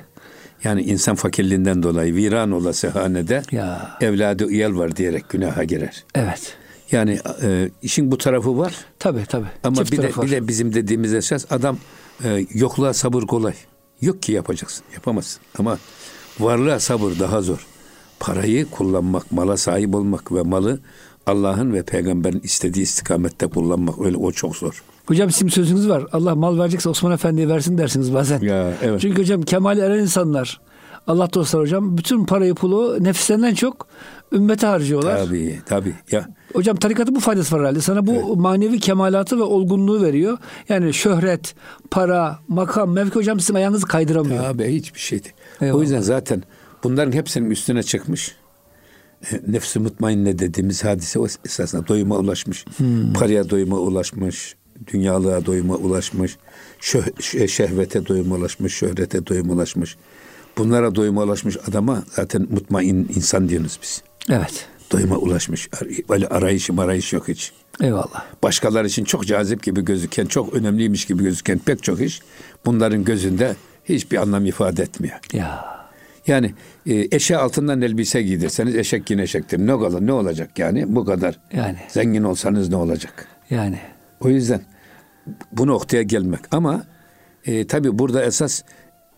Yani 0.63 0.81
insan 0.81 1.15
fakirliğinden 1.15 1.83
dolayı 1.83 2.15
viran 2.15 2.51
olası 2.51 2.89
hanede 2.89 3.41
Ya. 3.51 3.97
evladı 4.01 4.51
iyal 4.51 4.77
var 4.77 4.95
diyerek 4.95 5.29
günaha 5.29 5.63
girer. 5.67 6.03
Evet. 6.15 6.57
Yani 6.91 7.19
e, 7.43 7.69
işin 7.81 8.11
bu 8.11 8.17
tarafı 8.17 8.57
var 8.57 8.75
Tabii 8.99 9.25
tabii. 9.25 9.47
ama 9.63 9.75
Çift 9.75 9.91
bir 9.91 9.97
de, 9.97 10.15
var. 10.15 10.25
bir 10.25 10.31
de 10.31 10.47
bizim 10.47 10.73
dediğimiz 10.73 11.13
esas 11.13 11.51
adam 11.51 11.77
e, 12.23 12.45
yokluğa 12.53 12.93
sabır 12.93 13.23
kolay. 13.23 13.53
Yok 14.01 14.21
ki 14.23 14.31
yapacaksın. 14.31 14.85
Yapamazsın. 14.93 15.41
Ama 15.59 15.77
varlığa 16.39 16.79
sabır 16.79 17.19
daha 17.19 17.41
zor. 17.41 17.67
Parayı 18.19 18.65
kullanmak, 18.69 19.31
mala 19.31 19.57
sahip 19.57 19.95
olmak 19.95 20.31
ve 20.31 20.41
malı 20.41 20.79
Allah'ın 21.25 21.73
ve 21.73 21.83
peygamberin 21.83 22.39
istediği 22.43 22.81
istikamette 22.83 23.47
kullanmak 23.47 24.01
öyle 24.01 24.17
o 24.17 24.31
çok 24.31 24.55
zor. 24.55 24.83
Hocam 25.05 25.31
sizin 25.31 25.47
sözünüz 25.47 25.89
var. 25.89 26.05
Allah 26.11 26.35
mal 26.35 26.59
verecekse 26.59 26.89
Osman 26.89 27.11
Efendi'ye 27.11 27.47
versin 27.47 27.77
dersiniz 27.77 28.13
bazen. 28.13 28.39
Ya, 28.39 28.73
evet. 28.81 29.01
Çünkü 29.01 29.21
hocam 29.21 29.41
kemal 29.41 29.77
eren 29.77 29.99
insanlar 29.99 30.59
Allah 31.07 31.33
dostlar 31.33 31.61
hocam 31.61 31.97
bütün 31.97 32.25
parayı 32.25 32.55
pulu 32.55 33.03
nefslerinden 33.03 33.53
çok 33.53 33.87
ümmete 34.31 34.67
harcıyorlar. 34.67 35.25
Tabii 35.25 35.61
tabii. 35.65 35.93
Ya 36.11 36.27
Hocam 36.53 36.75
tarikatın 36.75 37.15
bu 37.15 37.19
faydası 37.19 37.55
var 37.55 37.61
herhalde. 37.61 37.81
Sana 37.81 38.07
bu 38.07 38.35
manevi 38.37 38.79
kemalatı 38.79 39.37
ve 39.37 39.43
olgunluğu 39.43 40.01
veriyor. 40.01 40.37
Yani 40.69 40.93
şöhret, 40.93 41.55
para, 41.91 42.39
makam, 42.47 42.93
mevki 42.93 43.15
hocam 43.15 43.39
sizin 43.39 43.53
ayağınızı 43.53 43.87
kaydıramıyor. 43.87 44.45
Abi 44.45 44.73
hiçbir 44.75 44.99
şeydi. 44.99 45.27
Eyvallah. 45.61 45.77
O 45.79 45.81
yüzden 45.81 46.01
zaten 46.01 46.43
bunların 46.83 47.11
hepsinin 47.11 47.49
üstüne 47.49 47.83
çıkmış. 47.83 48.35
E, 49.31 49.41
Nefsi 49.47 49.79
mutmainne 49.79 50.39
dediğimiz 50.39 50.83
hadise 50.83 51.19
o 51.19 51.27
esasında 51.45 51.87
doyuma 51.87 52.17
ulaşmış. 52.17 52.65
Hmm. 52.77 53.13
Paraya 53.13 53.49
doyuma 53.49 53.77
ulaşmış. 53.77 54.55
Dünyalığa 54.87 55.45
doyuma 55.45 55.75
ulaşmış. 55.75 56.37
Şöh- 56.81 57.13
şe- 57.13 57.47
şehvete 57.47 58.05
doyuma 58.05 58.35
ulaşmış. 58.35 58.73
Şöhrete 58.73 59.27
doyuma 59.27 59.53
ulaşmış. 59.53 59.97
Bunlara 60.57 60.95
doyuma 60.95 61.23
ulaşmış 61.23 61.57
adama 61.67 62.03
zaten 62.09 62.47
mutmain 62.49 63.11
insan 63.15 63.49
diyoruz 63.49 63.79
biz. 63.81 64.03
Evet. 64.29 64.67
Doyuma 64.91 65.17
ulaşmış. 65.17 65.69
Böyle 66.09 66.27
arayışı 66.27 66.73
marayış 66.73 67.13
yok 67.13 67.27
hiç. 67.27 67.51
Eyvallah. 67.81 68.25
Başkaları 68.43 68.87
için 68.87 69.03
çok 69.03 69.25
cazip 69.25 69.63
gibi 69.63 69.85
gözüken, 69.85 70.25
çok 70.25 70.53
önemliymiş 70.53 71.05
gibi 71.05 71.23
gözüken 71.23 71.59
pek 71.59 71.83
çok 71.83 72.01
iş 72.01 72.21
bunların 72.65 73.03
gözünde 73.03 73.55
hiçbir 73.85 74.17
anlam 74.17 74.45
ifade 74.45 74.83
etmiyor. 74.83 75.19
Ya. 75.33 75.73
Yani 76.27 76.53
e, 76.85 77.07
eşe 77.11 77.37
altından 77.37 77.81
elbise 77.81 78.21
giydirseniz 78.21 78.75
eşek 78.75 79.09
yine 79.09 79.21
eşektir. 79.21 79.59
Ne 79.59 79.79
kadar 79.79 80.07
ne 80.07 80.13
olacak 80.13 80.59
yani 80.59 80.95
bu 80.95 81.05
kadar. 81.05 81.39
Yani. 81.53 81.77
Zengin 81.87 82.23
olsanız 82.23 82.69
ne 82.69 82.75
olacak? 82.75 83.27
Yani. 83.49 83.79
O 84.19 84.29
yüzden 84.29 84.61
bu 85.51 85.67
noktaya 85.67 86.03
gelmek 86.03 86.39
ama 86.51 86.83
e, 87.45 87.67
tabi 87.67 87.99
burada 87.99 88.23
esas 88.23 88.61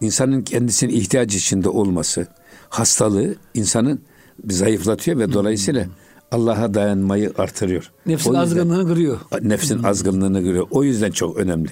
insanın 0.02 0.42
kendisinin 0.42 0.94
ihtiyaç 0.94 1.36
içinde 1.36 1.70
olması, 1.70 2.28
hastalığı 2.70 3.36
insanın 3.54 4.02
zayıflatıyor 4.50 5.18
ve 5.20 5.34
dolayısıyla 5.34 5.86
Allah'a 6.32 6.74
dayanmayı 6.74 7.34
artırıyor. 7.38 7.92
Nefsin 8.06 8.30
yüzden- 8.30 8.42
azgınlığını 8.42 8.88
kırıyor. 8.88 9.20
Nefsin 9.42 9.84
azgınlığını 9.84 10.42
görüyor. 10.42 10.68
O 10.72 10.84
yüzden 10.84 11.12
çok 11.12 11.38
önemli. 11.38 11.70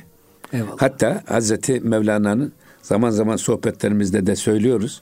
Eyvallah. 0.54 0.72
Hatta 0.78 1.24
Hazreti 1.26 1.80
Mevlana'nın 1.80 2.54
zaman 2.82 3.10
zaman 3.10 3.36
sohbetlerimizde 3.36 4.26
de 4.28 4.36
söylüyoruz. 4.36 5.02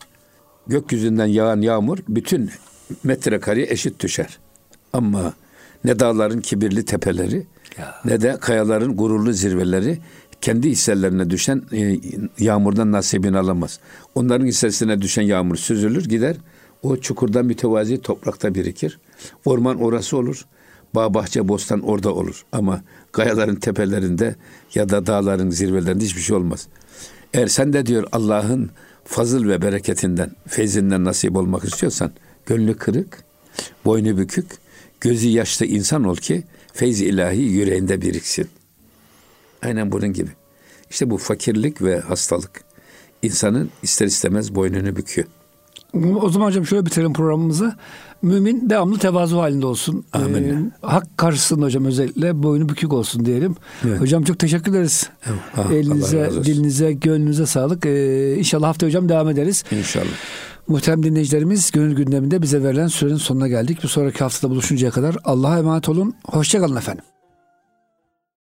Gökyüzünden 0.67 1.25
yağan 1.25 1.61
yağmur 1.61 1.97
bütün 2.09 2.51
metrekareye 3.03 3.67
eşit 3.69 3.99
düşer. 4.03 4.39
Ama 4.93 5.33
ne 5.83 5.99
dağların 5.99 6.41
kibirli 6.41 6.85
tepeleri 6.85 7.43
Ya. 7.77 7.95
ne 8.05 8.21
de 8.21 8.37
kayaların 8.41 8.95
gururlu 8.95 9.33
zirveleri 9.33 9.99
kendi 10.41 10.69
hisselerine 10.69 11.29
düşen 11.29 11.61
e, 11.73 11.99
yağmurdan 12.39 12.91
nasibini 12.91 13.37
alamaz. 13.37 13.79
Onların 14.15 14.45
hissesine 14.45 15.01
düşen 15.01 15.21
yağmur 15.21 15.55
süzülür 15.55 16.05
gider. 16.05 16.35
O 16.83 16.97
çukurda 16.97 17.43
mütevazi 17.43 18.01
toprakta 18.01 18.55
birikir. 18.55 18.99
Orman 19.45 19.81
orası 19.81 20.17
olur. 20.17 20.45
Bağ 20.95 21.13
bahçe 21.13 21.47
bostan 21.47 21.81
orada 21.81 22.13
olur. 22.13 22.45
Ama 22.51 22.81
kayaların 23.11 23.55
tepelerinde 23.55 24.35
ya 24.75 24.89
da 24.89 25.05
dağların 25.07 25.49
zirvelerinde 25.49 26.03
hiçbir 26.03 26.21
şey 26.21 26.35
olmaz. 26.35 26.67
Eğer 27.33 27.47
sen 27.47 27.73
de 27.73 27.85
diyor 27.85 28.07
Allah'ın 28.11 28.69
fazıl 29.05 29.47
ve 29.47 29.61
bereketinden, 29.61 30.31
feyzinden 30.47 31.03
nasip 31.05 31.35
olmak 31.35 31.63
istiyorsan 31.63 32.11
gönlü 32.45 32.73
kırık, 32.77 33.23
boynu 33.85 34.17
bükük, 34.17 34.45
gözü 35.01 35.27
yaşlı 35.27 35.65
insan 35.65 36.03
ol 36.03 36.15
ki 36.15 36.43
feyzi 36.73 37.05
ilahi 37.05 37.41
yüreğinde 37.41 38.01
biriksin. 38.01 38.47
Aynen 39.61 39.91
bunun 39.91 40.13
gibi. 40.13 40.29
İşte 40.89 41.09
bu 41.09 41.17
fakirlik 41.17 41.81
ve 41.81 41.99
hastalık 41.99 42.63
insanın 43.21 43.69
ister 43.83 44.05
istemez 44.05 44.55
boynunu 44.55 44.95
büküyor. 44.95 45.27
O 46.21 46.29
zaman 46.29 46.45
hocam 46.47 46.65
şöyle 46.65 46.85
bitirelim 46.85 47.13
programımızı. 47.13 47.75
Mümin 48.21 48.69
devamlı 48.69 48.99
tevazu 48.99 49.37
halinde 49.37 49.65
olsun. 49.65 50.05
Amin. 50.13 50.43
Ee, 50.43 50.87
hak 50.87 51.17
karşısında 51.17 51.65
hocam 51.65 51.85
özellikle 51.85 52.43
boynu 52.43 52.69
bükük 52.69 52.93
olsun 52.93 53.25
diyelim. 53.25 53.55
Evet. 53.87 54.01
Hocam 54.01 54.23
çok 54.23 54.39
teşekkür 54.39 54.71
ederiz. 54.71 55.09
Evet. 55.25 55.39
Ah, 55.57 55.71
Elinize, 55.71 56.31
dilinize, 56.43 56.93
gönlünüze 56.93 57.45
sağlık. 57.45 57.85
Ee, 57.85 58.35
inşallah 58.37 58.67
hafta 58.67 58.87
hocam 58.87 59.09
devam 59.09 59.29
ederiz. 59.29 59.63
İnşallah. 59.71 60.05
Muhterem 60.67 61.03
dinleyicilerimiz 61.03 61.71
gönül 61.71 61.95
gündeminde 61.95 62.41
bize 62.41 62.63
verilen 62.63 62.87
sürenin 62.87 63.17
sonuna 63.17 63.47
geldik. 63.47 63.83
Bir 63.83 63.87
sonraki 63.87 64.19
haftada 64.19 64.51
buluşuncaya 64.51 64.91
kadar 64.91 65.15
Allah'a 65.23 65.59
emanet 65.59 65.89
olun. 65.89 66.15
Hoşçakalın 66.25 66.75
efendim. 66.75 67.03